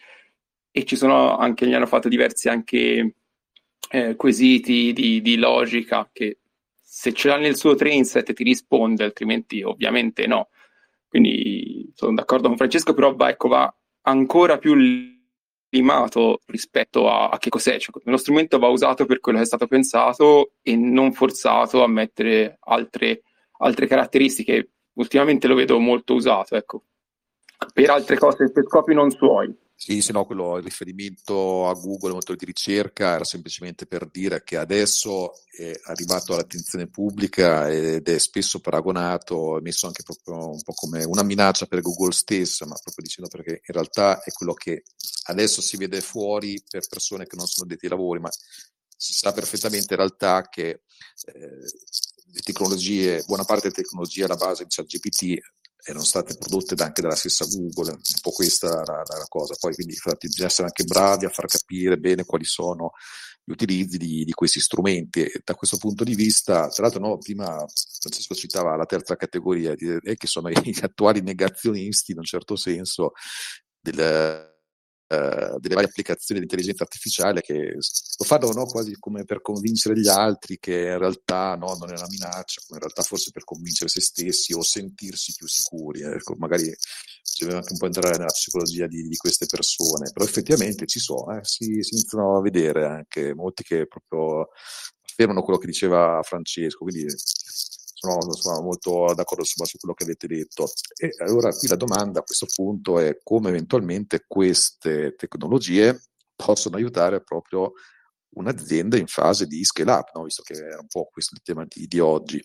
e 0.76 0.84
ci 0.84 0.94
sono 0.94 1.38
anche, 1.38 1.66
gli 1.66 1.72
hanno 1.72 1.86
fatto 1.86 2.06
diversi 2.06 2.50
anche 2.50 3.14
eh, 3.88 4.14
quesiti 4.14 4.92
di, 4.92 5.22
di, 5.22 5.38
logica 5.38 6.06
che 6.12 6.40
se 6.74 7.14
ce 7.14 7.28
l'ha 7.28 7.38
nel 7.38 7.56
suo 7.56 7.74
trainset 7.74 8.30
ti 8.34 8.44
risponde, 8.44 9.04
altrimenti 9.04 9.62
ovviamente 9.62 10.26
no. 10.26 10.50
Quindi 11.08 11.90
sono 11.94 12.12
d'accordo 12.12 12.48
con 12.48 12.58
Francesco, 12.58 12.92
però 12.92 13.14
va, 13.14 13.30
ecco, 13.30 13.48
va 13.48 13.74
ancora 14.02 14.58
più 14.58 14.74
limato 15.70 16.40
rispetto 16.44 17.08
a, 17.08 17.30
a 17.30 17.38
che 17.38 17.48
cos'è. 17.48 17.78
Cioè, 17.78 17.98
lo 18.04 18.16
strumento 18.18 18.58
va 18.58 18.68
usato 18.68 19.06
per 19.06 19.20
quello 19.20 19.38
che 19.38 19.44
è 19.44 19.46
stato 19.46 19.66
pensato 19.66 20.56
e 20.60 20.76
non 20.76 21.14
forzato 21.14 21.82
a 21.82 21.88
mettere 21.88 22.58
altre, 22.60 23.22
altre 23.60 23.86
caratteristiche. 23.86 24.72
Ultimamente 24.92 25.48
lo 25.48 25.54
vedo 25.54 25.78
molto 25.78 26.12
usato, 26.12 26.54
ecco, 26.54 26.82
per 27.72 27.88
altre 27.88 28.18
cose, 28.18 28.52
per 28.52 28.64
scopi 28.66 28.92
non 28.92 29.10
suoi. 29.10 29.64
Sì, 29.78 30.00
se 30.00 30.12
no, 30.12 30.24
quello, 30.24 30.56
il 30.56 30.62
riferimento 30.64 31.68
a 31.68 31.74
Google, 31.74 32.12
motore 32.14 32.38
di 32.38 32.46
ricerca, 32.46 33.12
era 33.14 33.24
semplicemente 33.24 33.86
per 33.86 34.08
dire 34.08 34.42
che 34.42 34.56
adesso 34.56 35.32
è 35.50 35.70
arrivato 35.84 36.32
all'attenzione 36.32 36.86
pubblica 36.88 37.70
ed 37.70 38.08
è 38.08 38.18
spesso 38.18 38.58
paragonato, 38.60 39.58
messo 39.62 39.86
anche 39.86 40.02
proprio 40.02 40.48
un 40.50 40.62
po' 40.62 40.72
come 40.72 41.04
una 41.04 41.22
minaccia 41.22 41.66
per 41.66 41.82
Google 41.82 42.12
stessa, 42.12 42.64
ma 42.64 42.74
proprio 42.82 43.04
dicendo 43.04 43.28
perché 43.28 43.50
in 43.66 43.74
realtà 43.74 44.22
è 44.22 44.32
quello 44.32 44.54
che 44.54 44.82
adesso 45.24 45.60
si 45.60 45.76
vede 45.76 46.00
fuori 46.00 46.60
per 46.66 46.86
persone 46.88 47.26
che 47.26 47.36
non 47.36 47.46
sono 47.46 47.66
detti 47.68 47.84
ai 47.84 47.90
lavori, 47.90 48.18
ma 48.18 48.30
si 48.96 49.12
sa 49.12 49.32
perfettamente 49.32 49.92
in 49.92 49.98
realtà 49.98 50.48
che 50.48 50.68
eh, 51.26 51.48
le 52.32 52.40
tecnologie, 52.42 53.22
buona 53.26 53.44
parte 53.44 53.68
delle 53.68 53.82
tecnologie 53.82 54.24
alla 54.24 54.36
base 54.36 54.64
di 54.64 54.70
ChatGPT 54.70 55.38
erano 55.86 56.04
state 56.04 56.36
prodotte 56.36 56.74
anche 56.82 57.00
dalla 57.00 57.14
stessa 57.14 57.46
Google, 57.46 57.92
un 57.92 58.20
po' 58.20 58.32
questa 58.32 58.68
la, 58.68 58.82
la, 58.82 59.18
la 59.18 59.26
cosa. 59.28 59.54
Poi 59.58 59.74
quindi 59.74 59.94
infatti 59.94 60.26
bisogna 60.26 60.48
essere 60.48 60.66
anche 60.66 60.84
bravi 60.84 61.24
a 61.24 61.30
far 61.30 61.46
capire 61.46 61.96
bene 61.96 62.24
quali 62.24 62.44
sono 62.44 62.90
gli 63.44 63.52
utilizzi 63.52 63.96
di, 63.96 64.24
di 64.24 64.32
questi 64.32 64.58
strumenti 64.58 65.22
e 65.22 65.40
da 65.44 65.54
questo 65.54 65.76
punto 65.76 66.02
di 66.02 66.16
vista, 66.16 66.68
tra 66.68 66.82
l'altro 66.82 67.00
no, 67.00 67.18
prima 67.18 67.64
Francesco 68.00 68.34
citava 68.34 68.74
la 68.74 68.86
terza 68.86 69.14
categoria, 69.14 69.72
eh, 69.72 70.16
che 70.16 70.26
sono 70.26 70.48
gli 70.50 70.78
attuali 70.82 71.20
negazionisti 71.20 72.10
in 72.10 72.18
un 72.18 72.24
certo 72.24 72.56
senso 72.56 73.12
del 73.80 74.55
Uh, 75.08 75.60
delle 75.60 75.74
varie 75.74 75.88
applicazioni 75.88 76.40
di 76.40 76.46
intelligenza 76.46 76.82
artificiale 76.82 77.40
che 77.40 77.74
lo 77.74 78.24
fanno 78.24 78.50
no, 78.50 78.66
quasi 78.66 78.92
come 78.98 79.24
per 79.24 79.40
convincere 79.40 79.96
gli 79.96 80.08
altri 80.08 80.58
che 80.58 80.80
in 80.80 80.98
realtà 80.98 81.54
no, 81.54 81.76
non 81.78 81.90
è 81.90 81.96
una 81.96 82.08
minaccia, 82.08 82.60
come 82.66 82.80
in 82.80 82.80
realtà 82.80 83.02
forse 83.02 83.30
per 83.30 83.44
convincere 83.44 83.88
se 83.88 84.00
stessi 84.00 84.52
o 84.52 84.62
sentirsi 84.62 85.32
più 85.36 85.46
sicuri. 85.46 86.02
Ecco, 86.02 86.34
magari 86.36 86.74
bisogna 87.38 87.58
anche 87.58 87.72
un 87.72 87.78
po' 87.78 87.86
entrare 87.86 88.16
nella 88.16 88.32
psicologia 88.32 88.88
di, 88.88 89.06
di 89.06 89.16
queste 89.16 89.46
persone, 89.46 90.10
però 90.12 90.24
effettivamente 90.24 90.86
ci 90.86 90.98
sono, 90.98 91.36
eh, 91.36 91.44
si, 91.44 91.82
si, 91.82 91.94
iniziano 91.94 92.38
a 92.38 92.40
vedere 92.40 92.86
anche 92.86 93.32
molti 93.32 93.62
che 93.62 93.86
proprio 93.86 94.48
affermano 95.02 95.42
quello 95.42 95.58
che 95.58 95.66
diceva 95.66 96.20
Francesco, 96.24 96.84
quindi 96.84 97.06
sono 98.10 98.32
sono, 98.32 98.62
molto 98.62 99.12
d'accordo 99.14 99.42
insomma, 99.42 99.68
su 99.68 99.78
quello 99.78 99.94
che 99.94 100.04
avete 100.04 100.26
detto. 100.26 100.68
E 100.96 101.10
allora 101.18 101.50
qui 101.52 101.68
la 101.68 101.76
domanda 101.76 102.20
a 102.20 102.22
questo 102.22 102.46
punto 102.54 102.98
è 102.98 103.18
come 103.22 103.48
eventualmente 103.48 104.24
queste 104.26 105.14
tecnologie 105.16 106.00
possono 106.34 106.76
aiutare 106.76 107.22
proprio 107.22 107.72
un'azienda 108.36 108.96
in 108.96 109.06
fase 109.06 109.46
di 109.46 109.64
scale 109.64 109.92
up, 109.92 110.10
no? 110.14 110.24
visto 110.24 110.42
che 110.42 110.54
è 110.54 110.76
un 110.76 110.86
po' 110.86 111.08
questo 111.10 111.34
il 111.34 111.42
tema 111.42 111.64
di, 111.66 111.86
di 111.86 111.98
oggi. 111.98 112.42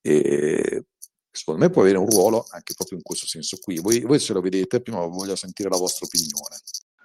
E 0.00 0.86
secondo 1.30 1.60
me 1.60 1.70
può 1.70 1.82
avere 1.82 1.98
un 1.98 2.08
ruolo 2.08 2.44
anche 2.50 2.74
proprio 2.74 2.98
in 2.98 3.04
questo 3.04 3.26
senso 3.26 3.56
qui. 3.60 3.78
Voi, 3.80 4.00
voi 4.00 4.18
se 4.18 4.32
lo 4.32 4.40
vedete, 4.40 4.82
prima 4.82 5.04
voglio 5.06 5.36
sentire 5.36 5.70
la 5.70 5.78
vostra 5.78 6.06
opinione. 6.06 6.56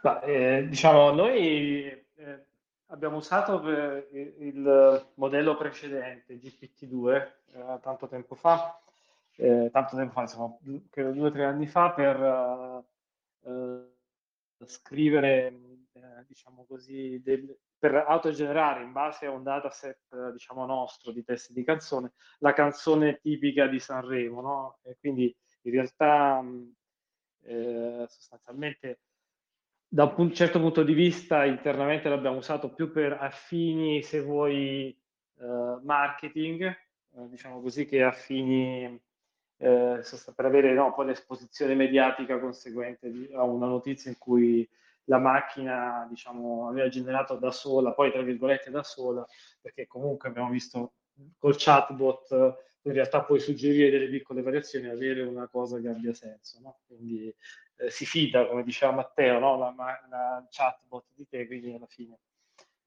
Ma, 0.04 0.22
eh, 0.22 0.68
diciamo, 0.68 1.12
noi 1.12 1.86
eh, 1.86 2.47
abbiamo 2.88 3.18
usato 3.18 3.62
il 4.12 5.12
modello 5.16 5.58
precedente, 5.58 6.40
GPT-2, 6.40 7.32
eh, 7.54 7.80
tanto 7.82 8.08
tempo 8.08 8.36
fa, 8.36 8.80
eh, 9.36 9.70
tanto 9.72 9.96
tempo 9.96 10.14
fa, 10.14 10.22
insomma, 10.22 10.58
credo 10.90 11.12
due 11.12 11.28
o 11.28 11.32
tre 11.32 11.46
anni 11.46 11.68
fa, 11.68 11.92
per 11.92 12.84
eh, 13.42 13.96
scrivere, 14.66 15.60
diciamo 16.28 16.66
così, 16.66 17.22
del, 17.22 17.58
per 17.78 17.96
autogenerare 17.96 18.84
in 18.84 18.92
base 18.92 19.26
a 19.26 19.32
un 19.32 19.44
dataset, 19.44 20.32
diciamo, 20.32 20.66
nostro 20.66 21.12
di 21.12 21.24
testi 21.24 21.54
di 21.54 21.64
canzone, 21.64 22.14
la 22.40 22.54
canzone 22.54 23.20
tipica 23.20 23.68
di 23.68 23.80
Sanremo, 23.80 24.42
no? 24.42 24.80
E 24.84 24.98
quindi 25.00 25.36
in 25.62 25.72
realtà 25.72 26.44
eh, 27.44 28.06
sostanzialmente 28.08 29.02
da 29.88 30.14
un 30.18 30.34
certo 30.34 30.60
punto 30.60 30.84
di 30.84 30.94
vista 30.94 31.46
internamente 31.46 32.10
l'abbiamo 32.10 32.38
usato 32.38 32.74
più 32.74 32.92
per 32.92 33.14
affini, 33.14 34.04
se 34.04 34.22
vuoi, 34.22 34.90
eh, 35.40 35.80
marketing, 35.82 36.64
eh, 36.64 37.30
diciamo 37.30 37.62
così, 37.62 37.86
che 37.86 38.04
affini 38.04 38.84
eh, 39.58 40.02
per 40.36 40.46
avere 40.46 40.74
no, 40.74 40.94
poi 40.94 41.08
l'esposizione 41.08 41.74
mediatica 41.74 42.40
conseguente 42.40 43.10
di, 43.10 43.30
a 43.34 43.44
una 43.44 43.68
notizia 43.68 44.12
in 44.12 44.18
cui 44.18 44.68
la 45.06 45.20
macchina 45.20 46.06
diciamo, 46.10 46.68
aveva 46.68 46.90
generato 46.90 47.36
da 47.36 47.52
sola, 47.52 47.94
poi 47.94 48.12
tra 48.12 48.22
virgolette 48.22 48.70
da 48.70 48.84
sola, 48.84 49.26
perché 49.62 49.88
comunque 49.88 50.30
abbiamo 50.30 50.50
visto 50.50 50.94
col 51.38 51.56
chatbot 51.58 52.66
in 52.88 52.94
realtà 52.94 53.24
puoi 53.24 53.40
suggerire 53.40 53.90
delle 53.90 54.10
piccole 54.10 54.42
variazioni 54.42 54.88
avere 54.88 55.22
una 55.22 55.48
cosa 55.48 55.80
che 55.80 55.90
abbia 55.90 56.14
senso. 56.14 56.60
No? 56.62 56.80
Quindi 56.88 57.34
eh, 57.78 57.90
si 57.90 58.06
fida, 58.06 58.48
come 58.48 58.64
diceva 58.64 58.92
Matteo, 58.92 59.40
no? 59.40 59.58
la, 59.58 59.74
la, 60.10 60.48
chatbot 60.50 61.06
di 61.14 61.28
te, 61.28 61.46
quindi 61.48 61.74
alla 61.74 61.88
fine 61.88 62.20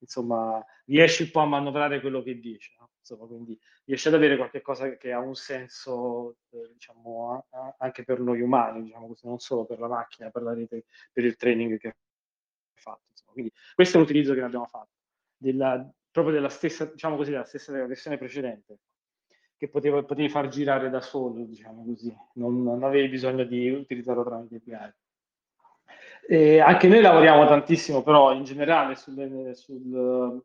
insomma 0.00 0.64
riesci 0.86 1.24
un 1.24 1.30
po' 1.30 1.40
a 1.40 1.46
manovrare 1.46 2.00
quello 2.00 2.22
che 2.22 2.38
dice. 2.38 2.74
No? 2.78 2.90
Insomma, 2.98 3.26
quindi 3.26 3.58
riesci 3.84 4.08
ad 4.08 4.14
avere 4.14 4.36
qualcosa 4.36 4.96
che 4.96 5.12
ha 5.12 5.18
un 5.18 5.34
senso, 5.34 6.36
eh, 6.50 6.70
diciamo, 6.72 7.46
a, 7.50 7.58
a, 7.58 7.74
anche 7.78 8.04
per 8.04 8.20
noi 8.20 8.40
umani, 8.40 8.82
diciamo 8.82 9.06
così, 9.08 9.26
non 9.26 9.38
solo 9.38 9.64
per 9.64 9.78
la 9.78 9.88
macchina, 9.88 10.30
per 10.30 10.42
la 10.42 10.54
rete, 10.54 10.84
per 11.12 11.24
il 11.24 11.36
training 11.36 11.78
che 11.78 11.96
fatto. 12.74 13.04
Insomma. 13.10 13.32
Quindi 13.32 13.52
questo 13.74 13.96
è 13.96 14.00
l'utilizzo 14.00 14.34
che 14.34 14.42
abbiamo 14.42 14.66
fatto, 14.66 14.92
della, 15.36 15.88
proprio 16.10 16.34
della 16.34 16.48
stessa, 16.48 16.84
diciamo 16.84 17.16
così, 17.16 17.30
della 17.30 17.44
stessa 17.44 17.72
versione 17.86 18.18
precedente, 18.18 18.78
che 19.60 19.68
potevo, 19.68 20.02
potevi 20.04 20.30
far 20.30 20.48
girare 20.48 20.88
da 20.88 21.02
solo, 21.02 21.44
diciamo 21.44 21.84
così, 21.84 22.16
non, 22.36 22.62
non 22.62 22.82
avevi 22.82 23.10
bisogno 23.10 23.44
di 23.44 23.68
utilizzarlo 23.68 24.24
tramite 24.24 24.74
API. 24.74 24.94
E 26.26 26.60
anche 26.60 26.88
noi 26.88 27.02
lavoriamo 27.02 27.46
tantissimo, 27.46 28.02
però 28.02 28.32
in 28.32 28.44
generale 28.44 28.94
sull'analisi 28.94 29.62
sul, 29.62 29.84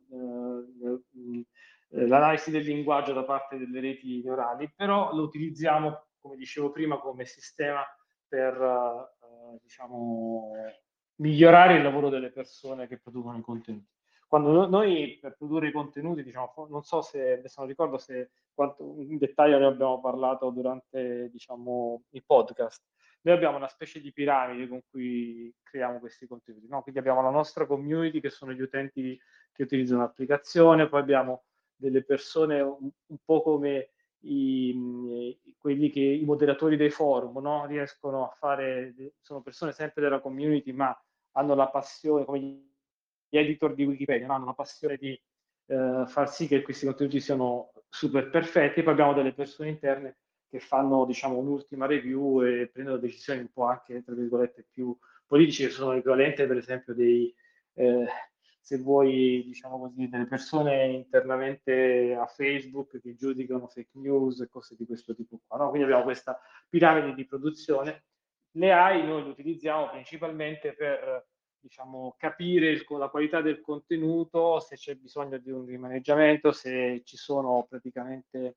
uh, 0.08 1.46
del 1.88 2.62
linguaggio 2.62 3.14
da 3.14 3.24
parte 3.24 3.56
delle 3.56 3.80
reti 3.80 4.20
neurali, 4.22 4.70
però 4.76 5.14
lo 5.14 5.22
utilizziamo, 5.22 6.08
come 6.20 6.36
dicevo 6.36 6.70
prima, 6.70 6.98
come 6.98 7.24
sistema 7.24 7.82
per 8.28 8.60
uh, 8.60 9.58
diciamo, 9.62 10.50
migliorare 11.22 11.76
il 11.76 11.82
lavoro 11.82 12.10
delle 12.10 12.32
persone 12.32 12.86
che 12.86 12.98
producono 12.98 13.38
i 13.38 13.42
contenuti. 13.42 13.95
Quando 14.28 14.66
noi 14.66 15.18
per 15.20 15.36
produrre 15.36 15.68
i 15.68 15.72
contenuti, 15.72 16.22
diciamo, 16.22 16.66
non 16.68 16.82
so 16.82 17.00
se 17.00 17.32
adesso 17.32 17.60
non 17.60 17.68
ricordo 17.68 17.96
se 17.96 18.30
quanto 18.52 18.96
in 18.98 19.18
dettaglio 19.18 19.58
ne 19.58 19.66
abbiamo 19.66 20.00
parlato 20.00 20.50
durante 20.50 21.28
diciamo, 21.30 22.02
i 22.10 22.22
podcast. 22.22 22.82
Noi 23.22 23.34
abbiamo 23.34 23.56
una 23.56 23.68
specie 23.68 24.00
di 24.00 24.12
piramide 24.12 24.68
con 24.68 24.80
cui 24.90 25.52
creiamo 25.62 25.98
questi 26.00 26.26
contenuti. 26.26 26.66
No? 26.68 26.82
Quindi 26.82 27.00
abbiamo 27.00 27.22
la 27.22 27.30
nostra 27.30 27.66
community 27.66 28.20
che 28.20 28.30
sono 28.30 28.52
gli 28.52 28.60
utenti 28.60 29.18
che 29.52 29.62
utilizzano 29.62 30.02
l'applicazione, 30.02 30.88
poi 30.88 31.00
abbiamo 31.00 31.44
delle 31.74 32.02
persone 32.04 32.60
un, 32.60 32.90
un 33.06 33.16
po' 33.24 33.42
come 33.42 33.90
i, 34.20 35.38
quelli 35.58 35.90
che 35.90 36.00
i 36.00 36.24
moderatori 36.24 36.76
dei 36.76 36.90
forum 36.90 37.38
no? 37.40 37.66
riescono 37.66 38.28
a 38.28 38.30
fare, 38.30 38.94
sono 39.20 39.40
persone 39.40 39.72
sempre 39.72 40.02
della 40.02 40.20
community, 40.20 40.72
ma 40.72 40.96
hanno 41.32 41.54
la 41.54 41.68
passione, 41.68 42.24
come 42.24 42.38
gli 43.28 43.38
editor 43.38 43.74
di 43.74 43.84
Wikipedia, 43.84 44.26
no? 44.26 44.34
hanno 44.34 44.46
la 44.46 44.54
passione 44.54 44.96
di 44.96 45.20
eh, 45.66 46.04
far 46.06 46.30
sì 46.30 46.46
che 46.46 46.62
questi 46.62 46.86
contenuti 46.86 47.20
siano 47.20 47.72
super 47.88 48.30
perfetti, 48.30 48.82
poi 48.82 48.92
abbiamo 48.92 49.14
delle 49.14 49.32
persone 49.32 49.70
interne 49.70 50.18
che 50.48 50.60
fanno 50.60 51.04
diciamo 51.04 51.38
un'ultima 51.38 51.86
review 51.86 52.42
e 52.42 52.68
prendono 52.72 52.98
decisioni 52.98 53.40
un 53.40 53.52
po' 53.52 53.64
anche 53.64 54.02
tra 54.02 54.14
virgolette 54.14 54.66
più 54.70 54.96
politiche 55.26 55.66
che 55.66 55.72
sono 55.72 55.92
equivalenti 55.92 56.46
per 56.46 56.56
esempio 56.56 56.94
dei 56.94 57.34
eh, 57.74 58.06
se 58.60 58.78
vuoi 58.78 59.42
diciamo 59.44 59.78
così 59.78 60.08
delle 60.08 60.26
persone 60.26 60.86
internamente 60.86 62.14
a 62.14 62.26
Facebook 62.26 63.00
che 63.00 63.14
giudicano 63.14 63.66
fake 63.66 63.90
news 63.94 64.40
e 64.40 64.48
cose 64.48 64.76
di 64.76 64.86
questo 64.86 65.14
tipo 65.14 65.40
qua 65.46 65.58
no? 65.58 65.68
quindi 65.68 65.86
abbiamo 65.86 66.04
questa 66.04 66.40
piramide 66.68 67.14
di 67.14 67.26
produzione 67.26 68.04
le 68.52 68.72
AI 68.72 69.04
noi 69.04 69.24
le 69.24 69.30
utilizziamo 69.30 69.90
principalmente 69.90 70.74
per 70.74 71.26
diciamo, 71.66 72.14
capire 72.16 72.70
il, 72.70 72.86
la 72.88 73.08
qualità 73.08 73.40
del 73.40 73.60
contenuto, 73.60 74.60
se 74.60 74.76
c'è 74.76 74.94
bisogno 74.94 75.38
di 75.38 75.50
un 75.50 75.66
rimaneggiamento, 75.66 76.52
se 76.52 77.02
ci 77.04 77.16
sono 77.16 77.66
praticamente 77.68 78.56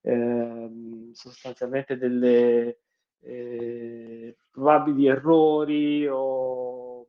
eh, 0.00 0.70
sostanzialmente 1.12 1.98
delle 1.98 2.78
eh, 3.20 4.36
probabili 4.50 5.06
errori 5.06 6.06
o 6.08 7.08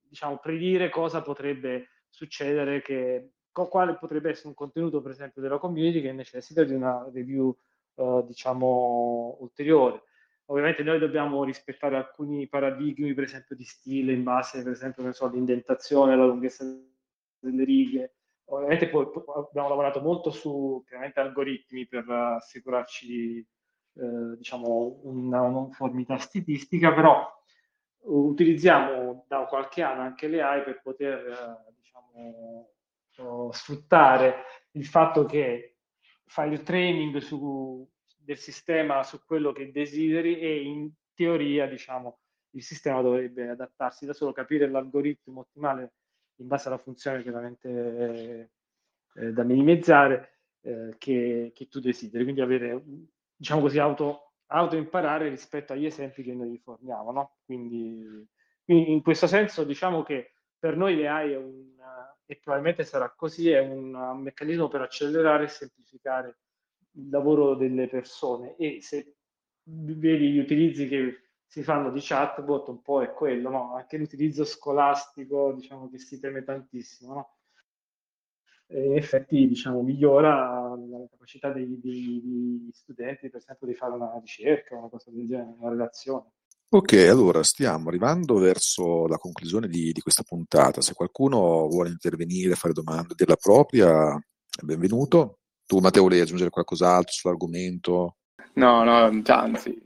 diciamo 0.00 0.38
predire 0.38 0.88
cosa 0.88 1.20
potrebbe 1.20 1.88
succedere 2.08 2.80
che 2.80 3.32
quale 3.52 3.94
potrebbe 3.96 4.30
essere 4.30 4.48
un 4.48 4.54
contenuto 4.54 5.02
per 5.02 5.10
esempio 5.10 5.42
della 5.42 5.58
community 5.58 6.00
che 6.00 6.12
necessita 6.12 6.64
di 6.64 6.72
una 6.72 7.06
review 7.12 7.54
eh, 7.96 8.24
diciamo 8.26 9.36
ulteriore 9.40 10.04
Ovviamente 10.50 10.82
noi 10.82 10.98
dobbiamo 10.98 11.44
rispettare 11.44 11.96
alcuni 11.96 12.48
paradigmi, 12.48 13.14
per 13.14 13.22
esempio 13.22 13.54
di 13.54 13.62
stile, 13.62 14.12
in 14.12 14.24
base, 14.24 14.64
per 14.64 14.72
esempio, 14.72 15.12
so, 15.12 15.26
all'indentazione, 15.26 16.12
alla 16.12 16.26
lunghezza 16.26 16.64
delle 17.38 17.64
righe. 17.64 18.16
Ovviamente 18.46 18.88
poi, 18.88 19.06
abbiamo 19.36 19.68
lavorato 19.68 20.00
molto 20.00 20.30
su 20.30 20.84
algoritmi 21.14 21.86
per 21.86 22.04
assicurarci 22.10 23.38
eh, 23.38 24.36
diciamo, 24.36 25.00
una 25.04 25.40
uniformità 25.42 26.18
stilistica, 26.18 26.92
però 26.92 27.24
utilizziamo 28.02 29.26
da 29.28 29.44
qualche 29.44 29.82
anno 29.82 30.02
anche 30.02 30.26
le 30.26 30.42
AI 30.42 30.64
per 30.64 30.80
poter 30.82 31.28
eh, 31.28 31.72
diciamo, 31.78 33.52
sfruttare 33.52 34.34
il 34.72 34.84
fatto 34.84 35.24
che 35.26 35.76
fai 36.24 36.50
il 36.50 36.64
training 36.64 37.18
su 37.18 37.88
del 38.30 38.38
sistema 38.38 39.02
su 39.02 39.24
quello 39.24 39.50
che 39.50 39.72
desideri 39.72 40.38
e 40.38 40.62
in 40.62 40.88
teoria, 41.14 41.66
diciamo, 41.66 42.20
il 42.50 42.62
sistema 42.62 43.02
dovrebbe 43.02 43.48
adattarsi 43.48 44.06
da 44.06 44.12
solo, 44.12 44.32
capire 44.32 44.68
l'algoritmo 44.68 45.40
ottimale 45.40 45.94
in 46.36 46.46
base 46.46 46.68
alla 46.68 46.78
funzione 46.78 47.22
chiaramente 47.22 48.50
eh, 49.14 49.32
da 49.32 49.42
minimizzare 49.42 50.42
eh, 50.60 50.94
che, 50.96 51.50
che, 51.52 51.66
tu 51.66 51.80
desideri, 51.80 52.22
quindi 52.22 52.40
avere, 52.40 52.80
diciamo 53.34 53.62
così, 53.62 53.80
auto, 53.80 54.34
auto 54.46 54.76
imparare 54.76 55.28
rispetto 55.28 55.72
agli 55.72 55.86
esempi 55.86 56.22
che 56.22 56.32
noi 56.32 56.56
forniamo, 56.58 57.10
no? 57.10 57.38
Quindi, 57.44 58.28
quindi 58.64 58.92
in 58.92 59.02
questo 59.02 59.26
senso 59.26 59.64
diciamo 59.64 60.04
che 60.04 60.34
per 60.56 60.76
noi 60.76 60.94
le 60.94 61.08
AI 61.08 61.32
è 61.32 61.36
un, 61.36 61.74
e 62.26 62.36
probabilmente 62.36 62.84
sarà 62.84 63.10
così, 63.10 63.50
è 63.50 63.58
un 63.58 64.20
meccanismo 64.22 64.68
per 64.68 64.82
accelerare 64.82 65.44
e 65.44 65.48
semplificare 65.48 66.38
il 66.92 67.08
lavoro 67.08 67.54
delle 67.54 67.88
persone 67.88 68.56
e 68.56 68.80
se 68.82 69.16
vedi 69.62 70.32
gli 70.32 70.38
utilizzi 70.38 70.88
che 70.88 71.30
si 71.46 71.62
fanno 71.62 71.90
di 71.90 72.00
chatbot 72.00 72.68
un 72.68 72.80
po' 72.80 73.02
è 73.02 73.12
quello, 73.12 73.50
no? 73.50 73.74
anche 73.74 73.96
l'utilizzo 73.96 74.44
scolastico 74.44 75.52
diciamo 75.52 75.90
che 75.90 75.98
si 75.98 76.20
teme 76.20 76.44
tantissimo, 76.44 77.14
no? 77.14 77.34
E 78.72 78.84
in 78.86 78.96
effetti 78.96 79.48
diciamo, 79.48 79.82
migliora 79.82 80.76
la 80.76 81.06
capacità 81.10 81.52
degli, 81.52 82.70
studenti 82.70 83.28
per 83.28 83.40
esempio 83.40 83.66
di 83.66 83.74
fare 83.74 83.94
una 83.94 84.16
ricerca, 84.20 84.76
una 84.76 84.88
cosa 84.88 85.10
del 85.10 85.26
genere, 85.26 85.56
una 85.58 85.70
relazione. 85.70 86.34
Ok, 86.68 86.92
allora 86.92 87.42
stiamo 87.42 87.88
arrivando 87.88 88.38
verso 88.38 89.08
la 89.08 89.18
conclusione 89.18 89.66
di, 89.66 89.90
di 89.90 90.00
questa 90.00 90.22
puntata. 90.22 90.80
Se 90.82 90.94
qualcuno 90.94 91.66
vuole 91.66 91.88
intervenire, 91.88 92.54
fare 92.54 92.72
domande 92.72 93.14
della 93.16 93.34
propria, 93.34 94.16
benvenuto. 94.62 95.39
Tu 95.70 95.78
Matteo 95.78 96.02
volevi 96.02 96.22
aggiungere 96.22 96.50
qualcos'altro 96.50 97.12
sull'argomento? 97.12 98.16
No, 98.54 98.82
no, 98.82 99.22
anzi, 99.24 99.80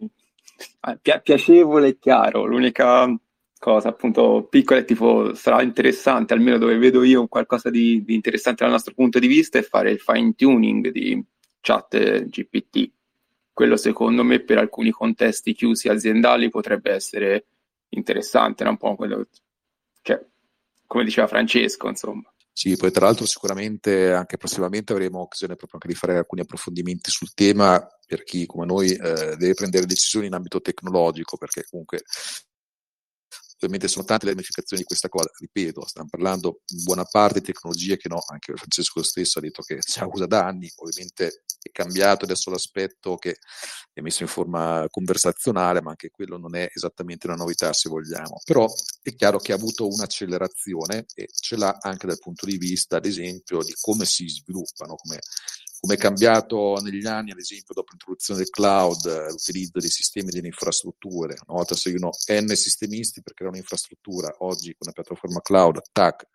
ah, 0.81 0.97
pi- 0.97 1.21
piacevole 1.23 1.89
e 1.89 1.99
chiaro. 1.99 2.47
L'unica 2.47 3.15
cosa 3.59 3.91
appunto 3.91 4.47
piccola 4.49 4.81
e 4.81 4.87
tipo 4.87 5.35
sarà 5.35 5.61
interessante, 5.61 6.33
almeno 6.33 6.57
dove 6.57 6.79
vedo 6.79 7.03
io 7.03 7.27
qualcosa 7.27 7.69
di, 7.69 8.03
di 8.03 8.15
interessante 8.15 8.63
dal 8.63 8.73
nostro 8.73 8.95
punto 8.95 9.19
di 9.19 9.27
vista, 9.27 9.59
è 9.59 9.63
fare 9.63 9.91
il 9.91 10.01
fine 10.01 10.33
tuning 10.33 10.91
di 10.91 11.23
chat 11.61 12.29
GPT. 12.29 12.91
Quello 13.53 13.77
secondo 13.77 14.25
me 14.25 14.41
per 14.41 14.57
alcuni 14.57 14.91
contesti 14.91 15.53
chiusi 15.53 15.91
aziendali 15.91 16.49
potrebbe 16.49 16.93
essere 16.93 17.45
interessante, 17.91 18.65
un 18.65 18.79
po' 18.79 18.97
quello 18.97 19.27
che, 20.01 20.29
come 20.87 21.05
diceva 21.05 21.27
Francesco, 21.27 21.91
insomma. 21.91 22.34
Sì, 22.57 22.77
poi 22.77 22.93
tra 22.93 23.07
l'altro 23.07 23.27
sicuramente 23.27 24.13
anche 24.13 24.37
prossimamente 24.37 24.93
avremo 24.93 25.19
occasione 25.19 25.57
proprio 25.57 25.81
anche 25.81 25.89
di 25.93 25.99
fare 25.99 26.17
alcuni 26.17 26.43
approfondimenti 26.43 27.11
sul 27.11 27.35
tema 27.35 27.85
per 28.07 28.23
chi 28.23 28.47
come 28.47 28.65
noi 28.65 28.93
eh, 28.93 29.35
deve 29.37 29.55
prendere 29.55 29.87
decisioni 29.87 30.27
in 30.27 30.35
ambito 30.35 30.61
tecnologico, 30.61 31.37
perché 31.37 31.65
comunque 31.69 32.03
Ovviamente 33.65 33.89
sono 33.89 34.05
tante 34.05 34.27
le 34.27 34.33
ramificazioni 34.33 34.83
di 34.83 34.87
questa 34.87 35.09
cosa, 35.09 35.31
ripeto, 35.39 35.87
stiamo 35.87 36.09
parlando 36.11 36.61
in 36.69 36.83
buona 36.83 37.05
parte 37.05 37.41
di 37.41 37.47
tecnologie 37.47 37.97
che 37.97 38.09
no, 38.09 38.23
anche 38.27 38.53
Francesco 38.55 39.03
stesso 39.03 39.39
ha 39.39 39.43
detto 39.43 39.63
che 39.63 39.79
si 39.81 40.01
usa 40.05 40.27
da 40.27 40.45
anni, 40.47 40.71
ovviamente 40.77 41.45
è 41.63 41.71
cambiato 41.73 42.25
adesso 42.25 42.51
l'aspetto 42.51 43.17
che 43.17 43.39
è 43.93 44.01
messo 44.01 44.23
in 44.23 44.29
forma 44.29 44.87
conversazionale, 44.91 45.81
ma 45.81 45.91
anche 45.91 46.11
quello 46.11 46.37
non 46.37 46.55
è 46.55 46.69
esattamente 46.73 47.27
una 47.27 47.37
novità 47.37 47.73
se 47.73 47.89
vogliamo, 47.89 48.41
però 48.45 48.71
è 49.03 49.15
chiaro 49.15 49.39
che 49.39 49.53
ha 49.53 49.57
avuto 49.57 49.89
un'accelerazione 49.89 51.07
e 51.15 51.29
ce 51.33 51.57
l'ha 51.57 51.79
anche 51.81 52.07
dal 52.07 52.19
punto 52.19 52.45
di 52.45 52.59
vista, 52.59 52.97
ad 52.97 53.07
esempio, 53.07 53.63
di 53.63 53.75
come 53.81 54.05
si 54.05 54.29
sviluppano, 54.29 54.95
come 54.97 55.21
come 55.85 55.97
è 55.97 55.99
cambiato 55.99 56.81
negli 56.81 57.07
anni, 57.07 57.31
ad 57.31 57.39
esempio, 57.39 57.75
dopo 57.75 57.91
l'introduzione 57.91 58.41
del 58.41 58.49
cloud, 58.49 59.29
l'utilizzo 59.29 59.81
dei 59.81 59.91
sistemi 59.91 60.31
delle 60.31 60.47
infrastrutture. 60.47 61.37
Una 61.47 61.59
volta 61.59 61.75
seguivano 61.75 62.13
N 62.27 62.57
sistemisti 62.57 63.21
perché 63.21 63.43
era 63.43 63.53
un'infrastruttura, 63.53 64.35
oggi 64.39 64.75
con 64.79 64.87
la 64.87 64.93
piattaforma 64.93 65.43
cloud, 65.43 65.83
tac, 65.93 66.27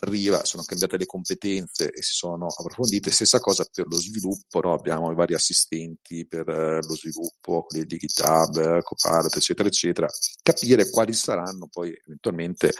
arriva, 0.00 0.44
sono 0.44 0.64
cambiate 0.64 0.96
le 0.96 1.06
competenze 1.06 1.92
e 1.92 2.02
si 2.02 2.14
sono 2.14 2.48
approfondite. 2.48 3.12
Stessa 3.12 3.38
cosa 3.38 3.64
per 3.72 3.86
lo 3.86 3.96
sviluppo, 3.96 4.60
no? 4.60 4.72
abbiamo 4.72 5.12
i 5.12 5.14
vari 5.14 5.34
assistenti 5.34 6.26
per 6.26 6.48
uh, 6.48 6.84
lo 6.84 6.96
sviluppo, 6.96 7.62
quelli 7.62 7.84
di 7.84 7.98
GitHub, 7.98 8.82
Copilot, 8.82 9.36
eccetera, 9.36 9.68
eccetera. 9.68 10.08
Capire 10.42 10.90
quali 10.90 11.12
saranno 11.12 11.68
poi 11.70 11.96
eventualmente 12.04 12.72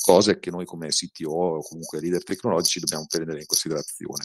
cose 0.00 0.38
che 0.38 0.50
noi 0.50 0.64
come 0.64 0.88
CTO 0.88 1.30
o 1.30 1.62
comunque 1.62 2.00
leader 2.00 2.22
tecnologici 2.22 2.80
dobbiamo 2.80 3.04
prendere 3.06 3.40
in 3.40 3.46
considerazione. 3.46 4.24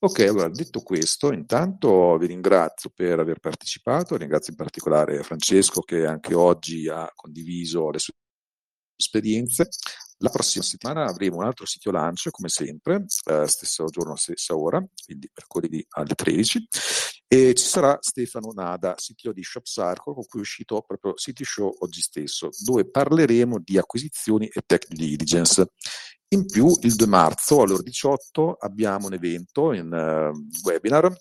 Ok, 0.00 0.20
allora 0.20 0.48
detto 0.48 0.80
questo, 0.80 1.32
intanto 1.32 2.16
vi 2.18 2.26
ringrazio 2.26 2.88
per 2.94 3.18
aver 3.18 3.40
partecipato, 3.40 4.16
ringrazio 4.16 4.52
in 4.52 4.56
particolare 4.58 5.24
Francesco 5.24 5.80
che 5.80 6.06
anche 6.06 6.34
oggi 6.34 6.88
ha 6.88 7.10
condiviso 7.12 7.90
le 7.90 7.98
sue 7.98 8.14
esperienze. 8.94 9.68
La 10.18 10.30
prossima 10.30 10.62
settimana 10.62 11.04
avremo 11.04 11.38
un 11.38 11.44
altro 11.44 11.66
sito 11.66 11.90
lancio, 11.90 12.30
come 12.30 12.48
sempre, 12.48 13.06
eh, 13.24 13.48
stesso 13.48 13.86
giorno, 13.86 14.14
stessa 14.14 14.56
ora, 14.56 14.84
quindi 15.04 15.28
mercoledì 15.34 15.84
alle 15.90 16.14
13. 16.14 16.68
E 17.26 17.54
ci 17.54 17.64
sarà 17.64 17.98
Stefano 18.00 18.52
Nada, 18.54 18.94
CTO 18.94 19.32
di 19.32 19.42
ShopSarco, 19.42 20.14
con 20.14 20.24
cui 20.26 20.38
è 20.40 20.42
uscito 20.42 20.80
proprio 20.86 21.14
City 21.14 21.44
Show 21.44 21.74
oggi 21.80 22.00
stesso, 22.00 22.50
dove 22.64 22.88
parleremo 22.88 23.58
di 23.58 23.78
acquisizioni 23.78 24.46
e 24.46 24.62
tech 24.64 24.86
diligence. 24.88 25.72
In 26.30 26.44
più, 26.44 26.76
il 26.82 26.94
2 26.94 27.06
marzo 27.06 27.62
alle 27.62 27.72
ore 27.72 27.82
18 27.82 28.56
abbiamo 28.60 29.06
un 29.06 29.14
evento 29.14 29.72
in 29.72 29.90
uh, 29.90 30.66
webinar 30.66 31.16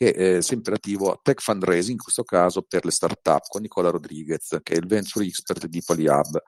che 0.00 0.12
è 0.12 0.40
sempre 0.40 0.76
attivo 0.76 1.12
a 1.12 1.18
Tech 1.22 1.42
Fundraising, 1.42 1.90
in 1.90 2.02
questo 2.02 2.22
caso 2.22 2.62
per 2.62 2.86
le 2.86 2.90
startup, 2.90 3.42
con 3.48 3.60
Nicola 3.60 3.90
Rodriguez, 3.90 4.56
che 4.62 4.72
è 4.72 4.76
il 4.78 4.86
Venture 4.86 5.26
Expert 5.26 5.66
di 5.66 5.82
Polyhub. 5.84 6.40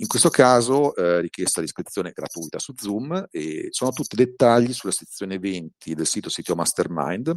In 0.00 0.08
questo 0.08 0.30
caso 0.30 0.96
eh, 0.96 1.20
richiesta 1.20 1.60
l'iscrizione 1.60 2.10
gratuita 2.10 2.58
su 2.58 2.72
Zoom 2.76 3.28
e 3.30 3.68
sono 3.70 3.92
tutti 3.92 4.16
dettagli 4.16 4.72
sulla 4.72 4.92
sezione 4.92 5.34
eventi 5.34 5.94
del 5.94 6.06
sito 6.06 6.28
Sitio 6.28 6.56
Mastermind 6.56 7.32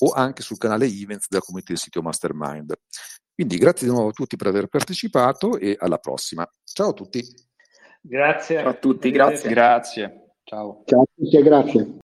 o 0.00 0.10
anche 0.10 0.42
sul 0.42 0.58
canale 0.58 0.86
events 0.86 1.28
della 1.28 1.42
community 1.42 1.74
del 1.74 1.82
sito 1.82 2.02
Mastermind. 2.02 2.72
Quindi 3.32 3.56
grazie 3.56 3.86
di 3.86 3.92
nuovo 3.92 4.08
a 4.08 4.12
tutti 4.12 4.34
per 4.34 4.48
aver 4.48 4.66
partecipato 4.66 5.58
e 5.58 5.76
alla 5.78 5.98
prossima. 5.98 6.44
Ciao 6.64 6.88
a 6.88 6.92
tutti. 6.92 7.47
Grazie. 8.08 8.60
Ciao 8.60 8.70
a 8.70 8.74
tutti, 8.74 9.10
grazie. 9.10 9.50
Grazie. 9.50 10.32
Ciao. 10.44 10.82
Ciao 10.86 11.02
a 11.02 11.06
tutti 11.14 11.36
e 11.36 11.42
grazie. 11.42 11.94